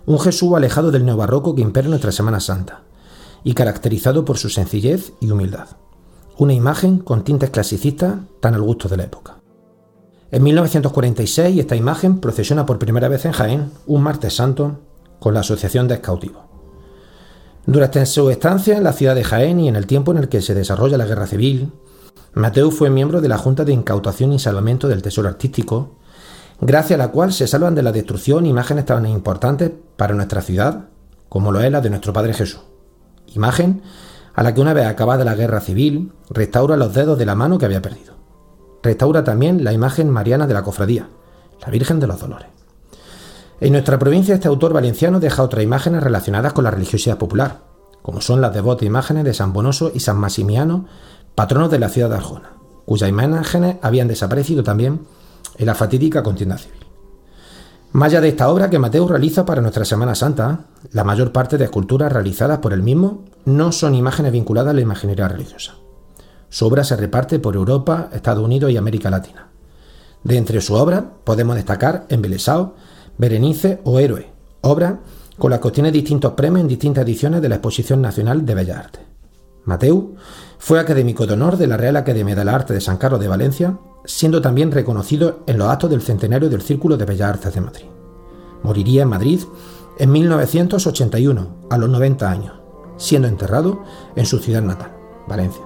Un 0.05 0.19
Jesús 0.19 0.53
alejado 0.55 0.91
del 0.91 1.05
neobarroco 1.05 1.55
que 1.55 1.61
impera 1.61 1.87
nuestra 1.87 2.11
Semana 2.11 2.39
Santa 2.39 2.83
y 3.43 3.53
caracterizado 3.53 4.25
por 4.25 4.37
su 4.37 4.49
sencillez 4.49 5.13
y 5.19 5.31
humildad. 5.31 5.67
Una 6.37 6.53
imagen 6.53 6.99
con 6.99 7.23
tintes 7.23 7.51
clasicistas 7.51 8.15
tan 8.41 8.55
al 8.55 8.61
gusto 8.61 8.89
de 8.89 8.97
la 8.97 9.03
época. 9.03 9.37
En 10.31 10.43
1946 10.43 11.59
esta 11.59 11.75
imagen 11.75 12.19
procesiona 12.19 12.65
por 12.65 12.79
primera 12.79 13.07
vez 13.07 13.25
en 13.25 13.31
Jaén, 13.31 13.71
un 13.85 14.03
martes 14.03 14.35
santo, 14.35 14.79
con 15.19 15.33
la 15.33 15.41
Asociación 15.41 15.87
de 15.87 15.95
Escautivos. 15.95 16.43
Durante 17.67 18.05
su 18.05 18.29
estancia 18.29 18.77
en 18.77 18.83
la 18.83 18.93
ciudad 18.93 19.15
de 19.15 19.23
Jaén 19.23 19.59
y 19.59 19.69
en 19.69 19.75
el 19.75 19.87
tiempo 19.87 20.11
en 20.11 20.17
el 20.17 20.29
que 20.29 20.41
se 20.41 20.53
desarrolla 20.53 20.97
la 20.97 21.05
guerra 21.05 21.25
civil, 21.25 21.71
Mateo 22.35 22.69
fue 22.69 22.89
miembro 22.89 23.21
de 23.21 23.29
la 23.29 23.37
Junta 23.37 23.65
de 23.65 23.73
Incautación 23.73 24.33
y 24.33 24.39
Salvamento 24.39 24.87
del 24.87 25.01
Tesoro 25.01 25.27
Artístico, 25.27 25.95
gracias 26.61 26.99
a 26.99 27.03
la 27.03 27.11
cual 27.11 27.33
se 27.33 27.47
salvan 27.47 27.75
de 27.75 27.81
la 27.81 27.91
destrucción 27.91 28.45
imágenes 28.45 28.85
tan 28.85 29.05
importantes 29.07 29.71
para 29.95 30.13
nuestra 30.13 30.41
ciudad 30.41 30.89
como 31.29 31.51
lo 31.51 31.61
es 31.61 31.71
la 31.71 31.81
de 31.81 31.89
nuestro 31.89 32.13
Padre 32.13 32.33
Jesús. 32.33 32.61
Imagen 33.33 33.81
a 34.33 34.43
la 34.43 34.53
que 34.53 34.61
una 34.61 34.73
vez 34.73 34.85
acabada 34.85 35.25
la 35.25 35.35
guerra 35.35 35.61
civil 35.61 36.11
restaura 36.29 36.77
los 36.77 36.93
dedos 36.93 37.17
de 37.17 37.25
la 37.25 37.35
mano 37.35 37.57
que 37.57 37.65
había 37.65 37.81
perdido 37.81 38.15
restaura 38.85 39.23
también 39.23 39.63
la 39.63 39.73
imagen 39.73 40.09
mariana 40.09 40.47
de 40.47 40.53
la 40.53 40.63
cofradía, 40.63 41.09
la 41.61 41.71
Virgen 41.71 41.99
de 41.99 42.07
los 42.07 42.19
Dolores. 42.19 42.47
En 43.59 43.71
nuestra 43.71 43.97
provincia 43.97 44.35
este 44.35 44.47
autor 44.47 44.73
valenciano 44.73 45.19
deja 45.19 45.41
otras 45.41 45.63
imágenes 45.63 46.03
relacionadas 46.03 46.53
con 46.53 46.63
la 46.63 46.71
religiosidad 46.71 47.17
popular, 47.17 47.61
como 48.03 48.21
son 48.21 48.41
las 48.41 48.53
devotas 48.53 48.85
imágenes 48.85 49.23
de 49.23 49.33
San 49.33 49.53
Bonoso 49.53 49.91
y 49.93 50.01
San 50.01 50.17
Maximiano, 50.17 50.85
patronos 51.35 51.69
de 51.69 51.79
la 51.79 51.89
ciudad 51.89 52.09
de 52.09 52.15
Arjona, 52.15 52.53
cuyas 52.85 53.09
imágenes 53.09 53.77
habían 53.81 54.07
desaparecido 54.07 54.63
también 54.63 55.01
en 55.57 55.65
la 55.65 55.75
fatídica 55.75 56.23
contienda 56.23 56.57
civil. 56.57 56.79
Más 57.91 58.07
allá 58.07 58.21
de 58.21 58.29
esta 58.29 58.49
obra 58.49 58.69
que 58.69 58.79
Mateo 58.79 59.07
realiza 59.07 59.45
para 59.45 59.61
nuestra 59.61 59.85
Semana 59.85 60.15
Santa, 60.15 60.65
la 60.91 61.05
mayor 61.05 61.31
parte 61.31 61.57
de 61.57 61.65
esculturas 61.65 62.11
realizadas 62.11 62.59
por 62.59 62.73
él 62.73 62.83
mismo 62.83 63.23
no 63.45 63.71
son 63.71 63.95
imágenes 63.95 64.33
vinculadas 64.33 64.71
a 64.71 64.73
la 64.73 64.81
imaginería 64.81 65.29
religiosa. 65.29 65.75
Su 66.49 66.65
obra 66.67 66.83
se 66.83 66.97
reparte 66.97 67.39
por 67.39 67.55
Europa, 67.55 68.09
Estados 68.11 68.43
Unidos 68.43 68.71
y 68.71 68.77
América 68.77 69.09
Latina. 69.09 69.47
De 70.23 70.37
entre 70.37 70.59
su 70.59 70.73
obra 70.73 71.05
podemos 71.23 71.55
destacar 71.55 72.05
Embelesao, 72.09 72.75
Berenice 73.17 73.79
o 73.85 73.99
Héroe, 73.99 74.29
obra 74.61 74.99
con 75.37 75.51
la 75.51 75.61
que 75.61 75.67
obtiene 75.67 75.91
distintos 75.91 76.33
premios 76.33 76.61
en 76.61 76.67
distintas 76.67 77.03
ediciones 77.05 77.41
de 77.41 77.49
la 77.49 77.55
Exposición 77.55 78.01
Nacional 78.01 78.45
de 78.45 78.55
Bellas 78.55 78.77
Artes. 78.77 79.01
Mateu 79.65 80.15
fue 80.65 80.79
académico 80.79 81.27
de 81.27 81.33
honor 81.33 81.57
de 81.57 81.67
la 81.67 81.77
Real 81.77 81.95
Academia 81.95 82.33
de 82.33 82.49
Arte 82.49 82.73
de 82.73 82.81
San 82.81 82.97
Carlos 82.97 83.19
de 83.19 83.27
Valencia, 83.27 83.77
siendo 84.03 84.41
también 84.41 84.71
reconocido 84.71 85.43
en 85.45 85.59
los 85.59 85.69
actos 85.69 85.91
del 85.91 86.01
centenario 86.01 86.49
del 86.49 86.63
Círculo 86.63 86.97
de 86.97 87.05
Bellas 87.05 87.29
Artes 87.29 87.53
de 87.53 87.61
Madrid. 87.61 87.85
Moriría 88.63 89.03
en 89.03 89.09
Madrid 89.09 89.41
en 89.99 90.11
1981, 90.11 91.67
a 91.69 91.77
los 91.77 91.87
90 91.87 92.31
años, 92.31 92.53
siendo 92.97 93.27
enterrado 93.27 93.83
en 94.15 94.25
su 94.25 94.39
ciudad 94.39 94.63
natal, 94.63 94.91
Valencia. 95.27 95.61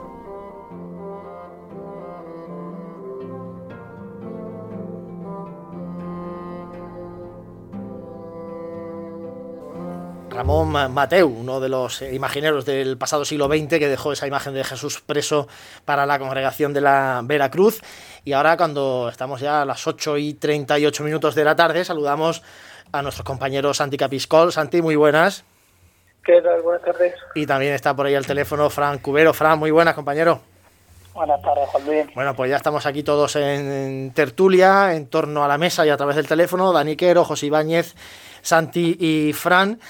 Ramón 10.40 10.70
Mateu, 10.94 11.28
uno 11.28 11.60
de 11.60 11.68
los 11.68 12.02
imagineros 12.02 12.64
del 12.64 12.98
pasado 12.98 13.26
siglo 13.26 13.48
XX 13.48 13.78
que 13.78 13.90
dejó 13.90 14.14
esa 14.14 14.26
imagen 14.26 14.54
de 14.54 14.64
Jesús 14.64 15.02
preso 15.02 15.50
para 15.84 16.06
la 16.06 16.18
congregación 16.18 16.72
de 16.72 16.80
la 16.80 17.20
Veracruz. 17.26 17.82
Y 18.24 18.32
ahora 18.32 18.56
cuando 18.56 19.10
estamos 19.10 19.42
ya 19.42 19.64
a 19.64 19.66
las 19.66 19.86
8 19.86 20.16
y 20.16 20.36
38 20.36 21.04
minutos 21.04 21.36
de 21.36 21.44
la 21.44 21.58
tarde, 21.58 21.84
saludamos 21.84 22.42
a 22.94 23.02
nuestros 23.02 23.26
compañeros 23.26 23.76
Santi 23.76 23.98
Capiscol. 23.98 24.54
Santi, 24.54 24.82
muy 24.82 24.96
buenas. 24.96 25.44
¿Qué 26.24 26.42
tal? 26.42 26.62
Buenas 26.62 26.84
tardes. 26.84 27.16
Y 27.36 27.46
también 27.46 27.74
está 27.74 27.94
por 27.94 28.06
ahí 28.06 28.14
el 28.14 28.26
teléfono 28.26 28.70
Fran 28.70 29.00
Cubero. 29.00 29.34
Fran, 29.34 29.60
muy 29.60 29.72
buenas, 29.72 29.94
compañero. 29.94 30.40
Buenas 31.14 31.42
tardes, 31.42 31.68
Juan 31.68 31.86
Luis. 31.86 32.16
Bueno, 32.16 32.34
pues 32.34 32.50
ya 32.50 32.56
estamos 32.56 32.86
aquí 32.86 33.04
todos 33.04 33.36
en, 33.36 34.14
tertulia, 34.14 34.94
en 34.94 35.08
torno 35.08 35.44
a 35.44 35.50
la 35.50 35.58
mesa 35.58 35.86
y 35.86 35.90
a 35.90 35.98
través 35.98 36.16
del 36.16 36.30
teléfono. 36.30 36.72
Dani 36.72 36.96
Quero, 36.96 37.26
José 37.26 37.48
Ibáñez, 37.48 37.94
Santi 38.42 38.96
y 38.98 39.34
Fran. 39.34 39.82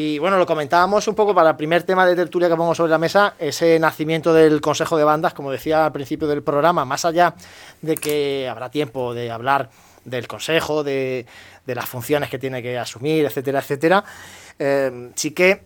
Y 0.00 0.20
bueno, 0.20 0.38
lo 0.38 0.46
comentábamos 0.46 1.08
un 1.08 1.16
poco 1.16 1.34
para 1.34 1.50
el 1.50 1.56
primer 1.56 1.82
tema 1.82 2.06
de 2.06 2.14
tertulia 2.14 2.48
que 2.48 2.54
pongo 2.54 2.72
sobre 2.72 2.92
la 2.92 2.98
mesa, 2.98 3.34
ese 3.36 3.80
nacimiento 3.80 4.32
del 4.32 4.60
Consejo 4.60 4.96
de 4.96 5.02
Bandas, 5.02 5.34
como 5.34 5.50
decía 5.50 5.86
al 5.86 5.90
principio 5.90 6.28
del 6.28 6.44
programa, 6.44 6.84
más 6.84 7.04
allá 7.04 7.34
de 7.82 7.96
que 7.96 8.46
habrá 8.48 8.70
tiempo 8.70 9.12
de 9.12 9.32
hablar 9.32 9.70
del 10.04 10.28
Consejo, 10.28 10.84
de, 10.84 11.26
las 11.66 11.88
funciones 11.88 12.30
que 12.30 12.38
tiene 12.38 12.62
que 12.62 12.78
asumir, 12.78 13.24
etcétera, 13.24 13.58
etcétera, 13.58 14.04
eh, 14.60 15.10
sí 15.16 15.32
que 15.32 15.64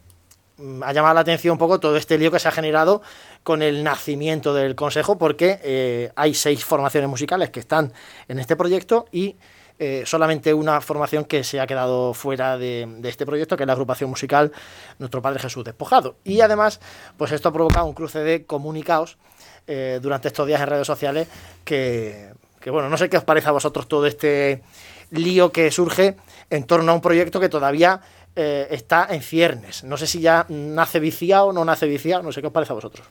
mm, 0.57 0.83
ha 0.83 0.95
llamado 0.95 1.13
la 1.13 1.21
atención 1.21 1.53
un 1.53 1.59
poco 1.59 1.79
todo 1.79 1.99
este 1.99 2.17
lío 2.17 2.31
que 2.31 2.39
se 2.39 2.49
ha 2.49 2.53
generado 2.53 3.03
con 3.43 3.63
el 3.63 3.83
nacimiento 3.83 4.55
del 4.55 4.75
Consejo, 4.75 5.19
porque 5.19 5.59
eh, 5.63 6.13
hay 6.15 6.35
seis 6.35 6.65
formaciones 6.65 7.09
musicales 7.11 7.51
que 7.51 7.61
están 7.61 7.93
en 8.29 8.39
este 8.39 8.57
proyecto 8.57 9.07
y 9.11 9.37
eh, 9.79 10.05
solamente 10.07 10.55
una 10.55 10.81
formación 10.81 11.25
que 11.25 11.43
se 11.43 11.59
ha 11.59 11.67
quedado 11.67 12.15
fuera 12.15 12.57
de, 12.57 13.01
este 13.03 13.27
proyecto, 13.27 13.57
que 13.57 13.65
es 13.65 13.67
la 13.67 13.73
agrupación 13.73 14.11
musical 14.11 14.53
Nuestro 14.99 15.21
Padre 15.23 15.41
Jesús 15.41 15.65
Despojado. 15.65 16.17
Y 16.25 16.41
además, 16.41 16.81
pues 17.17 17.33
esto 17.33 17.49
ha 17.49 17.53
provocado 17.53 17.87
un 17.87 17.95
cruce 17.95 18.21
de 18.21 18.45
comunicados 18.45 19.19
eh, 19.67 19.99
durante 20.01 20.29
estos 20.29 20.47
días 20.47 20.61
en 20.61 20.69
redes 20.69 20.87
sociales 20.87 21.27
que, 21.65 22.33
bueno, 22.67 22.89
no 22.89 22.97
sé 22.97 23.09
qué 23.09 23.17
os 23.17 23.25
parece 23.25 23.49
a 23.49 23.53
vosotros 23.53 23.89
todo 23.89 24.07
este 24.07 24.63
lío 25.11 25.51
que 25.51 25.71
surge 25.73 26.17
en 26.49 26.65
torno 26.65 26.93
a 26.93 26.95
un 26.95 27.01
proyecto 27.01 27.41
que 27.41 27.49
todavía 27.49 28.01
está 28.35 29.09
en 29.11 29.21
ciernes. 29.21 29.85
No 29.85 29.99
sé 29.99 30.07
si 30.07 30.21
ya 30.21 30.47
nace 30.49 31.01
viciado 31.01 31.49
o 31.49 31.53
no 31.53 31.67
nace 31.67 31.87
viciado, 31.87 32.23
no 32.23 32.33
sé 32.33 32.41
qué 32.41 32.47
os 32.47 32.53
parece 32.53 32.73
a 32.73 32.77
vosotros. 32.77 33.07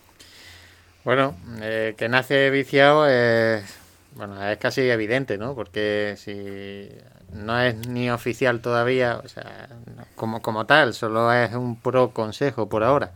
Bueno, 1.03 1.35
que 1.59 2.07
nace 2.09 2.49
viciado 2.51 3.07
es 3.07 3.81
bueno, 4.15 4.45
es 4.45 4.57
casi 4.57 4.81
evidente, 4.81 5.37
¿no? 5.37 5.55
Porque 5.55 6.15
si 6.17 6.89
no 7.33 7.59
es 7.59 7.87
ni 7.87 8.09
oficial 8.09 8.61
todavía, 8.61 9.21
o 9.23 9.27
sea, 9.27 9.69
como, 10.15 10.41
como 10.41 10.65
tal, 10.65 10.93
solo 10.93 11.31
es 11.33 11.53
un 11.53 11.79
pro 11.79 12.11
consejo 12.11 12.67
por 12.67 12.83
ahora. 12.83 13.11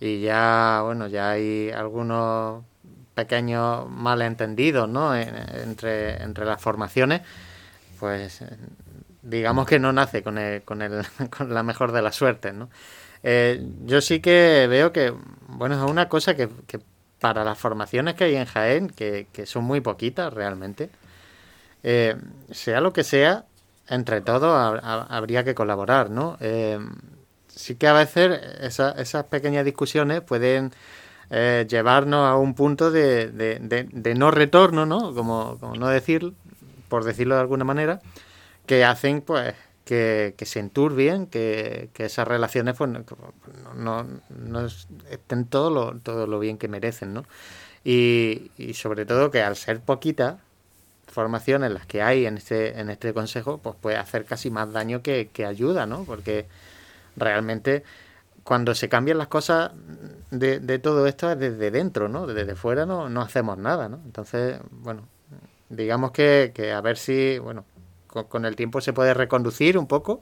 Y 0.00 0.20
ya, 0.20 0.82
bueno, 0.84 1.08
ya 1.08 1.30
hay 1.32 1.70
algunos 1.70 2.64
pequeños 3.14 3.88
malentendidos, 3.90 4.88
¿no? 4.88 5.14
entre, 5.14 6.22
entre 6.22 6.44
las 6.46 6.60
formaciones, 6.62 7.22
pues 7.98 8.42
digamos 9.22 9.66
que 9.66 9.78
no 9.78 9.92
nace 9.92 10.22
con, 10.22 10.38
el, 10.38 10.62
con, 10.62 10.80
el, 10.80 11.04
con 11.36 11.52
la 11.52 11.62
mejor 11.62 11.92
de 11.92 12.02
las 12.02 12.14
suertes, 12.14 12.54
¿no? 12.54 12.70
Eh, 13.22 13.62
yo 13.84 14.00
sí 14.00 14.20
que 14.20 14.66
veo 14.70 14.92
que, 14.92 15.12
bueno, 15.48 15.74
es 15.74 15.90
una 15.90 16.08
cosa 16.08 16.34
que, 16.34 16.48
que 16.66 16.80
para 17.20 17.44
las 17.44 17.58
formaciones 17.58 18.14
que 18.14 18.24
hay 18.24 18.36
en 18.36 18.46
Jaén, 18.46 18.88
que, 18.88 19.26
son 19.44 19.64
muy 19.64 19.80
poquitas 19.80 20.32
realmente, 20.32 20.90
eh, 21.82 22.16
sea 22.50 22.80
lo 22.80 22.92
que 22.92 23.04
sea, 23.04 23.44
entre 23.88 24.20
todos 24.20 24.80
habría 24.82 25.44
que 25.44 25.54
colaborar, 25.54 26.10
¿no? 26.10 26.36
Eh, 26.40 26.78
sí 27.48 27.74
que 27.74 27.88
a 27.88 27.92
veces 27.92 28.40
esas 28.60 29.24
pequeñas 29.24 29.64
discusiones 29.64 30.20
pueden 30.22 30.72
eh, 31.30 31.66
llevarnos 31.68 32.26
a 32.28 32.36
un 32.36 32.54
punto 32.54 32.90
de, 32.90 34.14
no 34.16 34.30
retorno, 34.30 34.86
¿no? 34.86 35.14
Como, 35.14 35.58
como 35.58 35.74
no 35.74 35.88
decir, 35.88 36.32
por 36.88 37.04
decirlo 37.04 37.34
de 37.34 37.42
alguna 37.42 37.64
manera, 37.64 38.00
que 38.66 38.84
hacen 38.84 39.20
pues 39.20 39.54
que, 39.84 40.34
se 40.44 40.60
enturbien, 40.60 41.26
que, 41.26 41.90
que 41.92 42.04
esas 42.04 42.26
relaciones 42.26 42.76
pues, 42.76 42.90
no, 43.76 44.06
no, 44.28 44.66
estén 45.10 45.46
todo 45.46 45.70
lo, 45.70 45.98
todo 45.98 46.26
lo 46.26 46.38
bien 46.38 46.58
que 46.58 46.68
merecen, 46.68 47.14
¿no? 47.14 47.24
Y, 47.82 48.50
y 48.58 48.74
sobre 48.74 49.06
todo 49.06 49.30
que 49.30 49.42
al 49.42 49.56
ser 49.56 49.80
poquitas 49.80 50.36
formaciones 51.10 51.72
las 51.72 51.86
que 51.86 52.02
hay 52.02 52.26
en 52.26 52.38
este, 52.38 52.78
en 52.78 52.90
este 52.90 53.12
consejo, 53.12 53.58
pues 53.58 53.76
puede 53.80 53.96
hacer 53.96 54.24
casi 54.24 54.50
más 54.50 54.72
daño 54.72 55.02
que, 55.02 55.28
que 55.32 55.44
ayuda, 55.44 55.86
¿no? 55.86 56.04
Porque 56.04 56.46
realmente 57.16 57.82
cuando 58.44 58.74
se 58.74 58.88
cambian 58.88 59.18
las 59.18 59.28
cosas 59.28 59.72
de, 60.30 60.60
de, 60.60 60.78
todo 60.78 61.06
esto 61.06 61.30
es 61.30 61.38
desde 61.38 61.70
dentro, 61.70 62.08
¿no? 62.08 62.26
Desde 62.26 62.54
fuera 62.54 62.86
no, 62.86 63.08
no 63.08 63.22
hacemos 63.22 63.58
nada, 63.58 63.88
¿no? 63.88 64.00
Entonces, 64.04 64.60
bueno, 64.70 65.08
digamos 65.68 66.12
que, 66.12 66.52
que 66.54 66.72
a 66.72 66.80
ver 66.80 66.96
si, 66.96 67.38
bueno, 67.38 67.64
con, 68.10 68.44
el 68.44 68.56
tiempo 68.56 68.80
se 68.80 68.92
puede 68.92 69.14
reconducir 69.14 69.78
un 69.78 69.86
poco, 69.86 70.20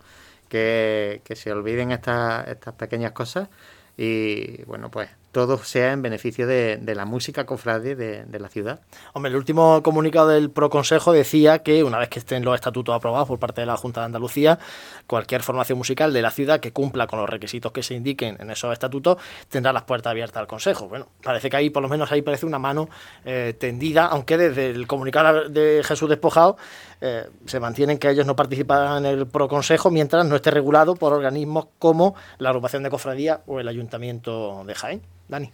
que, 0.48 1.22
se 1.34 1.52
olviden 1.52 1.90
estas, 1.90 2.48
estas 2.48 2.74
pequeñas 2.74 3.12
cosas. 3.12 3.48
Y 3.96 4.62
bueno, 4.64 4.90
pues 4.90 5.10
todo 5.32 5.58
sea 5.58 5.92
en 5.92 6.02
beneficio 6.02 6.46
de, 6.46 6.80
la 6.94 7.04
música 7.04 7.44
cofrade 7.44 7.94
de, 7.94 8.38
la 8.38 8.48
ciudad. 8.48 8.80
Hombre, 9.12 9.30
el 9.30 9.36
último 9.36 9.82
comunicado 9.82 10.28
del 10.28 10.50
Proconsejo 10.50 11.12
decía 11.12 11.60
que 11.60 11.84
una 11.84 11.98
vez 11.98 12.08
que 12.08 12.18
estén 12.18 12.44
los 12.44 12.54
estatutos 12.54 12.94
aprobados 12.94 13.28
por 13.28 13.38
parte 13.38 13.60
de 13.60 13.66
la 13.66 13.76
Junta 13.76 14.00
de 14.00 14.06
Andalucía, 14.06 14.58
cualquier 15.06 15.42
formación 15.42 15.78
musical 15.78 16.12
de 16.12 16.22
la 16.22 16.30
ciudad 16.30 16.60
que 16.60 16.72
cumpla 16.72 17.06
con 17.06 17.18
los 17.18 17.28
requisitos 17.28 17.72
que 17.72 17.82
se 17.82 17.94
indiquen 17.94 18.36
en 18.40 18.50
esos 18.50 18.72
estatutos 18.72 19.18
tendrá 19.48 19.72
las 19.72 19.82
puertas 19.82 20.10
abiertas 20.10 20.40
al 20.40 20.46
Consejo. 20.46 20.88
Bueno, 20.88 21.08
parece 21.22 21.50
que 21.50 21.56
ahí, 21.56 21.70
por 21.70 21.82
lo 21.82 21.88
menos 21.88 22.10
ahí 22.12 22.22
parece 22.22 22.46
una 22.46 22.58
mano 22.58 22.88
eh, 23.24 23.54
tendida, 23.58 24.06
aunque 24.06 24.38
desde 24.38 24.70
el 24.70 24.86
comunicado 24.86 25.48
de 25.48 25.82
Jesús 25.84 26.08
Despojado 26.08 26.56
eh, 27.00 27.28
se 27.46 27.60
mantienen 27.60 27.98
que 27.98 28.10
ellos 28.10 28.26
no 28.26 28.34
participan 28.34 29.04
en 29.04 29.18
el 29.18 29.26
Proconsejo 29.26 29.90
mientras 29.90 30.24
no 30.26 30.36
esté 30.36 30.50
regulado 30.50 30.94
por 30.94 31.12
organismos 31.12 31.66
como 31.78 32.14
la 32.38 32.48
agrupación 32.48 32.82
de 32.82 32.90
cofradía 32.90 33.42
o 33.46 33.60
el 33.60 33.68
Ayuntamiento 33.68 34.64
de 34.64 34.74
Jaén. 34.74 35.17
Dani. 35.28 35.50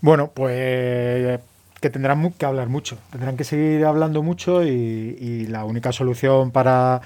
Bueno, 0.00 0.30
pues 0.34 1.40
que 1.80 1.90
tendrán 1.90 2.32
que 2.32 2.46
hablar 2.46 2.68
mucho, 2.68 2.98
tendrán 3.10 3.36
que 3.36 3.44
seguir 3.44 3.84
hablando 3.84 4.22
mucho 4.22 4.64
y, 4.64 5.46
la 5.48 5.64
única 5.64 5.92
solución 5.92 6.50
para 6.50 7.02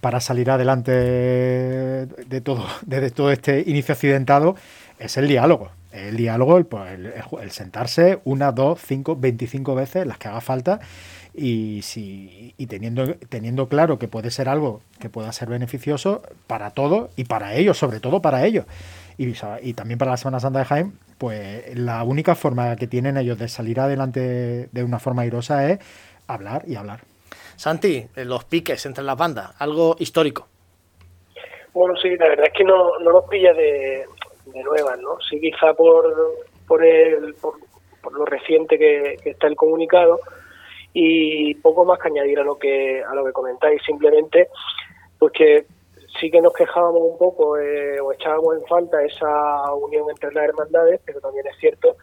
para 0.00 0.20
salir 0.20 0.48
adelante 0.48 0.92
de 0.92 2.40
todo, 2.40 2.64
de 2.86 3.10
todo 3.10 3.32
este 3.32 3.64
inicio 3.66 3.94
accidentado 3.94 4.54
es 4.98 5.16
el 5.16 5.26
diálogo. 5.26 5.70
El 5.90 6.16
diálogo, 6.16 6.56
el, 6.56 6.66
pues, 6.66 6.98
el, 7.40 7.50
sentarse 7.50 8.20
una, 8.24 8.52
dos, 8.52 8.80
cinco, 8.80 9.16
veinticinco 9.16 9.74
veces, 9.74 10.06
las 10.06 10.18
que 10.18 10.28
haga 10.28 10.40
falta, 10.40 10.80
y, 11.34 11.80
si, 11.82 12.54
y 12.56 12.66
teniendo, 12.66 13.14
teniendo 13.28 13.68
claro 13.68 13.98
que 13.98 14.06
puede 14.06 14.30
ser 14.30 14.48
algo 14.48 14.80
que 15.00 15.10
pueda 15.10 15.32
ser 15.32 15.48
beneficioso 15.48 16.22
para 16.46 16.70
todos 16.70 17.10
y 17.16 17.24
para 17.24 17.54
ellos, 17.54 17.76
sobre 17.76 18.00
todo 18.00 18.22
para 18.22 18.46
ellos 18.46 18.64
y, 19.16 19.74
también 19.74 19.98
para 19.98 20.12
la 20.12 20.16
Semana 20.16 20.40
Santa 20.40 20.60
de 20.60 20.64
Jaén, 20.64 20.98
pues 21.18 21.76
la 21.78 22.02
única 22.04 22.34
forma 22.34 22.76
que 22.76 22.86
tienen 22.86 23.16
ellos 23.16 23.38
de 23.38 23.48
salir 23.48 23.80
adelante 23.80 24.68
de 24.70 24.84
una 24.84 24.98
forma 24.98 25.22
airosa 25.22 25.70
es 25.70 25.78
hablar 26.26 26.62
y 26.66 26.76
hablar. 26.76 27.00
Santi, 27.56 28.06
eh, 28.16 28.24
los 28.24 28.44
piques 28.44 28.84
entre 28.86 29.04
las 29.04 29.16
bandas, 29.16 29.54
algo 29.58 29.96
histórico. 29.98 30.48
Bueno, 31.72 31.94
sí, 31.96 32.10
la 32.16 32.28
verdad 32.28 32.46
es 32.46 32.52
que 32.52 32.64
no, 32.64 32.98
no 32.98 33.12
nos 33.12 33.24
pilla 33.28 33.54
de, 33.54 34.04
de 34.46 34.62
nuevas, 34.62 34.98
¿no? 35.00 35.18
Sí, 35.28 35.40
quizá 35.40 35.72
por, 35.74 36.04
por, 36.66 36.84
el, 36.84 37.34
por, 37.34 37.54
lo 38.12 38.24
reciente 38.24 38.78
que, 38.78 39.16
está 39.24 39.46
el 39.46 39.56
comunicado 39.56 40.20
y 40.92 41.54
poco 41.54 41.84
más 41.84 41.98
que 41.98 42.08
añadir 42.08 42.40
a 42.40 42.44
lo 42.44 42.58
que, 42.58 43.02
a 43.02 43.14
lo 43.14 43.24
que 43.24 43.32
comentáis, 43.32 43.80
simplemente 43.84 44.48
pues 45.18 45.32
que 45.32 45.66
sí 46.20 46.30
que 46.30 46.40
nos 46.40 46.52
quejábamos 46.52 47.02
un 47.02 47.18
poco 47.18 47.58
eh, 47.58 48.00
o 48.00 48.12
echábamos 48.12 48.56
en 48.56 48.66
falta 48.66 49.02
esa 49.04 49.74
unión 49.74 50.08
entre 50.10 50.32
las 50.32 50.44
hermandades, 50.44 51.00
pero 51.04 51.20
también 51.20 51.46
es 51.46 51.56
cierto 51.58 51.96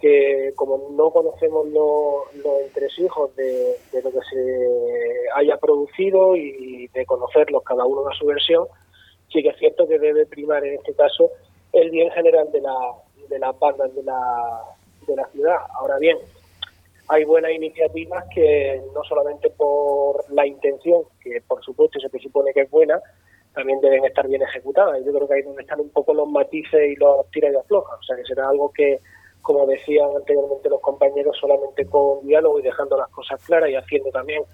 que 0.00 0.52
como 0.54 0.90
no 0.92 1.10
conocemos 1.10 1.66
los, 1.68 2.34
los 2.44 2.60
entresijos 2.66 3.34
de, 3.34 3.76
lo 4.02 4.12
que 4.12 4.20
se 4.30 4.68
haya 5.34 5.56
producido 5.56 6.36
y 6.36 6.86
de 6.88 7.04
conocerlos 7.04 7.64
cada 7.64 7.84
uno 7.84 8.08
a 8.08 8.14
su 8.14 8.26
versión, 8.26 8.66
sí 9.32 9.42
que 9.42 9.48
es 9.48 9.56
cierto 9.58 9.88
que 9.88 9.98
debe 9.98 10.26
primar 10.26 10.64
en 10.64 10.74
este 10.74 10.94
caso 10.94 11.30
el 11.72 11.90
bien 11.90 12.10
general 12.12 12.50
de, 12.52 12.60
la, 12.60 12.76
de 13.28 13.38
las 13.38 13.58
bandas 13.58 13.92
de 13.94 14.02
la, 14.04 14.62
de 15.06 15.16
la 15.16 15.26
ciudad. 15.30 15.56
Ahora 15.74 15.98
bien, 15.98 16.16
hay 17.08 17.24
buenas 17.24 17.52
iniciativas 17.52 18.24
que 18.32 18.80
no 18.94 19.02
solamente 19.02 19.50
por 19.50 20.30
la 20.30 20.46
intención, 20.46 21.02
que 21.20 21.40
por 21.46 21.62
supuesto 21.64 21.98
se 21.98 22.08
presupone 22.08 22.52
que 22.52 22.62
es 22.62 22.70
buena, 22.70 23.00
también 23.58 23.80
deben 23.80 24.04
estar 24.04 24.28
bien 24.28 24.40
ejecutadas. 24.40 25.04
Yo 25.04 25.12
creo 25.12 25.26
que 25.26 25.34
ahí 25.34 25.42
donde 25.42 25.62
están 25.62 25.80
un 25.80 25.90
poco 25.90 26.14
los 26.14 26.30
matices 26.30 26.92
y 26.92 26.94
los 26.94 27.28
tiras 27.32 27.52
y 27.52 27.56
aflojas. 27.56 27.98
O 27.98 28.02
sea, 28.04 28.14
que 28.14 28.22
será 28.22 28.48
algo 28.48 28.72
que, 28.72 29.00
como 29.42 29.66
decían 29.66 30.10
anteriormente 30.16 30.68
los 30.68 30.80
compañeros, 30.80 31.36
solamente 31.40 31.84
con 31.86 32.24
diálogo 32.24 32.60
y 32.60 32.62
dejando 32.62 32.96
las 32.96 33.08
cosas 33.08 33.44
claras 33.44 33.68
y 33.68 33.74
haciendo 33.74 34.10
también 34.10 34.44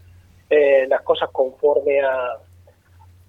eh, 0.49 0.87
las 0.89 1.03
cosas 1.03 1.29
conforme 1.33 2.01
a, 2.01 2.39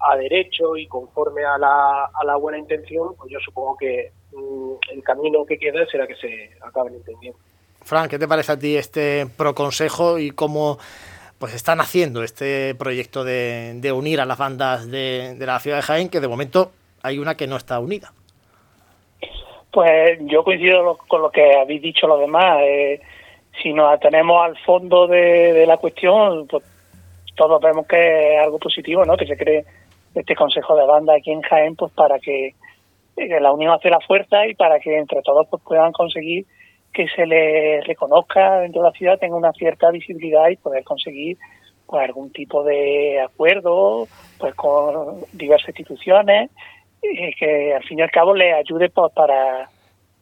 a 0.00 0.16
derecho 0.16 0.78
y 0.78 0.86
conforme 0.86 1.44
a 1.44 1.58
la, 1.58 2.06
a 2.06 2.24
la 2.24 2.36
buena 2.36 2.56
intención, 2.56 3.14
pues 3.18 3.30
yo 3.30 3.38
supongo 3.40 3.76
que 3.76 4.12
mm, 4.32 4.72
el 4.94 5.02
camino 5.02 5.44
que 5.44 5.58
queda 5.58 5.84
será 5.92 6.06
que 6.06 6.16
se 6.16 6.52
acaben 6.62 6.94
entendiendo. 6.94 7.38
Fran, 7.82 8.08
¿qué 8.08 8.18
te 8.18 8.26
parece 8.26 8.52
a 8.52 8.58
ti 8.58 8.78
este 8.78 9.26
proconsejo 9.36 10.18
y 10.18 10.30
cómo 10.30 10.78
pues 11.38 11.54
están 11.54 11.80
haciendo 11.80 12.22
este 12.22 12.74
proyecto 12.74 13.24
de, 13.24 13.92
unir 13.94 14.20
a 14.20 14.24
las 14.24 14.38
bandas 14.38 14.90
de, 14.90 15.36
la 15.38 15.58
ciudad 15.58 15.78
de 15.78 15.82
Jaén, 15.82 16.08
que 16.08 16.20
de 16.20 16.28
momento 16.28 16.72
hay 17.02 17.18
una 17.18 17.36
que 17.36 17.46
no 17.46 17.56
está 17.56 17.78
unida. 17.78 18.12
Pues 19.70 20.18
yo 20.22 20.42
coincido 20.42 20.96
con 21.08 21.20
lo 21.20 21.30
que 21.30 21.54
habéis 21.56 21.82
dicho 21.82 22.06
los 22.06 22.20
demás. 22.20 22.60
Eh, 22.62 23.00
si 23.62 23.72
nos 23.72 23.92
atenemos 23.92 24.42
al 24.42 24.56
fondo 24.64 25.06
de, 25.06 25.64
la 25.66 25.76
cuestión, 25.76 26.46
pues 26.46 26.64
todos 27.34 27.60
vemos 27.60 27.86
que 27.86 28.36
es 28.36 28.42
algo 28.42 28.58
positivo, 28.58 29.04
¿no? 29.04 29.16
Que 29.16 29.26
se 29.26 29.36
cree 29.36 29.64
este 30.14 30.34
consejo 30.34 30.74
de 30.76 30.86
banda 30.86 31.14
aquí 31.14 31.30
en 31.30 31.42
Jaén, 31.42 31.76
pues 31.76 31.92
para 31.92 32.18
que 32.18 32.54
eh, 33.16 33.40
la 33.40 33.52
unión 33.52 33.74
hace 33.74 33.90
la 33.90 34.00
fuerza 34.00 34.46
y 34.46 34.54
para 34.54 34.80
que 34.80 34.96
entre 34.96 35.20
todos 35.20 35.46
pues 35.50 35.62
puedan 35.62 35.92
conseguir 35.92 36.46
que 36.96 37.06
se 37.08 37.26
les 37.26 37.86
reconozca 37.86 38.60
dentro 38.60 38.80
de 38.80 38.88
la 38.88 38.96
ciudad, 38.96 39.18
tenga 39.18 39.36
una 39.36 39.52
cierta 39.52 39.90
visibilidad 39.90 40.48
y 40.48 40.56
poder 40.56 40.82
conseguir 40.82 41.36
pues 41.86 42.02
algún 42.02 42.32
tipo 42.32 42.64
de 42.64 43.20
acuerdo 43.20 44.08
pues 44.38 44.54
con 44.54 45.20
diversas 45.32 45.68
instituciones 45.68 46.50
eh, 47.02 47.34
que 47.38 47.74
al 47.74 47.84
fin 47.84 47.98
y 47.98 48.02
al 48.02 48.10
cabo 48.10 48.34
le 48.34 48.54
ayude 48.54 48.88
pues, 48.88 49.12
para 49.12 49.68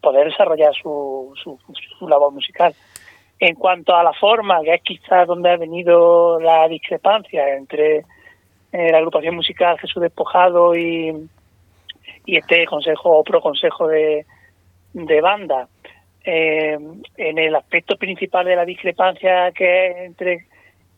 poder 0.01 0.27
desarrollar 0.27 0.73
su, 0.75 1.33
su, 1.41 2.07
labor 2.09 2.33
musical. 2.33 2.75
En 3.39 3.55
cuanto 3.55 3.95
a 3.95 4.03
la 4.03 4.11
forma, 4.11 4.61
que 4.61 4.73
es 4.73 4.81
quizás 4.81 5.25
donde 5.27 5.51
ha 5.51 5.57
venido 5.57 6.41
la 6.41 6.67
discrepancia 6.67 7.55
entre 7.55 7.99
eh, 8.73 8.91
la 8.91 8.97
agrupación 8.97 9.35
musical 9.35 9.79
Jesús 9.79 10.01
Despojado 10.01 10.75
y, 10.75 11.29
y 12.25 12.37
este 12.37 12.65
consejo 12.65 13.17
o 13.17 13.23
proconsejo 13.23 13.87
de, 13.87 14.25
de 14.91 15.21
banda, 15.21 15.69
eh, 16.25 16.77
en 17.17 17.37
el 17.37 17.55
aspecto 17.55 17.97
principal 17.97 18.45
de 18.45 18.55
la 18.55 18.65
discrepancia 18.65 19.51
que 19.51 20.05
entre 20.05 20.47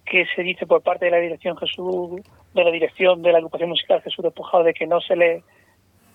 que 0.06 0.26
se 0.34 0.42
dice 0.42 0.66
por 0.66 0.82
parte 0.82 1.06
de 1.06 1.12
la 1.12 1.18
dirección 1.18 1.58
Jesús 1.58 2.22
de 2.54 2.64
la 2.64 2.72
dirección 2.72 3.22
de 3.22 3.32
la 3.32 3.40
agrupación 3.40 3.70
musical 3.70 4.02
Jesús 4.02 4.24
Despojado 4.24 4.64
de 4.64 4.74
que 4.74 4.88
no 4.88 5.02
se 5.02 5.16
le 5.16 5.44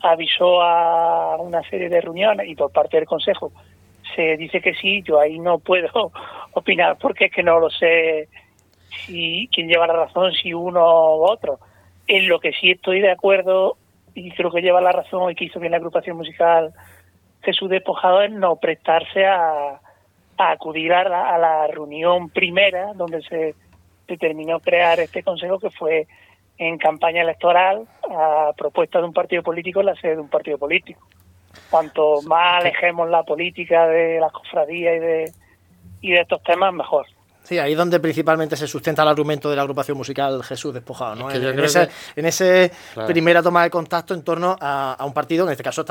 avisó 0.00 0.62
a 0.62 1.36
una 1.36 1.62
serie 1.68 1.88
de 1.88 2.00
reuniones 2.00 2.48
y 2.48 2.54
por 2.54 2.72
parte 2.72 2.96
del 2.96 3.06
consejo 3.06 3.52
se 4.14 4.36
dice 4.36 4.60
que 4.60 4.74
sí 4.74 5.02
yo 5.02 5.20
ahí 5.20 5.38
no 5.38 5.58
puedo 5.58 6.12
opinar 6.52 6.96
porque 6.98 7.26
es 7.26 7.32
que 7.32 7.42
no 7.42 7.58
lo 7.58 7.70
sé 7.70 8.28
si 9.06 9.48
quién 9.52 9.68
lleva 9.68 9.86
la 9.86 10.04
razón 10.04 10.32
si 10.32 10.52
uno 10.52 11.16
u 11.16 11.24
otro. 11.24 11.58
En 12.06 12.28
lo 12.28 12.40
que 12.40 12.52
sí 12.52 12.70
estoy 12.70 13.00
de 13.00 13.10
acuerdo 13.10 13.76
y 14.14 14.30
creo 14.32 14.50
que 14.50 14.60
lleva 14.60 14.80
la 14.80 14.92
razón 14.92 15.30
y 15.30 15.34
que 15.34 15.44
hizo 15.44 15.60
bien 15.60 15.70
la 15.70 15.78
agrupación 15.78 16.16
musical 16.16 16.72
Jesús 17.42 17.70
Despojado 17.70 18.22
es 18.22 18.30
no 18.30 18.56
prestarse 18.56 19.26
a, 19.26 19.80
acudir 20.38 20.92
a 20.92 21.04
la, 21.04 21.66
reunión 21.68 22.28
primera 22.30 22.92
donde 22.94 23.22
se 23.22 23.54
determinó 24.08 24.60
crear 24.60 24.98
este 24.98 25.22
consejo 25.22 25.58
que 25.58 25.70
fue 25.70 26.06
en 26.58 26.78
campaña 26.78 27.22
electoral 27.22 27.86
a 28.10 28.52
propuesta 28.56 28.98
de 28.98 29.04
un 29.04 29.12
partido 29.12 29.42
político 29.42 29.82
la 29.82 29.94
sede 29.94 30.16
de 30.16 30.20
un 30.20 30.28
partido 30.28 30.58
político. 30.58 31.06
Cuanto 31.70 32.22
más 32.22 32.60
alejemos 32.60 33.08
la 33.08 33.22
política 33.22 33.86
de 33.86 34.20
las 34.20 34.32
cofradías 34.32 34.96
y 34.96 34.98
de, 34.98 35.32
y 36.00 36.10
de 36.12 36.20
estos 36.20 36.42
temas, 36.42 36.72
mejor. 36.74 37.06
Sí, 37.44 37.58
ahí 37.58 37.72
es 37.72 37.78
donde 37.78 37.98
principalmente 37.98 38.56
se 38.56 38.66
sustenta 38.68 39.02
el 39.02 39.08
argumento 39.08 39.50
de 39.50 39.56
la 39.56 39.62
agrupación 39.62 39.96
musical 39.96 40.42
Jesús 40.44 40.72
Despojado, 40.72 41.16
¿no? 41.16 41.30
en, 41.30 41.58
ese, 41.58 41.88
en, 42.14 42.26
ese, 42.26 42.72
primera 43.06 43.42
toma 43.42 43.64
de 43.64 43.70
contacto 43.70 44.14
en 44.14 44.22
torno 44.22 44.56
a, 44.60 44.96
un 45.04 45.12
partido, 45.12 45.44
en 45.44 45.50
este 45.50 45.64
caso 45.64 45.84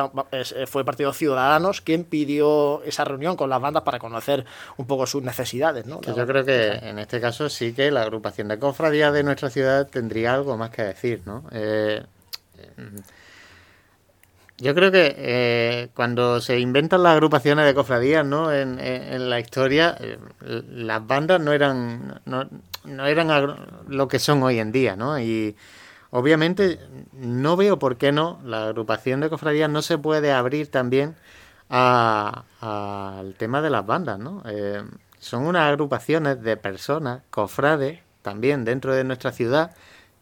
fue 0.68 0.82
el 0.82 0.86
Partido 0.86 1.12
Ciudadanos, 1.12 1.82
quien 1.82 2.06
pidió 2.06 2.82
esa 2.84 3.04
reunión 3.04 3.36
con 3.36 3.50
las 3.50 3.60
bandas 3.60 3.84
para 3.84 4.00
conocer 4.00 4.46
un 4.78 4.88
poco 4.88 5.06
sus 5.06 5.24
necesidades, 5.24 5.86
¿no? 5.86 6.00
yo 6.02 6.26
creo 6.26 6.46
que 6.46 6.68
en 6.68 7.00
este 7.00 7.20
caso 7.20 7.50
sí 7.50 7.74
que 7.74 7.92
la 7.92 8.04
agrupación 8.04 8.48
de 8.48 8.58
cofradías 8.58 9.14
de 9.14 9.24
nuestra 9.24 9.50
ciudad 9.50 9.88
tendría 9.88 10.34
algo 10.34 10.58
más 10.58 10.70
que 10.70 10.84
decir, 10.84 11.22
¿no? 11.26 11.44
Eh, 11.52 12.04
yo 14.62 14.76
creo 14.76 14.92
que 14.92 15.16
eh, 15.18 15.90
cuando 15.96 16.40
se 16.40 16.60
inventan 16.60 17.02
las 17.02 17.14
agrupaciones 17.14 17.66
de 17.66 17.74
cofradías, 17.74 18.24
¿no? 18.24 18.54
En, 18.54 18.78
la 19.30 19.40
historia, 19.40 19.98
eh, 20.00 20.20
las 20.42 21.06
bandas 21.06 21.42
no 21.42 21.52
eran 21.52 22.22
no, 22.26 23.06
eran 23.08 23.56
lo 23.88 24.08
que 24.08 24.20
son 24.20 24.44
hoy 24.44 24.60
en 24.60 24.72
día, 24.72 24.96
¿no? 24.96 25.20
Y 25.20 25.56
obviamente 26.12 26.80
no 27.14 27.58
veo 27.58 27.80
por 27.80 27.98
qué 27.98 28.12
no 28.12 28.40
la 28.46 28.68
agrupación 28.68 29.22
de 29.22 29.30
cofradías 29.30 29.70
no 29.70 29.82
se 29.82 29.98
puede 29.98 30.32
abrir 30.32 30.70
también 30.70 31.16
al 31.70 33.34
tema 33.40 33.64
de 33.64 33.70
las 33.72 33.86
bandas, 33.86 34.20
¿no? 34.20 34.44
Eh, 34.46 34.84
son 35.18 35.48
unas 35.48 35.70
agrupaciones 35.70 36.40
de 36.44 36.56
personas, 36.56 37.24
cofrades, 37.32 38.00
también 38.22 38.64
dentro 38.64 38.94
de 38.94 39.04
nuestra 39.06 39.32
ciudad, 39.32 39.76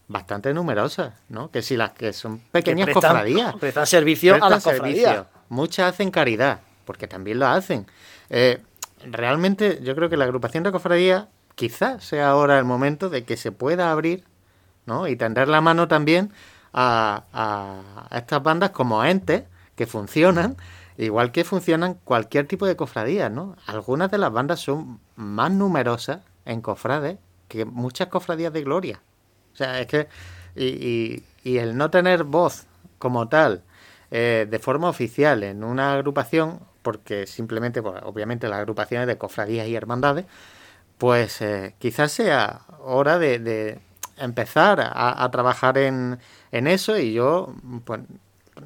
bastante 0.10 0.54
numerosas, 0.54 1.14
¿no? 1.30 1.50
Que 1.52 1.62
si 1.62 1.78
las 1.78 1.92
que 1.92 2.12
son 2.12 2.40
pequeñas 2.52 2.90
cofradías. 2.90 3.56
Prestan 3.60 3.88
servicio 3.88 4.44
a 4.44 4.50
las 4.50 4.64
cofradías. 4.64 5.28
Muchas 5.48 5.94
hacen 5.94 6.12
caridad, 6.12 6.60
porque 6.84 7.08
también 7.08 7.40
lo 7.40 7.48
hacen. 7.48 7.86
Eh, 8.30 8.62
realmente 9.10 9.80
yo 9.82 9.96
creo 9.96 10.10
que 10.10 10.18
la 10.18 10.26
agrupación 10.26 10.64
de 10.64 10.72
cofradías 10.72 11.28
quizás 11.56 12.04
sea 12.04 12.30
ahora 12.30 12.60
el 12.60 12.66
momento 12.66 13.10
de 13.10 13.24
que 13.24 13.38
se 13.38 13.52
pueda 13.52 13.92
abrir, 13.92 14.26
¿no? 14.86 15.08
Y 15.08 15.16
tender 15.16 15.48
la 15.48 15.62
mano 15.62 15.88
también 15.88 16.34
a, 16.74 17.24
a 17.32 18.18
estas 18.18 18.44
bandas 18.44 18.72
como 18.72 19.06
entes 19.06 19.44
que 19.76 19.88
funcionan 19.88 20.58
igual 20.98 21.32
que 21.32 21.46
funcionan 21.46 21.94
cualquier 22.04 22.46
tipo 22.46 22.66
de 22.66 22.76
cofradías, 22.76 23.32
¿no? 23.32 23.56
Algunas 23.68 24.12
de 24.12 24.18
las 24.18 24.34
bandas 24.34 24.60
son 24.60 25.00
más 25.16 25.50
numerosas 25.50 26.20
en 26.46 26.62
cofrades 26.62 27.18
que 27.48 27.64
muchas 27.64 28.10
cofradías 28.10 28.52
de 28.52 28.64
gloria. 28.64 29.02
O 29.60 29.62
sea, 29.62 29.82
es 29.82 29.88
que. 29.88 30.08
Y, 30.56 31.24
y, 31.44 31.58
el 31.58 31.76
no 31.76 31.90
tener 31.90 32.24
voz 32.24 32.66
como 32.98 33.28
tal, 33.28 33.64
eh, 34.10 34.48
de 34.50 34.60
forma 34.60 34.88
oficial, 34.88 35.44
en 35.44 35.64
una 35.66 35.94
agrupación, 35.94 36.62
porque 36.82 37.28
simplemente, 37.28 37.82
pues, 37.82 38.02
obviamente, 38.04 38.48
las 38.48 38.60
agrupaciones 38.60 39.08
de 39.08 39.18
cofradías 39.18 39.68
y 39.68 39.76
hermandades, 39.76 40.26
pues 40.98 41.42
eh, 41.42 41.76
quizás 41.80 42.12
sea 42.14 42.62
hora 42.80 43.20
de, 43.20 43.40
de 43.40 43.80
empezar 44.18 44.80
a, 44.82 45.30
trabajar 45.32 45.78
en, 45.78 46.20
en 46.52 46.68
eso 46.68 46.98
y 46.98 47.14
yo, 47.14 47.54
pues 47.86 48.02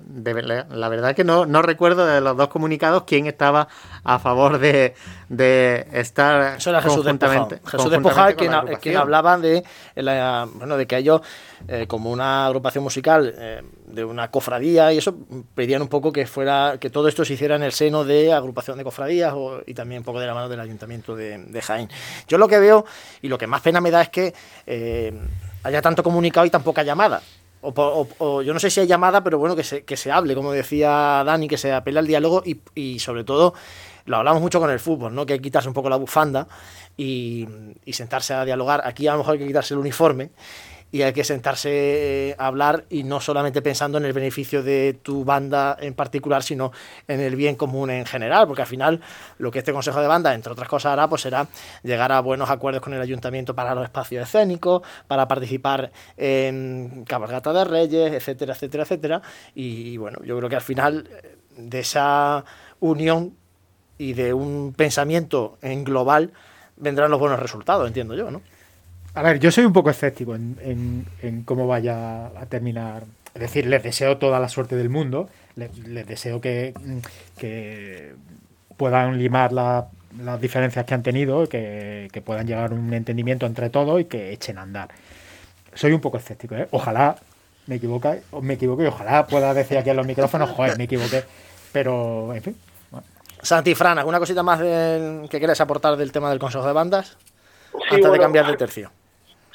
la 0.06 0.90
verdad 0.90 1.16
que 1.16 1.24
no, 1.24 1.46
no 1.46 1.62
recuerdo 1.62 2.06
de 2.06 2.22
los 2.22 2.36
dos 2.38 2.48
comunicados 2.48 3.04
quién 3.04 3.28
estaba 3.28 3.68
a 4.04 4.20
favor 4.20 4.60
de, 4.60 4.94
de 5.30 5.88
estar 5.94 6.58
Eso 6.58 6.70
era 6.70 6.82
Jesús 6.82 6.98
conjuntamente. 6.98 7.60
Jesús 7.66 7.90
Despojado, 7.90 8.36
quien, 8.36 8.52
quien 8.82 8.98
hablaba 8.98 9.38
de, 9.38 9.64
la, 9.96 10.48
bueno, 10.54 10.78
de 10.78 10.88
que 10.88 10.98
ellos, 10.98 11.22
eh, 11.68 11.86
como 11.88 12.12
una 12.12 12.46
agrupación 12.46 12.84
musical 12.84 13.34
eh, 13.38 13.62
de 13.88 14.06
una 14.06 14.30
cofradía 14.30 14.94
y 14.94 14.98
eso, 14.98 15.16
pedían 15.56 15.82
un 15.82 15.88
poco 15.88 16.12
que 16.12 16.26
fuera 16.26 16.78
que 16.80 16.90
todo 16.90 17.08
esto 17.08 17.26
se 17.26 17.34
hiciera 17.34 17.56
en 17.56 17.64
el 17.64 17.72
seno 17.72 18.04
de 18.04 18.34
agrupación 18.34 18.78
de 18.78 18.84
cofradías 18.84 19.34
y 19.66 19.74
también 19.74 20.00
un 20.00 20.06
poco 20.06 20.20
de 20.20 20.28
la 20.28 20.34
mano 20.34 20.50
del 20.50 20.60
ayuntamiento 20.60 21.16
de, 21.16 21.62
Jaén. 21.62 21.90
Yo 22.28 22.38
lo 22.38 22.48
que 22.48 22.60
veo 22.60 22.86
y 23.22 23.28
lo 23.28 23.38
que 23.38 23.48
más 23.48 23.62
pena 23.62 23.80
me 23.82 23.92
da 23.92 24.02
es 24.02 24.10
que 24.10 24.34
eh, 24.68 25.14
haya 25.64 25.82
tanto 25.82 26.04
comunicado 26.04 26.46
y 26.46 26.50
tan 26.50 26.64
poca 26.64 26.84
llamada. 26.84 27.22
O, 27.64 28.42
yo 28.42 28.54
no 28.54 28.60
sé 28.60 28.70
si 28.70 28.82
hay 28.82 28.88
llamada, 28.88 29.24
pero 29.24 29.40
bueno, 29.40 29.56
que 29.56 29.64
se, 29.64 29.84
que 29.84 29.96
se 29.96 30.12
hable, 30.12 30.36
como 30.36 30.52
decía 30.52 31.24
Dani, 31.26 31.48
que 31.48 31.58
se 31.58 31.72
apela 31.72 32.02
al 32.02 32.08
diálogo 32.08 32.44
y, 32.46 32.60
y, 32.76 33.00
sobre 33.00 33.24
todo, 33.24 33.54
lo 34.06 34.18
hablamos 34.18 34.42
mucho 34.42 34.60
con 34.60 34.70
el 34.70 34.80
fútbol, 34.80 35.16
¿no? 35.16 35.26
Que 35.26 35.34
hay 35.34 35.40
que 35.40 35.44
quitarse 35.44 35.70
un 35.70 35.74
poco 35.74 35.90
la 35.90 35.96
bufanda 35.96 36.48
y, 36.98 37.48
y 37.86 37.94
sentarse 37.94 38.34
a 38.34 38.44
dialogar. 38.44 38.82
Aquí 38.86 39.08
a 39.08 39.14
lo 39.14 39.20
mejor 39.20 39.34
hay 39.34 39.40
que 39.40 39.48
quitarse 39.48 39.74
el 39.74 39.80
uniforme 39.80 40.32
y 40.94 41.02
hay 41.02 41.12
que 41.12 41.24
sentarse 41.24 41.72
eh, 41.72 42.36
a 42.38 42.46
hablar 42.46 42.86
y 42.88 43.02
no 43.04 43.20
solamente 43.20 43.64
pensando 43.64 43.98
en 43.98 44.06
el 44.06 44.14
beneficio 44.14 44.62
de 44.62 44.96
tu 45.02 45.26
banda 45.26 45.76
en 45.82 45.96
particular, 45.96 46.44
sino 46.44 46.72
en 47.08 47.20
el 47.20 47.36
bien 47.36 47.56
común 47.56 47.90
en 47.90 48.06
general, 48.06 48.46
porque 48.46 48.62
al 48.62 48.68
final 48.68 49.02
lo 49.40 49.50
que 49.50 49.58
este 49.58 49.74
Consejo 49.74 50.00
de 50.02 50.08
Banda, 50.08 50.36
entre 50.36 50.54
otras 50.54 50.70
cosas, 50.70 50.94
hará, 50.94 51.08
pues 51.08 51.24
será 51.24 51.48
llegar 51.82 52.12
a 52.12 52.20
buenos 52.20 52.52
acuerdos 52.52 52.84
con 52.84 52.94
el 52.94 53.02
ayuntamiento 53.02 53.56
para 53.56 53.74
los 53.74 53.86
espacios 53.86 54.22
escénicos, 54.22 54.84
para 55.08 55.28
participar 55.28 55.92
en 56.16 57.06
cabalgata 57.08 57.52
de 57.54 57.66
reyes, 57.66 58.14
etcétera, 58.14 58.54
etcétera, 58.54 58.84
etcétera. 58.84 59.22
Y 59.56 59.98
bueno, 59.98 60.20
yo 60.24 60.38
creo 60.38 60.48
que 60.48 60.58
al 60.58 60.62
final 60.62 61.10
eh, 61.10 61.38
de 61.58 61.80
esa 61.80 62.46
unión 62.82 63.36
y 63.98 64.14
de 64.14 64.32
un 64.32 64.76
pensamiento 64.78 65.58
en 65.64 65.86
global 65.86 66.34
vendrán 66.78 67.10
los 67.10 67.20
buenos 67.20 67.40
resultados, 67.40 67.88
entiendo 67.88 68.14
yo, 68.14 68.30
¿no? 68.30 68.44
A 69.16 69.22
ver, 69.22 69.40
yo 69.40 69.52
soy 69.52 69.66
un 69.66 69.74
poco 69.74 69.90
escéptico 69.90 70.36
en, 70.36 71.44
cómo 71.46 71.68
vaya 71.68 72.28
a 72.28 72.46
terminar. 72.48 73.04
Es 73.36 73.42
decir, 73.42 73.66
les 73.68 73.84
deseo 73.84 74.18
toda 74.18 74.40
la 74.40 74.50
suerte 74.50 74.76
del 74.76 74.90
mundo. 74.90 75.30
Les, 75.56 76.08
deseo 76.08 76.42
que, 76.42 76.74
puedan 78.76 79.20
limar 79.20 79.54
las 79.54 80.42
diferencias 80.42 80.86
que 80.86 80.94
han 80.94 81.04
tenido, 81.04 81.48
que, 81.48 82.22
puedan 82.26 82.48
llegar 82.48 82.72
a 82.72 82.76
un 82.76 82.94
entendimiento 82.94 83.46
entre 83.46 83.70
todos 83.70 84.02
y 84.02 84.06
que 84.06 84.32
echen 84.32 84.58
a 84.58 84.64
andar. 84.64 84.90
Soy 85.76 85.92
un 85.92 86.02
poco 86.02 86.18
escéptico, 86.18 86.56
¿eh? 86.56 86.68
Ojalá 86.72 87.16
me 87.68 87.76
equivoque, 87.76 88.22
me 88.42 88.56
equivoque 88.56 88.84
y 88.84 88.88
ojalá 88.88 89.26
pueda 89.26 89.54
decir 89.54 89.78
aquí 89.78 89.90
en 89.90 89.98
los 89.98 90.06
micrófonos, 90.06 90.50
joder, 90.52 90.78
me 90.78 90.84
equivoqué. 90.86 91.24
Pero, 91.72 92.34
en 92.34 92.44
fin. 92.44 92.58
Santi 93.42 93.76
Fran, 93.76 93.98
¿alguna 93.98 94.20
cosita 94.20 94.44
más 94.44 94.60
que 94.60 95.38
quieras 95.38 95.60
aportar 95.62 95.98
del 95.98 96.12
tema 96.12 96.30
del 96.30 96.40
Consejo 96.40 96.66
de 96.66 96.74
Bandas? 96.74 97.18
antes 97.90 98.12
de 98.12 98.20
cambiar 98.20 98.48
de 98.48 98.58
tercio. 98.58 98.92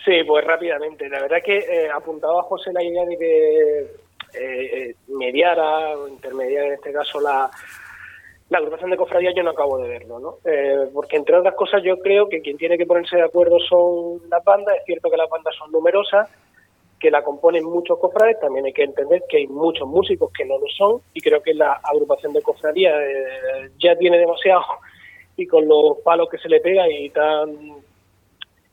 Sí, 0.05 0.23
pues 0.27 0.45
rápidamente. 0.45 1.09
La 1.09 1.21
verdad 1.21 1.39
que 1.45 1.59
eh, 1.59 1.91
apuntaba 1.91 2.43
José 2.43 2.73
la 2.73 2.83
idea 2.83 3.05
de 3.05 3.19
que 3.19 3.87
eh, 4.35 4.95
mediara 5.09 5.97
o 5.97 6.09
intermediara 6.09 6.69
en 6.69 6.73
este 6.75 6.93
caso 6.93 7.21
la, 7.21 7.51
la 8.51 8.59
agrupación 8.59 8.91
de 8.91 8.97
cofradías 8.97 9.35
yo 9.35 9.43
no 9.43 9.51
acabo 9.51 9.79
de 9.79 9.89
verlo, 9.89 10.19
¿no? 10.19 10.39
Eh, 10.45 10.89
porque 10.95 11.17
entre 11.17 11.37
otras 11.37 11.55
cosas 11.55 11.83
yo 11.83 11.99
creo 11.99 12.29
que 12.29 12.41
quien 12.41 12.57
tiene 12.57 12.79
que 12.79 12.87
ponerse 12.87 13.17
de 13.17 13.25
acuerdo 13.25 13.59
son 13.61 14.29
las 14.31 14.43
bandas, 14.43 14.77
es 14.77 14.85
cierto 14.85 15.11
que 15.11 15.17
las 15.17 15.29
bandas 15.29 15.55
son 15.57 15.71
numerosas, 15.71 16.31
que 16.99 17.11
la 17.11 17.23
componen 17.23 17.65
muchos 17.65 17.99
cofrades, 17.99 18.41
también 18.41 18.65
hay 18.65 18.73
que 18.73 18.85
entender 18.85 19.23
que 19.29 19.39
hay 19.39 19.47
muchos 19.47 19.87
músicos 19.87 20.33
que 20.37 20.45
no 20.45 20.59
lo 20.59 20.67
son 20.69 21.01
y 21.13 21.21
creo 21.21 21.43
que 21.43 21.55
la 21.55 21.75
agrupación 21.75 22.33
de 22.33 22.43
cofradías 22.43 22.95
eh, 22.99 23.71
ya 23.79 23.97
tiene 23.97 24.19
demasiado 24.19 24.65
y 25.37 25.47
con 25.47 25.69
los 25.69 25.99
palos 25.99 26.29
que 26.31 26.39
se 26.39 26.49
le 26.49 26.61
pega 26.61 26.89
y 26.91 27.11
tan 27.11 27.55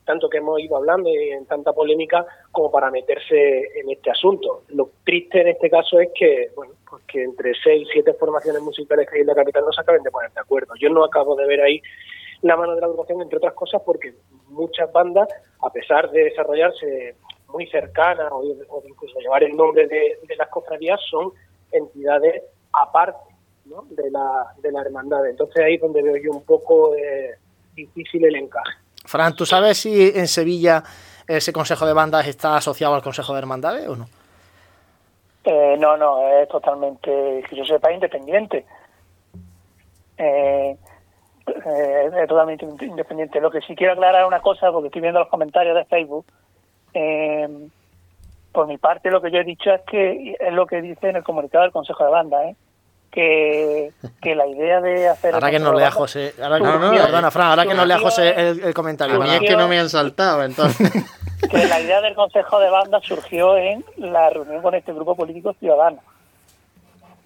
tanto 0.05 0.29
que 0.29 0.37
hemos 0.37 0.59
ido 0.59 0.77
hablando 0.77 1.09
y 1.09 1.31
en 1.31 1.45
tanta 1.45 1.73
polémica 1.73 2.25
como 2.51 2.71
para 2.71 2.91
meterse 2.91 3.79
en 3.79 3.89
este 3.89 4.11
asunto. 4.11 4.63
Lo 4.69 4.91
triste 5.03 5.41
en 5.41 5.49
este 5.49 5.69
caso 5.69 5.99
es 5.99 6.09
que, 6.13 6.49
bueno, 6.55 6.73
pues 6.89 7.03
que 7.05 7.23
entre 7.23 7.53
seis, 7.61 7.87
siete 7.91 8.13
formaciones 8.13 8.61
musicales 8.61 9.09
que 9.09 9.15
hay 9.15 9.21
en 9.21 9.27
la 9.27 9.35
capital 9.35 9.63
no 9.65 9.71
se 9.71 9.81
acaben 9.81 10.03
de 10.03 10.11
poner 10.11 10.31
de 10.31 10.41
acuerdo. 10.41 10.73
Yo 10.79 10.89
no 10.89 11.03
acabo 11.03 11.35
de 11.35 11.47
ver 11.47 11.61
ahí 11.61 11.81
la 12.41 12.55
mano 12.55 12.75
de 12.75 12.81
la 12.81 12.87
agrupación, 12.87 13.21
entre 13.21 13.37
otras 13.37 13.53
cosas, 13.53 13.81
porque 13.85 14.13
muchas 14.49 14.91
bandas, 14.91 15.27
a 15.61 15.69
pesar 15.71 16.11
de 16.11 16.25
desarrollarse 16.25 17.15
muy 17.49 17.67
cercanas 17.67 18.29
o, 18.31 18.43
incluso 18.87 19.19
llevar 19.19 19.43
el 19.43 19.55
nombre 19.55 19.87
de, 19.87 20.17
las 20.37 20.49
cofradías, 20.49 20.99
son 21.09 21.31
entidades 21.71 22.43
aparte 22.73 23.33
¿no? 23.65 23.85
de, 23.89 24.11
la, 24.11 24.53
de 24.61 24.71
la 24.71 24.81
hermandad. 24.81 25.25
Entonces 25.27 25.63
ahí 25.63 25.75
es 25.75 25.81
donde 25.81 26.03
veo 26.03 26.17
yo 26.17 26.31
un 26.31 26.43
poco 26.43 26.93
eh, 26.95 27.35
difícil 27.73 28.25
el 28.25 28.35
encaje. 28.35 28.84
Fran, 29.05 29.35
¿tú 29.35 29.45
sabes 29.45 29.77
si 29.77 30.09
en 30.15 30.27
Sevilla 30.27 30.83
ese 31.27 31.53
consejo 31.53 31.85
de 31.85 31.93
bandas 31.93 32.27
está 32.27 32.57
asociado 32.57 32.95
al 32.95 33.01
consejo 33.01 33.33
de 33.33 33.39
hermandades 33.39 33.87
o 33.87 33.95
no? 33.95 34.07
Eh, 35.43 35.75
no, 35.79 35.95
no, 35.95 36.27
es 36.27 36.47
totalmente, 36.49 37.43
que 37.47 37.55
yo 37.55 37.63
sepa, 37.65 37.91
independiente. 37.91 38.65
Eh, 40.17 40.75
eh, 41.47 42.11
es 42.21 42.27
totalmente 42.27 42.65
independiente. 42.65 43.39
Lo 43.39 43.51
que 43.51 43.61
sí 43.61 43.75
quiero 43.75 43.93
aclarar 43.93 44.25
una 44.25 44.41
cosa, 44.41 44.71
porque 44.71 44.87
estoy 44.87 45.01
viendo 45.01 45.19
los 45.19 45.29
comentarios 45.29 45.75
de 45.75 45.85
Facebook. 45.85 46.25
por 48.51 48.67
mi 48.67 48.77
parte, 48.77 49.11
lo 49.11 49.21
que 49.21 49.31
yo 49.31 49.39
he 49.39 49.43
dicho 49.43 49.69
es 49.71 49.81
que 49.81 50.35
es 50.39 50.53
lo 50.53 50.65
que 50.65 50.81
dice 50.81 51.09
en 51.09 51.17
el 51.17 51.23
comunicado 51.23 51.63
del 51.63 51.73
Consejo 51.73 52.05
de 52.05 52.09
Banda, 52.09 52.45
¿eh? 52.45 52.55
Que, 53.15 53.93
que 54.21 54.35
la 54.35 54.45
idea 54.45 54.81
de 54.81 55.07
hacer... 55.07 55.33
Ahora 55.33 55.49
que 55.49 55.57
no 55.57 55.73
lea 55.73 55.89
José... 55.89 56.35
Ahora, 56.41 56.59
no, 56.59 56.77
no, 56.77 56.91
perdona, 56.91 57.31
Fran, 57.31 57.47
ahora 57.47 57.65
que 57.65 57.73
no 57.73 57.85
lea 57.85 57.97
José 57.97 58.37
el, 58.37 58.73
comentario. 58.73 59.15
A 59.15 59.25
mí 59.25 59.29
es 59.33 59.39
que 59.39 59.55
no 59.55 59.69
me 59.69 59.79
han 59.79 59.89
saltado, 59.89 60.43
entonces... 60.43 60.91
que 61.49 61.65
la 61.65 61.79
idea 61.79 62.01
del 62.01 62.13
Consejo 62.13 62.59
de 62.59 62.69
Banda 62.69 62.99
surgió 63.01 63.57
en 63.57 63.85
la 63.97 64.29
reunión 64.29 64.61
con 64.61 64.75
este 64.75 64.91
grupo 64.91 65.15
político 65.15 65.53
ciudadano. 65.53 65.99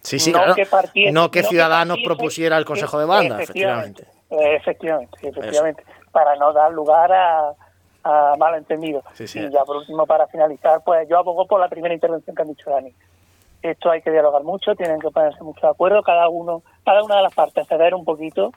Sí, 0.01 0.19
sí, 0.19 0.31
no 0.31 0.39
claro. 0.39 0.55
Que 0.93 1.11
no 1.11 1.31
que 1.31 1.43
Ciudadanos 1.43 1.97
propusiera 2.05 2.57
el 2.57 2.65
Consejo 2.65 2.99
de 2.99 3.05
Banda, 3.05 3.41
efectivamente. 3.41 4.05
Efectivamente, 4.29 5.17
efectivamente. 5.27 5.83
Para 6.11 6.35
no 6.35 6.53
dar 6.53 6.71
lugar 6.71 7.11
a, 7.11 7.51
a 8.03 8.35
malentendidos. 8.37 9.03
Sí, 9.13 9.27
sí. 9.27 9.39
Y 9.39 9.49
ya 9.51 9.63
por 9.65 9.77
último, 9.77 10.05
para 10.05 10.27
finalizar, 10.27 10.81
pues 10.85 11.09
yo 11.09 11.17
abogo 11.17 11.47
por 11.47 11.59
la 11.59 11.67
primera 11.67 11.93
intervención 11.93 12.35
que 12.35 12.41
han 12.43 12.47
dicho 12.47 12.69
Dani 12.69 12.93
esto 13.61 13.91
hay 13.91 14.01
que 14.01 14.11
dialogar 14.11 14.43
mucho, 14.43 14.75
tienen 14.75 14.99
que 14.99 15.09
ponerse 15.09 15.43
mucho 15.43 15.61
de 15.61 15.71
acuerdo, 15.71 16.01
cada 16.01 16.29
uno, 16.29 16.63
cada 16.85 17.03
una 17.03 17.17
de 17.17 17.23
las 17.23 17.33
partes 17.33 17.67
ceder 17.67 17.93
un 17.93 18.05
poquito, 18.05 18.51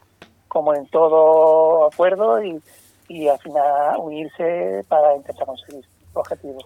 como 0.48 0.74
en 0.74 0.86
todo 0.88 1.86
acuerdo, 1.86 2.42
y, 2.42 2.60
y 3.08 3.28
al 3.28 3.38
final 3.38 3.96
unirse 3.98 4.84
para 4.88 5.16
intentar 5.16 5.46
conseguir 5.46 5.84
objetivos. 6.14 6.64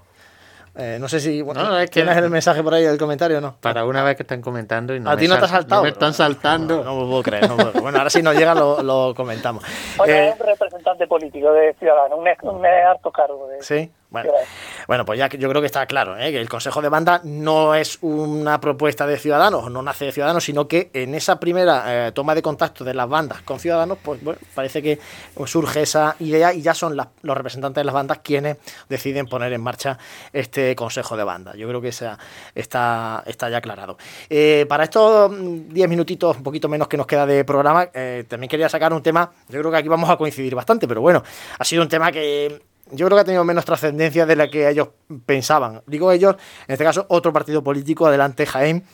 Eh, 0.79 0.99
no 1.01 1.09
sé 1.09 1.21
si 1.21 1.41
bueno, 1.41 1.63
tienes 1.87 2.15
el 2.19 2.29
mensaje 2.29 2.63
por 2.63 2.75
ahí, 2.75 2.85
el 2.85 2.99
comentario 2.99 3.41
no. 3.41 3.57
Para 3.63 3.87
una 3.87 4.05
vez 4.05 4.15
que 4.17 4.25
están 4.25 4.43
comentando 4.43 4.95
y 4.95 5.01
no 5.01 5.11
A 5.11 5.17
ti 5.17 5.27
no 5.27 5.39
te 5.39 5.47
has 5.47 5.51
saltado. 5.51 5.83
me 5.83 5.89
están 5.89 6.13
saltando. 6.13 6.85
No, 6.85 7.01
no, 7.01 7.09
puedo 7.09 7.23
creer. 7.23 7.49
Bueno, 7.81 7.97
ahora 7.97 8.11
si 8.11 8.23
nos 8.23 8.35
llega 8.35 8.55
lo, 8.55 8.83
lo 8.83 9.15
comentamos. 9.15 9.65
Oye, 9.99 10.13
eh, 10.13 10.29
es 10.29 10.39
un 10.39 10.47
representante 10.47 11.07
político 11.07 11.51
de 11.53 11.73
Ciudadanos, 11.79 12.19
un, 12.19 12.57
un 12.57 12.67
alto 12.67 13.11
cargo. 13.11 13.49
De, 13.49 13.63
sí. 13.63 13.91
Bueno, 14.11 15.05
pues 15.05 15.19
ya 15.19 15.29
yo 15.29 15.49
creo 15.49 15.61
que 15.61 15.67
está 15.67 15.87
claro 15.87 16.17
¿eh? 16.17 16.31
que 16.31 16.41
el 16.41 16.49
Consejo 16.49 16.81
de 16.81 16.89
Banda 16.89 17.21
no 17.25 17.75
es 17.75 17.99
una 18.03 18.61
propuesta 18.61 19.07
de 19.07 19.19
Ciudadanos, 19.19 19.71
no 19.71 19.83
nace 19.83 20.07
de 20.07 20.13
Ciudadanos, 20.13 20.45
sino 20.45 20.69
que 20.69 20.91
en 20.93 21.15
esa 21.15 21.41
primera 21.41 22.09
eh, 22.09 22.13
toma 22.13 22.35
de 22.35 22.43
contacto 22.43 22.85
de 22.85 22.95
las 22.95 23.09
bandas 23.09 23.43
con 23.43 23.59
Ciudadanos, 23.59 23.99
pues 24.03 24.23
bueno, 24.23 24.39
parece 24.55 24.83
que 24.83 24.99
surge 25.45 25.83
esa 25.83 26.17
idea 26.21 26.53
y 26.53 26.63
ya 26.63 26.73
son 26.73 26.97
los 26.97 27.37
representantes 27.37 27.81
de 27.81 27.85
las 27.85 27.95
bandas 27.95 28.21
quienes 28.23 28.59
deciden 28.89 29.27
poner 29.27 29.53
en 29.53 29.61
marcha 29.61 29.99
este 30.33 30.77
Consejo 30.77 31.17
de 31.17 31.25
Banda. 31.25 31.55
Yo 31.57 31.67
creo 31.69 31.81
que 31.81 31.89
esa, 31.89 32.19
está, 32.55 33.23
está 33.27 33.51
ya 33.51 33.59
aclarado. 33.59 33.99
Eh, 34.31 34.67
para 34.69 34.85
estos 34.85 35.33
10 35.33 35.89
minutitos, 35.89 36.37
un 36.37 36.43
poquito 36.43 36.69
menos 36.69 36.89
que 36.89 36.97
nos 36.97 37.07
queda 37.07 37.27
de 37.27 37.45
programa, 37.45 37.87
también 38.29 38.49
quería 38.49 38.69
sacar 38.69 38.93
un 38.93 39.03
tema, 39.03 39.31
yo 39.49 39.59
creo 39.61 39.71
que 39.71 39.79
aquí 39.79 39.89
vamos 39.89 40.09
a 40.09 40.17
coincidir 40.17 40.55
bastante, 40.55 40.87
pero 40.87 41.01
bueno, 41.01 41.23
ha 41.59 41.65
sido 41.65 41.83
un 41.83 41.89
tema 41.89 42.13
que 42.13 42.61
yo 42.91 43.07
creo 43.07 43.17
que 43.17 43.21
ha 43.23 43.25
tenido 43.25 43.45
menos 43.45 43.65
trascendencia 43.65 44.27
de 44.27 44.37
la 44.37 44.49
que 44.49 44.69
ellos 44.69 44.89
pensaban. 45.25 45.83
Digo 45.87 46.13
ellos, 46.13 46.37
en 46.69 46.73
este 46.73 46.85
caso, 46.85 47.07
otro 47.09 47.33
partido 47.33 47.63
político, 47.63 48.07
adelante 48.07 48.47
Jaén, 48.47 48.85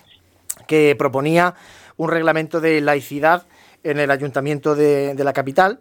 que 0.67 0.95
proponía 0.97 1.55
un 1.97 2.11
reglamento 2.11 2.61
de 2.61 2.81
laicidad 2.81 3.47
en 3.83 3.99
el 3.99 4.11
ayuntamiento 4.11 4.75
de, 4.75 5.15
de 5.15 5.25
la 5.25 5.33
capital 5.33 5.81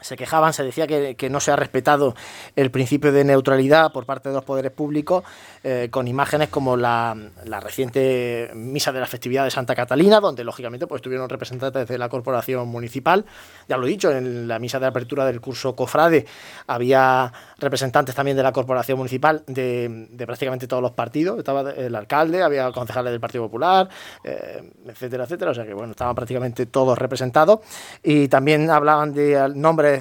se 0.00 0.16
quejaban, 0.16 0.52
se 0.52 0.62
decía 0.62 0.86
que, 0.86 1.30
no 1.30 1.40
se 1.40 1.50
ha 1.50 1.56
respetado 1.56 2.14
el 2.54 2.70
principio 2.70 3.12
de 3.12 3.24
neutralidad 3.24 3.92
por 3.92 4.04
parte 4.04 4.28
de 4.28 4.34
los 4.34 4.44
poderes 4.44 4.70
públicos, 4.70 5.24
eh, 5.64 5.88
con 5.90 6.06
imágenes 6.06 6.48
como 6.48 6.76
la, 6.76 7.16
reciente 7.60 8.50
misa 8.54 8.92
de 8.92 9.00
la 9.00 9.06
festividad 9.06 9.44
de 9.44 9.50
Santa 9.50 9.74
Catalina, 9.74 10.20
donde 10.20 10.44
lógicamente 10.44 10.86
pues 10.86 11.00
estuvieron 11.00 11.28
representantes 11.28 11.88
de 11.88 11.98
la 11.98 12.08
corporación 12.08 12.68
municipal. 12.68 13.24
Ya 13.68 13.76
lo 13.76 13.86
he 13.86 13.90
dicho, 13.90 14.12
en 14.12 14.46
la 14.46 14.58
misa 14.58 14.78
de 14.78 14.86
apertura 14.86 15.24
del 15.24 15.40
curso 15.40 15.74
Cofrade 15.74 16.26
había 16.66 17.32
representantes 17.58 18.14
también 18.14 18.36
de 18.36 18.42
la 18.42 18.52
corporación 18.52 18.98
municipal 18.98 19.42
de, 19.46 20.08
prácticamente 20.26 20.68
todos 20.68 20.82
los 20.82 20.92
partidos. 20.92 21.38
Estaba 21.38 21.70
el 21.70 21.94
alcalde, 21.94 22.42
había 22.42 22.70
concejales 22.70 23.10
del 23.12 23.20
Partido 23.20 23.44
Popular, 23.44 23.88
eh, 24.22 24.70
etcétera, 24.86 25.24
etcétera. 25.24 25.50
O 25.50 25.54
sea 25.54 25.64
que 25.64 25.74
bueno, 25.74 25.92
estaban 25.92 26.14
prácticamente 26.14 26.66
todos 26.66 26.98
representados. 26.98 27.60
Y 28.02 28.28
también 28.28 28.70
hablaban 28.70 29.12
de 29.12 29.38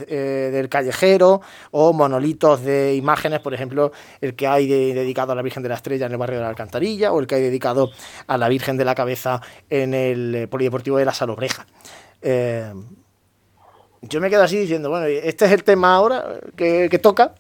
eh, 0.08 0.50
del 0.52 0.70
callejero 0.70 1.41
o 1.72 1.93
monolitos 1.93 2.62
de 2.64 2.96
imágenes, 2.96 3.39
por 3.39 3.54
ejemplo, 3.54 3.91
el 4.22 4.36
que 4.36 4.48
hay 4.48 4.68
dedicado 4.68 5.32
a 5.32 5.36
la 5.36 5.41
Virgen 5.41 5.64
de 5.64 5.70
la 5.70 5.76
Estrella 5.76 6.06
en 6.06 6.12
el 6.12 6.18
barrio 6.18 6.38
de 6.38 6.43
la 6.43 6.50
Alcantarilla 6.50 7.12
o 7.14 7.20
el 7.20 7.28
que 7.28 7.36
hay 7.36 7.41
dedicado 7.41 7.91
a 8.28 8.38
la 8.38 8.50
Virgen 8.50 8.78
de 8.78 8.86
la 8.86 8.96
Cabeza 8.96 9.41
en 9.70 9.93
el 9.93 10.36
eh, 10.36 10.48
Polideportivo 10.48 10.98
de 10.98 11.06
la 11.06 11.14
Salobreja. 11.14 11.66
Eh, 12.22 12.74
yo 14.02 14.22
me 14.22 14.30
quedo 14.30 14.43
así 14.43 14.58
diciendo, 14.58 14.89
bueno, 14.89 15.06
este 15.08 15.46
es 15.46 15.52
el 15.52 15.64
tema 15.64 15.96
ahora 15.96 16.39
que, 16.56 17.00
toca. 17.02 17.34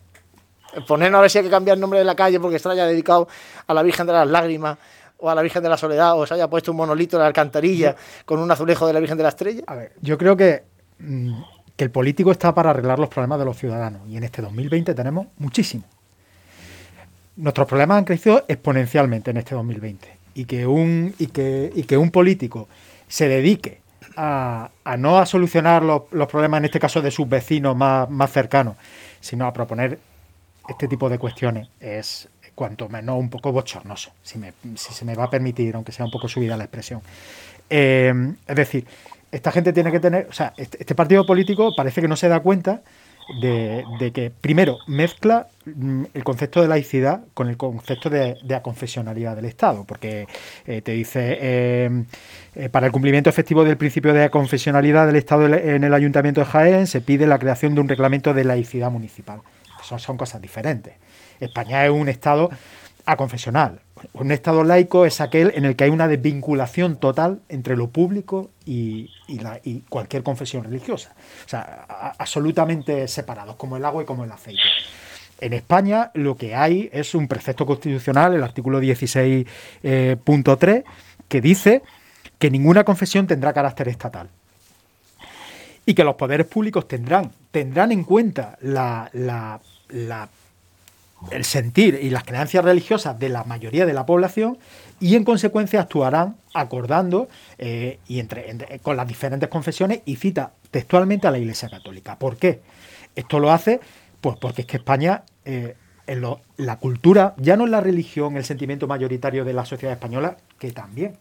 Ponernos 0.87 1.19
a 1.19 1.21
ver 1.21 1.29
si 1.29 1.37
hay 1.37 1.43
que 1.43 1.49
cambiar 1.49 1.75
el 1.75 1.81
nombre 1.81 1.99
de 1.99 2.05
la 2.05 2.15
calle 2.15 2.39
porque 2.39 2.57
está 2.57 2.73
ya 2.73 2.85
dedicado 2.85 3.27
a 3.67 3.73
la 3.73 3.83
Virgen 3.83 4.07
de 4.07 4.13
las 4.13 4.27
Lágrimas 4.27 4.77
o 5.17 5.29
a 5.29 5.35
la 5.35 5.41
Virgen 5.41 5.63
de 5.63 5.69
la 5.69 5.77
Soledad 5.77 6.19
o 6.19 6.25
se 6.25 6.33
haya 6.33 6.49
puesto 6.49 6.71
un 6.71 6.77
monolito 6.77 7.17
en 7.17 7.21
la 7.21 7.27
alcantarilla 7.27 7.95
con 8.25 8.39
un 8.39 8.51
azulejo 8.51 8.85
de 8.87 8.93
la 8.93 8.99
Virgen 8.99 9.17
de 9.17 9.23
la 9.23 9.29
Estrella. 9.29 9.63
A 9.67 9.75
ver, 9.75 9.93
yo 10.01 10.17
creo 10.17 10.35
que 10.35 10.63
mm, 10.99 11.41
que 11.75 11.83
el 11.83 11.91
político 11.91 12.31
está 12.31 12.53
para 12.53 12.69
arreglar 12.69 12.99
los 12.99 13.09
problemas 13.09 13.39
de 13.39 13.45
los 13.45 13.57
ciudadanos 13.57 14.01
y 14.07 14.17
en 14.17 14.23
este 14.23 14.41
2020 14.41 14.93
tenemos 14.93 15.27
muchísimo. 15.37 15.83
Nuestros 17.35 17.67
problemas 17.67 17.97
han 17.97 18.05
crecido 18.05 18.45
exponencialmente 18.47 19.31
en 19.31 19.37
este 19.37 19.55
2020 19.55 20.17
y 20.35 20.45
que 20.45 20.65
un, 20.65 21.13
y 21.19 21.27
que, 21.27 21.71
y 21.75 21.83
que 21.83 21.97
un 21.97 22.11
político 22.11 22.67
se 23.07 23.27
dedique 23.27 23.81
a, 24.15 24.69
no 24.97 25.19
a 25.19 25.25
solucionar 25.25 25.83
los, 25.83 26.03
problemas, 26.29 26.59
en 26.59 26.65
este 26.65 26.79
caso 26.79 27.01
de 27.01 27.11
sus 27.11 27.27
vecinos 27.27 27.75
más, 27.75 28.09
más 28.09 28.31
cercanos, 28.31 28.77
sino 29.19 29.45
a 29.45 29.51
proponer 29.51 29.99
este 30.69 30.87
tipo 30.87 31.09
de 31.09 31.19
cuestiones 31.19 31.67
es 31.79 32.29
cuanto 32.55 32.87
menos 32.87 33.19
un 33.19 33.29
poco 33.29 33.51
bochornoso, 33.51 34.11
si, 34.23 34.39
si 34.75 34.93
se 34.93 35.05
me 35.05 35.13
va 35.13 35.25
a 35.25 35.29
permitir, 35.29 35.75
aunque 35.75 35.91
sea 35.91 36.05
un 36.05 36.11
poco 36.11 36.29
subida 36.29 36.55
la 36.55 36.63
expresión. 36.63 37.01
Eh, 37.69 38.13
es 38.47 38.55
decir, 38.55 38.85
esta 39.35 39.51
gente 39.51 39.73
tiene 39.73 39.91
que 39.91 39.99
tener, 39.99 40.27
o 40.29 40.33
sea, 40.33 40.53
este, 40.55 40.77
este, 40.79 40.95
partido 40.95 41.25
político 41.25 41.73
parece 41.75 41.99
que 41.99 42.07
no 42.07 42.15
se 42.15 42.29
da 42.29 42.39
cuenta 42.39 42.81
de, 43.41 44.11
que, 44.13 44.31
primero, 44.31 44.77
mezcla 44.87 45.47
mm, 45.65 46.05
el 46.13 46.23
concepto 46.23 46.61
de 46.61 46.69
laicidad 46.69 47.21
con 47.33 47.49
el 47.49 47.57
concepto 47.57 48.09
de, 48.09 48.37
aconfesionalidad 48.55 49.35
del 49.35 49.45
Estado, 49.45 49.83
porque 49.83 50.27
eh, 50.65 50.81
te 50.81 50.93
dice, 50.93 51.37
eh, 51.41 52.03
eh, 52.55 52.69
para 52.69 52.85
el 52.85 52.93
cumplimiento 52.93 53.29
efectivo 53.29 53.65
del 53.65 53.75
principio 53.75 54.13
de 54.13 54.23
aconfesionalidad 54.23 55.05
del 55.05 55.17
Estado 55.17 55.47
en 55.53 55.83
el 55.83 55.93
Ayuntamiento 55.93 56.39
de 56.39 56.45
Jaén, 56.45 56.87
se 56.87 57.01
pide 57.01 57.27
la 57.27 57.37
creación 57.37 57.75
de 57.75 57.81
un 57.81 57.89
reglamento 57.89 58.33
de 58.33 58.45
laicidad 58.45 58.89
municipal. 58.89 59.41
Son 59.81 60.17
cosas 60.17 60.41
diferentes. 60.41 60.93
España 61.41 61.83
es 61.83 61.91
un 61.91 62.07
Estado 62.07 62.49
aconfesional. 63.05 63.81
Un 64.13 64.31
Estado 64.31 64.63
laico 64.63 65.05
es 65.05 65.21
aquel 65.21 65.51
en 65.55 65.65
el 65.65 65.75
que 65.75 65.85
hay 65.85 65.89
una 65.89 66.07
desvinculación 66.07 66.97
total 66.97 67.39
entre 67.49 67.75
lo 67.77 67.89
público 67.89 68.51
y, 68.65 69.09
cualquier 69.89 70.21
confesión 70.23 70.63
religiosa. 70.63 71.13
O 71.45 71.49
sea, 71.49 72.13
absolutamente 72.17 73.07
separados, 73.07 73.55
como 73.55 73.77
el 73.77 73.85
agua 73.85 74.03
y 74.03 74.05
como 74.05 74.25
el 74.25 74.31
aceite. 74.31 74.61
En 75.39 75.53
España 75.53 76.11
lo 76.13 76.37
que 76.37 76.55
hay 76.55 76.89
es 76.93 77.15
un 77.15 77.27
precepto 77.27 77.65
constitucional, 77.65 78.33
el 78.33 78.43
artículo 78.43 78.81
16.3, 78.81 80.83
que 81.27 81.41
dice 81.41 81.81
que 82.37 82.51
ninguna 82.51 82.83
confesión 82.83 83.25
tendrá 83.27 83.53
carácter 83.53 83.87
estatal 83.87 84.29
y 85.85 85.93
que 85.93 86.03
los 86.03 86.15
poderes 86.15 86.47
públicos 86.47 86.87
tendrán, 86.87 87.31
tendrán 87.51 87.91
en 87.91 88.03
cuenta 88.03 88.57
la, 88.61 89.09
el 91.31 91.43
sentir 91.45 91.99
y 92.01 92.09
las 92.09 92.23
creencias 92.23 92.63
religiosas 92.63 93.17
de 93.17 93.29
la 93.29 93.43
mayoría 93.43 93.85
de 93.85 93.93
la 93.93 94.05
población 94.05 94.57
y 94.99 95.15
en 95.15 95.23
consecuencia 95.23 95.81
actuarán 95.81 96.37
acordando 96.53 97.27
eh, 97.57 97.99
y 98.07 98.19
entre, 98.19 98.79
con 98.81 98.97
las 98.97 99.07
diferentes 99.07 99.49
confesiones 99.49 100.01
y 100.05 100.15
cita 100.17 100.51
textualmente 100.71 101.27
a 101.27 101.31
la 101.31 101.37
Iglesia 101.37 101.69
Católica. 101.69 102.17
¿Por 102.17 102.37
qué? 102.37 102.61
Esto 103.15 103.39
lo 103.39 103.51
hace 103.51 103.79
pues 104.21 104.37
porque 104.39 104.61
es 104.61 104.67
que 104.67 104.77
España 104.77 105.23
eh, 105.45 105.75
en 106.07 106.23
la 106.57 106.79
cultura 106.79 107.35
ya 107.37 107.55
no 107.57 107.65
es 107.65 107.69
la 107.71 107.81
religión 107.81 108.37
el 108.37 108.45
sentimiento 108.45 108.87
mayoritario 108.87 109.45
de 109.45 109.53
la 109.53 109.65
sociedad 109.65 109.93
española, 109.93 110.37
que 110.59 110.71
también, 110.71 111.17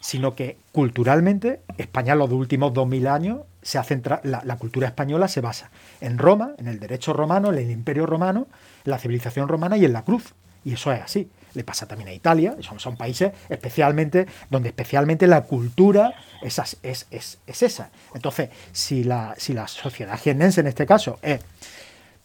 sino 0.00 0.34
que 0.34 0.56
culturalmente 0.72 1.60
España 1.76 2.14
los 2.14 2.30
últimos 2.30 2.72
2000 2.72 3.06
años 3.06 3.40
se 3.62 3.78
la, 4.22 4.42
la, 4.44 4.56
cultura 4.56 4.86
española 4.86 5.28
se 5.28 5.40
basa 5.40 5.70
en 6.00 6.18
Roma, 6.18 6.54
en 6.58 6.68
el 6.68 6.78
derecho 6.78 7.12
romano, 7.12 7.52
en 7.52 7.58
el 7.58 7.70
imperio 7.70 8.06
romano, 8.06 8.46
en 8.77 8.77
la 8.84 8.98
civilización 8.98 9.48
romana 9.48 9.76
y 9.76 9.84
en 9.84 9.92
la 9.92 10.04
cruz. 10.04 10.34
Y 10.64 10.74
eso 10.74 10.92
es 10.92 11.00
así. 11.00 11.28
Le 11.54 11.64
pasa 11.64 11.86
también 11.86 12.08
a 12.08 12.12
Italia, 12.12 12.56
son, 12.60 12.96
países 12.96 13.32
especialmente 13.48 14.26
donde 14.50 14.68
especialmente 14.68 15.26
la 15.26 15.42
cultura 15.42 16.14
es, 16.42 16.60
es, 16.82 17.06
es, 17.10 17.38
es 17.46 17.62
esa. 17.62 17.90
Entonces, 18.14 18.50
si 18.72 19.02
la, 19.02 19.34
si 19.38 19.54
la 19.54 19.66
sociedad 19.66 20.18
jiennense 20.18 20.60
en 20.60 20.66
este 20.66 20.84
caso 20.84 21.18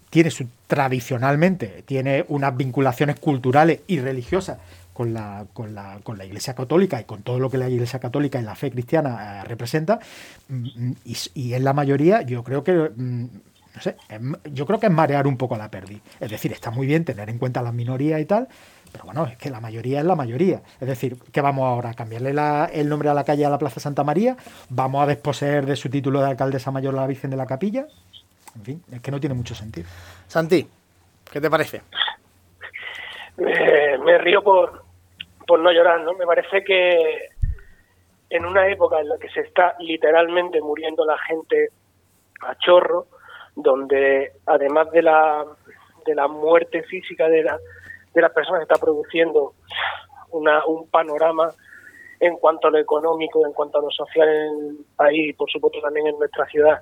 tiene 0.09 0.29
su, 0.29 0.45
tradicionalmente 0.67 1.83
tiene 1.87 2.25
unas 2.27 2.55
vinculaciones 2.55 3.19
culturales 3.19 3.79
y 3.87 3.99
religiosas 3.99 4.57
con 4.93 5.13
la, 5.13 5.45
con 5.53 5.73
la, 5.73 5.99
con 6.03 6.17
la 6.17 6.25
Iglesia 6.25 6.53
Católica 6.53 7.01
y 7.01 7.05
con 7.05 7.23
todo 7.23 7.39
lo 7.39 7.49
que 7.49 7.57
la 7.57 7.67
Iglesia 7.67 7.99
Católica 7.99 8.39
y 8.39 8.43
la 8.43 8.55
fe 8.55 8.71
cristiana 8.71 9.41
eh, 9.41 9.43
representa, 9.45 9.99
mm, 10.49 10.91
y, 11.03 11.17
y, 11.33 11.53
en 11.55 11.63
la 11.63 11.73
mayoría 11.73 12.21
yo 12.21 12.43
creo 12.43 12.63
que... 12.63 12.91
No 13.75 13.81
sé, 13.81 13.95
yo 14.51 14.65
creo 14.67 14.79
que 14.79 14.85
es 14.85 14.91
marear 14.91 15.25
un 15.25 15.35
poco 15.35 15.57
la 15.57 15.69
pérdida. 15.71 15.99
Es 16.19 16.29
decir, 16.29 16.51
está 16.51 16.69
muy 16.69 16.85
bien 16.85 17.05
tener 17.05 17.29
en 17.29 17.39
cuenta 17.39 17.61
las 17.61 17.73
minorías 17.73 18.21
y 18.21 18.25
tal, 18.25 18.47
pero 18.91 19.05
bueno, 19.05 19.25
es 19.25 19.37
que 19.37 19.49
la 19.49 19.59
mayoría 19.59 19.99
es 19.99 20.05
la 20.05 20.15
mayoría. 20.15 20.61
Es 20.79 20.87
decir, 20.87 21.17
¿qué 21.31 21.41
vamos 21.41 21.65
ahora? 21.65 21.89
¿A 21.89 21.93
cambiarle 21.95 22.35
el 22.73 22.89
nombre 22.89 23.09
a 23.09 23.15
la 23.15 23.23
calle 23.23 23.45
a 23.45 23.49
la 23.49 23.57
Plaza 23.57 23.79
Santa 23.79 24.03
María? 24.03 24.37
¿Vamos 24.69 25.01
a 25.01 25.07
desposeer 25.07 25.65
de 25.65 25.75
su 25.75 25.89
título 25.89 26.21
de 26.21 26.27
alcaldesa 26.27 26.69
mayor 26.69 26.93
a 26.93 27.01
la 27.01 27.07
Virgen 27.07 27.31
de 27.31 27.37
la 27.37 27.47
Capilla? 27.47 27.87
En 28.55 28.61
fin, 28.63 28.83
es 28.91 29.01
que 29.01 29.09
no 29.09 29.19
tiene 29.19 29.33
mucho 29.33 29.55
sentido. 29.55 29.87
Santi, 30.27 30.67
¿qué 31.31 31.41
te 31.41 31.49
parece? 31.49 31.81
me 33.37 34.17
río 34.19 34.43
por, 34.43 34.83
por 35.47 35.59
no 35.59 35.71
llorar, 35.71 36.01
¿no? 36.01 36.13
Me 36.13 36.25
parece 36.25 36.63
que 36.63 37.29
en 38.29 38.45
una 38.45 38.67
época 38.67 38.99
en 38.99 39.09
la 39.09 39.17
que 39.17 39.29
se 39.29 39.41
está 39.41 39.75
literalmente 39.79 40.61
muriendo 40.61 41.05
la 41.05 41.17
gente 41.19 41.69
a 42.41 42.55
chorro, 42.55 43.07
donde 43.55 44.31
además 44.45 44.91
de 44.91 45.01
la, 45.01 45.45
de 46.05 46.15
la 46.15 46.27
muerte 46.27 46.83
física 46.83 47.27
de, 47.27 47.43
la, 47.43 47.57
de 48.13 48.21
las 48.21 48.31
personas 48.31 48.63
está 48.63 48.75
produciendo 48.75 49.53
una, 50.31 50.65
un 50.65 50.87
panorama 50.87 51.51
en 52.19 52.37
cuanto 52.37 52.67
a 52.67 52.71
lo 52.71 52.77
económico, 52.77 53.45
en 53.45 53.53
cuanto 53.53 53.79
a 53.79 53.81
lo 53.81 53.91
social 53.91 54.29
en 54.29 54.69
el 54.69 54.77
país 54.95 55.29
y 55.29 55.33
por 55.33 55.49
supuesto 55.51 55.81
también 55.81 56.07
en 56.07 56.17
nuestra 56.17 56.45
ciudad, 56.45 56.79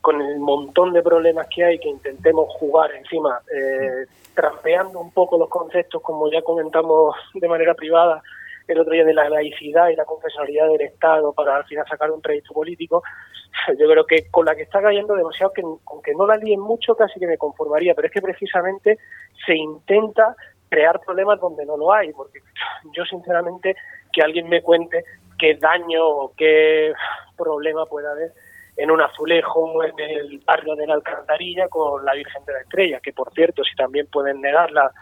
con 0.00 0.20
el 0.20 0.38
montón 0.38 0.92
de 0.92 1.02
problemas 1.02 1.48
que 1.54 1.64
hay, 1.64 1.78
que 1.78 1.88
intentemos 1.88 2.48
jugar 2.54 2.90
encima, 2.92 3.40
eh, 3.52 4.06
trampeando 4.34 5.00
un 5.00 5.10
poco 5.10 5.38
los 5.38 5.48
conceptos, 5.48 6.02
como 6.02 6.30
ya 6.30 6.42
comentamos 6.42 7.16
de 7.34 7.48
manera 7.48 7.74
privada 7.74 8.22
el 8.68 8.80
otro 8.80 8.92
día, 8.92 9.04
de 9.04 9.14
la 9.14 9.28
laicidad 9.28 9.88
y 9.88 9.96
la 9.96 10.04
confesionalidad 10.04 10.68
del 10.68 10.82
Estado 10.82 11.32
para 11.32 11.56
al 11.56 11.64
final 11.64 11.86
sacar 11.88 12.10
un 12.10 12.20
crédito 12.20 12.52
político, 12.52 13.02
yo 13.78 13.88
creo 13.88 14.04
que 14.04 14.30
con 14.30 14.44
la 14.44 14.54
que 14.54 14.62
está 14.62 14.80
cayendo 14.80 15.14
demasiado, 15.14 15.52
que 15.52 15.62
aunque 15.62 16.14
no 16.14 16.26
la 16.26 16.36
líen 16.36 16.60
mucho, 16.60 16.94
casi 16.94 17.18
que 17.18 17.26
me 17.26 17.38
conformaría, 17.38 17.94
pero 17.94 18.08
es 18.08 18.12
que 18.12 18.22
precisamente 18.22 18.98
se 19.44 19.54
intenta 19.54 20.36
crear 20.68 21.00
problemas 21.00 21.40
donde 21.40 21.64
no 21.64 21.76
lo 21.76 21.92
hay, 21.92 22.12
porque 22.12 22.40
yo 22.94 23.04
sinceramente 23.04 23.74
que 24.12 24.22
alguien 24.22 24.48
me 24.48 24.62
cuente 24.62 25.04
qué 25.38 25.54
daño 25.54 26.06
o 26.06 26.32
qué 26.36 26.92
problema 27.36 27.86
puede 27.86 28.08
haber 28.08 28.32
en 28.76 28.92
un 28.92 29.00
azulejo 29.00 29.82
en 29.82 29.98
el 29.98 30.38
barrio 30.46 30.76
de 30.76 30.86
la 30.86 30.94
Alcantarilla 30.94 31.68
con 31.68 32.04
la 32.04 32.14
Virgen 32.14 32.44
de 32.44 32.52
la 32.52 32.60
Estrella, 32.60 33.00
que 33.00 33.12
por 33.12 33.32
cierto, 33.32 33.64
si 33.64 33.74
también 33.74 34.06
pueden 34.06 34.40
negar 34.40 34.70
la 34.70 34.92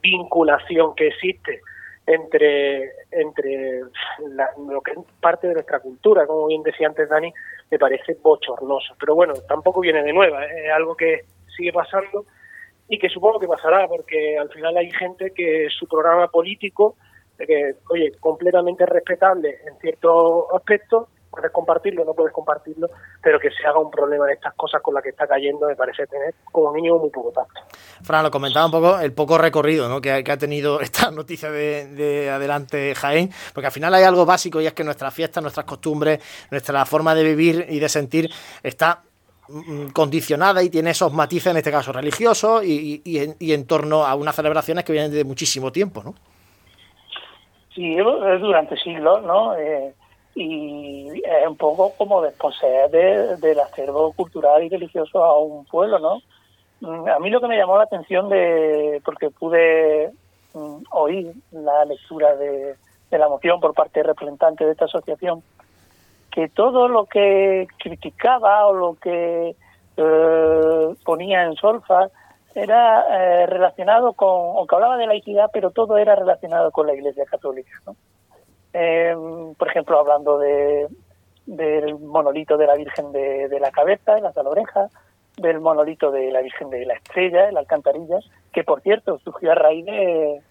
vinculación 0.00 0.94
que 0.94 1.08
existe 1.08 1.60
entre, 2.06 2.92
entre 3.10 3.80
lo 3.80 4.80
que 4.82 4.92
es 4.92 4.98
parte 5.20 5.48
de 5.48 5.54
nuestra 5.54 5.80
cultura, 5.80 6.26
como 6.26 6.46
bien 6.46 6.62
decía 6.62 6.88
antes 6.88 7.08
Dani, 7.08 7.32
me 7.70 7.78
parece 7.78 8.16
bochornoso. 8.22 8.94
Pero 8.98 9.14
bueno, 9.14 9.34
tampoco 9.48 9.80
viene 9.80 10.02
de 10.02 10.12
nueva, 10.12 10.44
¿eh? 10.44 10.66
es 10.66 10.72
algo 10.72 10.94
que 10.96 11.22
sigue 11.56 11.72
pasando 11.72 12.26
y 12.88 12.98
que 12.98 13.08
supongo 13.08 13.40
que 13.40 13.48
pasará, 13.48 13.88
porque 13.88 14.36
al 14.38 14.50
final 14.50 14.76
hay 14.76 14.90
gente 14.90 15.30
que 15.30 15.68
su 15.70 15.86
programa 15.86 16.28
político, 16.28 16.96
que, 17.38 17.74
oye, 17.88 18.12
completamente 18.20 18.84
respetable 18.86 19.58
en 19.66 19.78
ciertos 19.78 20.44
aspectos, 20.54 21.08
puedes 21.34 21.52
compartirlo, 21.52 22.04
no 22.04 22.14
puedes 22.14 22.32
compartirlo, 22.32 22.88
pero 23.22 23.38
que 23.38 23.50
se 23.50 23.66
haga 23.66 23.78
un 23.78 23.90
problema 23.90 24.26
de 24.26 24.34
estas 24.34 24.54
cosas 24.54 24.80
con 24.82 24.94
las 24.94 25.02
que 25.02 25.10
está 25.10 25.26
cayendo 25.26 25.66
me 25.66 25.76
parece 25.76 26.06
tener 26.06 26.34
como 26.50 26.72
mínimo 26.72 26.98
muy 26.98 27.10
poco 27.10 27.32
tacto. 27.32 27.60
Fran, 28.02 28.22
lo 28.22 28.30
comentaba 28.30 28.66
un 28.66 28.72
poco 28.72 28.98
el 29.00 29.12
poco 29.12 29.38
recorrido 29.38 29.88
¿no? 29.88 30.00
que, 30.00 30.12
ha 30.12 30.38
tenido 30.38 30.80
esta 30.80 31.10
noticia 31.10 31.50
de, 31.50 32.30
Adelante 32.30 32.94
Jaén, 32.94 33.30
porque 33.52 33.66
al 33.66 33.72
final 33.72 33.94
hay 33.94 34.04
algo 34.04 34.24
básico 34.24 34.60
y 34.60 34.66
es 34.66 34.72
que 34.72 34.84
nuestras 34.84 35.12
fiestas, 35.12 35.42
nuestras 35.42 35.66
costumbres, 35.66 36.20
nuestra 36.50 36.84
forma 36.84 37.14
de 37.14 37.24
vivir 37.24 37.66
y 37.68 37.78
de 37.78 37.88
sentir 37.88 38.30
está 38.62 39.02
mm, 39.48 39.88
condicionada 39.88 40.62
y 40.62 40.70
tiene 40.70 40.90
esos 40.90 41.12
matices, 41.12 41.50
en 41.50 41.58
este 41.58 41.70
caso 41.70 41.92
religiosos, 41.92 42.64
y, 42.64 43.02
y, 43.04 43.52
en, 43.52 43.66
torno 43.66 44.04
a 44.04 44.14
unas 44.14 44.34
celebraciones 44.34 44.84
que 44.84 44.92
vienen 44.92 45.12
de 45.12 45.24
muchísimo 45.24 45.72
tiempo, 45.72 46.02
¿no? 46.02 46.14
Sí, 47.74 47.96
durante 47.96 48.76
siglos, 48.76 49.22
¿no? 49.24 49.56
Eh, 49.56 49.94
y 50.34 51.22
es 51.24 51.46
un 51.46 51.56
poco 51.56 51.92
como 51.96 52.22
desposeer 52.22 52.90
del 53.38 53.60
acervo 53.60 54.12
cultural 54.12 54.62
y 54.62 54.68
religioso 54.68 55.24
a 55.24 55.38
un 55.38 55.64
pueblo, 55.66 55.98
¿no? 55.98 56.20
Mm, 56.80 57.08
a 57.08 57.18
mí 57.18 57.30
lo 57.30 57.40
que 57.40 57.46
me 57.48 57.56
llamó 57.56 57.78
la 57.78 57.84
atención 57.84 58.28
de, 58.28 59.00
porque 59.04 59.30
pude 59.30 60.12
mm, 60.54 60.82
oír 60.90 61.32
la 61.52 61.84
lectura 61.84 62.34
de, 62.36 62.76
la 63.10 63.28
moción 63.28 63.60
por 63.60 63.74
parte 63.74 64.00
de 64.00 64.08
representantes 64.08 64.66
de 64.66 64.72
esta 64.72 64.86
asociación, 64.86 65.42
que 66.32 66.48
todo 66.48 66.88
lo 66.88 67.06
que 67.06 67.68
criticaba 67.78 68.66
o 68.66 68.74
lo 68.74 68.94
que 68.96 69.54
eh, 69.96 70.94
ponía 71.04 71.44
en 71.44 71.54
solfa 71.54 72.08
era 72.56 73.04
eh, 73.08 73.46
relacionado 73.46 74.14
con, 74.14 74.28
o 74.30 74.66
que 74.66 74.74
hablaba 74.74 74.96
de 74.96 75.06
la 75.06 75.14
equidad, 75.14 75.48
pero 75.52 75.70
todo 75.70 75.96
era 75.96 76.16
relacionado 76.16 76.72
con 76.72 76.88
la 76.88 76.94
Iglesia 76.94 77.24
Católica, 77.24 77.70
¿no? 77.86 77.94
Eh, 78.76 79.14
por 79.56 79.68
ejemplo, 79.68 80.00
hablando 80.00 80.36
de, 80.36 80.88
del 81.46 81.96
monolito 82.00 82.56
de 82.56 82.66
la 82.66 82.74
Virgen 82.74 83.12
de, 83.12 83.58
la 83.60 83.70
Cabeza, 83.70 84.14
de 84.14 84.20
las 84.20 84.36
orejas, 84.36 84.90
del 85.36 85.60
monolito 85.60 86.10
de 86.10 86.32
la 86.32 86.40
Virgen 86.42 86.70
de 86.70 86.84
la 86.84 86.94
Estrella, 86.94 87.48
en 87.48 87.54
la 87.54 87.60
Alcantarilla, 87.60 88.18
que 88.52 88.64
por 88.64 88.80
cierto 88.82 89.18
surgió 89.20 89.52
a 89.52 89.54
raíz 89.54 89.86
de, 89.86 90.42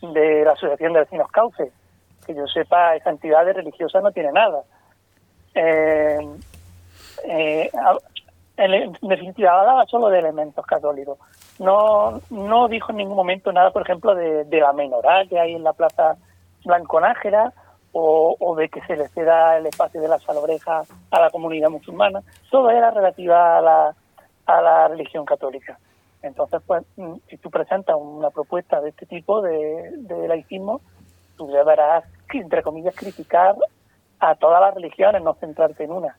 de 0.00 0.44
la 0.44 0.52
Asociación 0.52 0.94
de 0.94 1.00
Vecinos 1.00 1.30
Cauce. 1.30 1.70
Que 2.26 2.34
yo 2.34 2.46
sepa, 2.48 2.96
esa 2.96 3.10
entidad 3.10 3.44
religiosa 3.44 4.00
no 4.00 4.10
tiene 4.10 4.32
nada. 4.32 4.62
Eh, 5.54 6.18
eh, 7.24 7.70
en, 8.56 8.92
definitiva, 9.02 9.60
hablaba 9.60 9.84
solo 9.84 10.08
de 10.08 10.18
elementos 10.18 10.64
católicos. 10.64 11.18
No, 11.58 12.20
no 12.30 12.68
dijo 12.68 12.90
en 12.90 12.98
ningún 12.98 13.16
momento 13.16 13.52
nada, 13.52 13.70
por 13.70 13.82
ejemplo, 13.82 14.14
de, 14.14 14.44
de 14.44 14.60
la 14.60 14.72
menorá 14.72 15.26
que 15.26 15.38
hay 15.38 15.54
en 15.54 15.62
la 15.62 15.74
Plaza 15.74 16.16
Blanco 16.64 17.00
Nájera 17.96 18.36
o, 18.40 18.54
de 18.56 18.68
que 18.68 18.80
se 18.82 18.96
le 18.96 19.08
ceda 19.08 19.56
el 19.56 19.66
espacio 19.66 20.00
de 20.00 20.08
la 20.08 20.18
salobreja 20.18 20.82
a 21.10 21.20
la 21.20 21.30
comunidad 21.30 21.70
musulmana, 21.70 22.20
todo 22.50 22.70
era 22.70 22.90
relativa 22.90 23.58
a 23.58 23.60
la, 23.60 23.94
a 24.46 24.60
la 24.60 24.88
religión 24.88 25.24
católica. 25.24 25.78
Entonces, 26.22 26.60
pues, 26.66 26.84
mm, 26.96 27.14
si 27.28 27.36
tú 27.38 27.50
presentas 27.50 27.96
una 27.98 28.30
propuesta 28.30 28.80
de 28.80 28.90
este 28.90 29.06
tipo 29.06 29.40
de, 29.40 29.92
de 29.96 30.28
laicismo, 30.28 30.80
tú 31.36 31.46
deberás, 31.46 32.04
entre 32.32 32.62
comillas, 32.62 32.94
criticar 32.94 33.56
a 34.20 34.34
todas 34.34 34.60
las 34.60 34.74
religiones, 34.74 35.22
no 35.22 35.34
centrarte 35.34 35.84
en 35.84 35.92
una. 35.92 36.16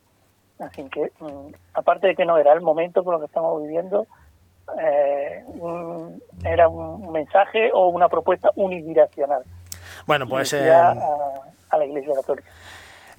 Así 0.60 0.84
que, 0.90 1.12
mm, 1.20 1.54
aparte 1.74 2.08
de 2.08 2.16
que 2.16 2.26
no 2.26 2.38
era 2.38 2.54
el 2.54 2.62
momento 2.62 3.04
por 3.04 3.14
lo 3.14 3.20
que 3.20 3.26
estamos 3.28 3.62
viviendo, 3.62 4.08
eh, 4.80 5.46
era 6.44 6.68
un 6.68 7.12
mensaje 7.12 7.72
o 7.74 7.88
una 7.90 8.10
propuesta 8.10 8.50
unidireccional. 8.56 9.44
Bueno, 10.06 10.28
pues 10.28 10.54
a, 10.54 10.96
la 11.76 11.86
Iglesia 11.86 12.14
Católica. 12.16 12.50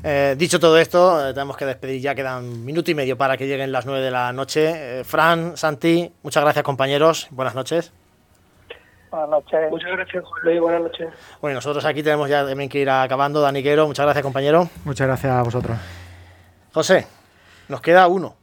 Eh, 0.02 0.36
dicho 0.38 0.60
todo 0.60 0.78
esto, 0.78 1.28
eh, 1.28 1.34
tenemos 1.34 1.56
que 1.56 1.66
despedir 1.66 2.00
ya, 2.00 2.14
quedan 2.14 2.44
un 2.44 2.64
minuto 2.64 2.90
y 2.90 2.94
medio 2.94 3.18
para 3.18 3.36
que 3.36 3.48
lleguen 3.48 3.72
las 3.72 3.84
nueve 3.84 4.00
de 4.00 4.12
la 4.12 4.32
noche. 4.32 5.00
Eh, 5.00 5.04
Fran, 5.04 5.56
Santi, 5.56 6.12
muchas 6.22 6.42
gracias 6.44 6.62
compañeros, 6.62 7.26
buenas 7.30 7.54
noches. 7.54 7.92
Buenas 9.10 9.28
noches. 9.28 9.70
Muchas 9.70 9.90
gracias, 9.90 10.22
Juan 10.22 10.40
Luis, 10.44 10.60
buenas 10.60 10.82
noches. 10.82 11.08
Bueno, 11.40 11.56
nosotros 11.56 11.84
aquí 11.84 12.02
tenemos 12.02 12.28
ya 12.28 12.46
también 12.46 12.68
que 12.68 12.78
ir 12.78 12.90
acabando. 12.90 13.40
Daniquero, 13.40 13.86
muchas 13.86 14.04
gracias 14.04 14.22
compañero. 14.22 14.68
Muchas 14.84 15.06
gracias 15.06 15.32
a 15.32 15.42
vosotros. 15.42 15.78
José, 16.72 17.06
nos 17.68 17.80
queda 17.80 18.06
uno 18.06 18.36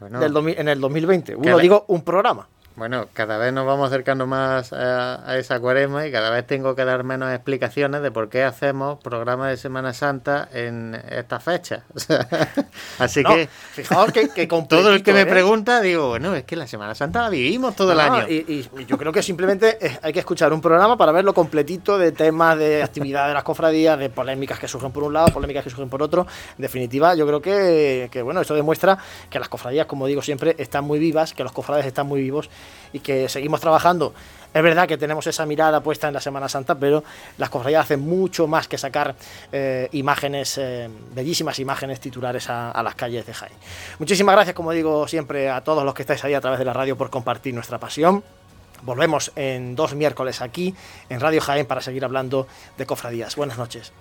en 0.00 0.68
el 0.68 0.80
2020. 0.80 1.34
Uno, 1.34 1.58
digo, 1.58 1.84
un 1.88 2.02
programa. 2.02 2.46
Bueno, 2.76 3.08
cada 3.14 3.38
vez 3.38 3.54
nos 3.54 3.64
vamos 3.64 3.86
acercando 3.86 4.26
más 4.26 4.70
a, 4.74 5.38
esa 5.38 5.58
cuaresma 5.60 6.06
y 6.06 6.12
cada 6.12 6.28
vez 6.28 6.46
tengo 6.46 6.74
que 6.74 6.84
dar 6.84 7.04
menos 7.04 7.32
explicaciones 7.32 8.02
de 8.02 8.10
por 8.10 8.28
qué 8.28 8.44
hacemos 8.44 8.98
programas 8.98 9.48
de 9.48 9.56
Semana 9.56 9.94
Santa 9.94 10.46
en 10.52 10.94
esta 11.08 11.40
fecha. 11.40 11.84
así 12.98 13.24
que, 13.24 13.48
fijaos 13.72 14.12
que, 14.12 14.28
que 14.28 14.46
todo 14.68 14.92
el 14.92 15.02
que 15.02 15.14
me 15.14 15.22
¿eh? 15.22 15.26
pregunta, 15.26 15.80
digo, 15.80 16.08
bueno, 16.08 16.34
es 16.34 16.44
que 16.44 16.54
la 16.54 16.66
Semana 16.66 16.94
Santa 16.94 17.22
la 17.22 17.30
vivimos 17.30 17.74
todo 17.74 17.92
el 17.92 18.00
año. 18.00 18.28
Y, 18.28 18.68
yo 18.86 18.98
creo 18.98 19.10
que 19.10 19.22
simplemente 19.22 19.78
hay 20.02 20.12
que 20.12 20.18
escuchar 20.18 20.52
un 20.52 20.60
programa 20.60 20.98
para 20.98 21.12
ver 21.12 21.24
lo 21.24 21.32
completito 21.32 21.96
de 21.96 22.12
temas 22.12 22.58
de 22.58 22.82
actividad 22.82 23.26
de 23.26 23.32
las 23.32 23.42
cofradías, 23.42 23.98
de 23.98 24.10
polémicas 24.10 24.58
que 24.58 24.68
surgen 24.68 24.92
por 24.92 25.02
un 25.02 25.14
lado, 25.14 25.28
polémicas 25.28 25.64
que 25.64 25.70
surgen 25.70 25.88
por 25.88 26.02
otro. 26.02 26.26
En 26.58 26.62
definitiva, 26.62 27.14
yo 27.14 27.26
creo 27.26 27.40
que, 27.40 28.10
que 28.12 28.20
bueno, 28.20 28.42
esto 28.42 28.54
demuestra 28.54 28.98
que 29.30 29.38
las 29.38 29.48
cofradías, 29.48 29.86
como 29.86 30.06
digo 30.06 30.20
siempre, 30.20 30.54
están 30.58 30.84
muy 30.84 30.98
vivas, 30.98 31.32
que 31.32 31.42
los 31.42 31.52
cofrades 31.52 31.86
están 31.86 32.06
muy 32.06 32.20
vivos 32.20 32.50
y 32.92 33.00
que 33.00 33.28
seguimos 33.28 33.60
trabajando. 33.60 34.14
Es 34.56 34.62
verdad 34.62 34.88
que 34.88 34.96
tenemos 34.96 35.26
esa 35.26 35.44
mirada 35.44 35.82
puesta 35.82 36.08
en 36.08 36.14
la 36.14 36.20
Semana 36.20 36.48
Santa, 36.48 36.74
pero 36.74 37.04
las 37.36 37.50
cofradías 37.50 37.84
hacen 37.84 38.00
mucho 38.00 38.46
más 38.46 38.66
que 38.66 38.78
sacar 38.78 39.14
eh, 39.52 39.86
imágenes, 39.92 40.56
eh, 40.56 40.88
bellísimas 41.14 41.58
imágenes 41.58 42.00
titulares 42.00 42.48
a, 42.48 42.82
las 42.82 42.94
calles 42.94 43.26
de 43.26 43.34
Jaén. 43.34 43.52
Muchísimas 43.98 44.34
gracias, 44.34 44.56
como 44.56 44.72
digo 44.72 45.06
siempre, 45.08 45.50
a 45.50 45.62
todos 45.62 45.84
los 45.84 45.92
que 45.92 46.02
estáis 46.02 46.24
ahí 46.24 46.32
a 46.32 46.40
través 46.40 46.58
de 46.58 46.64
la 46.64 46.72
radio 46.72 46.96
por 46.96 47.10
compartir 47.10 47.52
nuestra 47.52 47.78
pasión. 47.78 48.24
Volvemos 48.80 49.30
en 49.36 49.76
dos 49.76 49.94
miércoles 49.94 50.40
aquí 50.40 50.74
en 51.10 51.20
Radio 51.20 51.42
Jaén 51.42 51.66
para 51.66 51.82
seguir 51.82 52.06
hablando 52.06 52.46
de 52.78 52.86
cofradías. 52.86 53.36
Buenas 53.36 53.58
noches. 53.58 53.92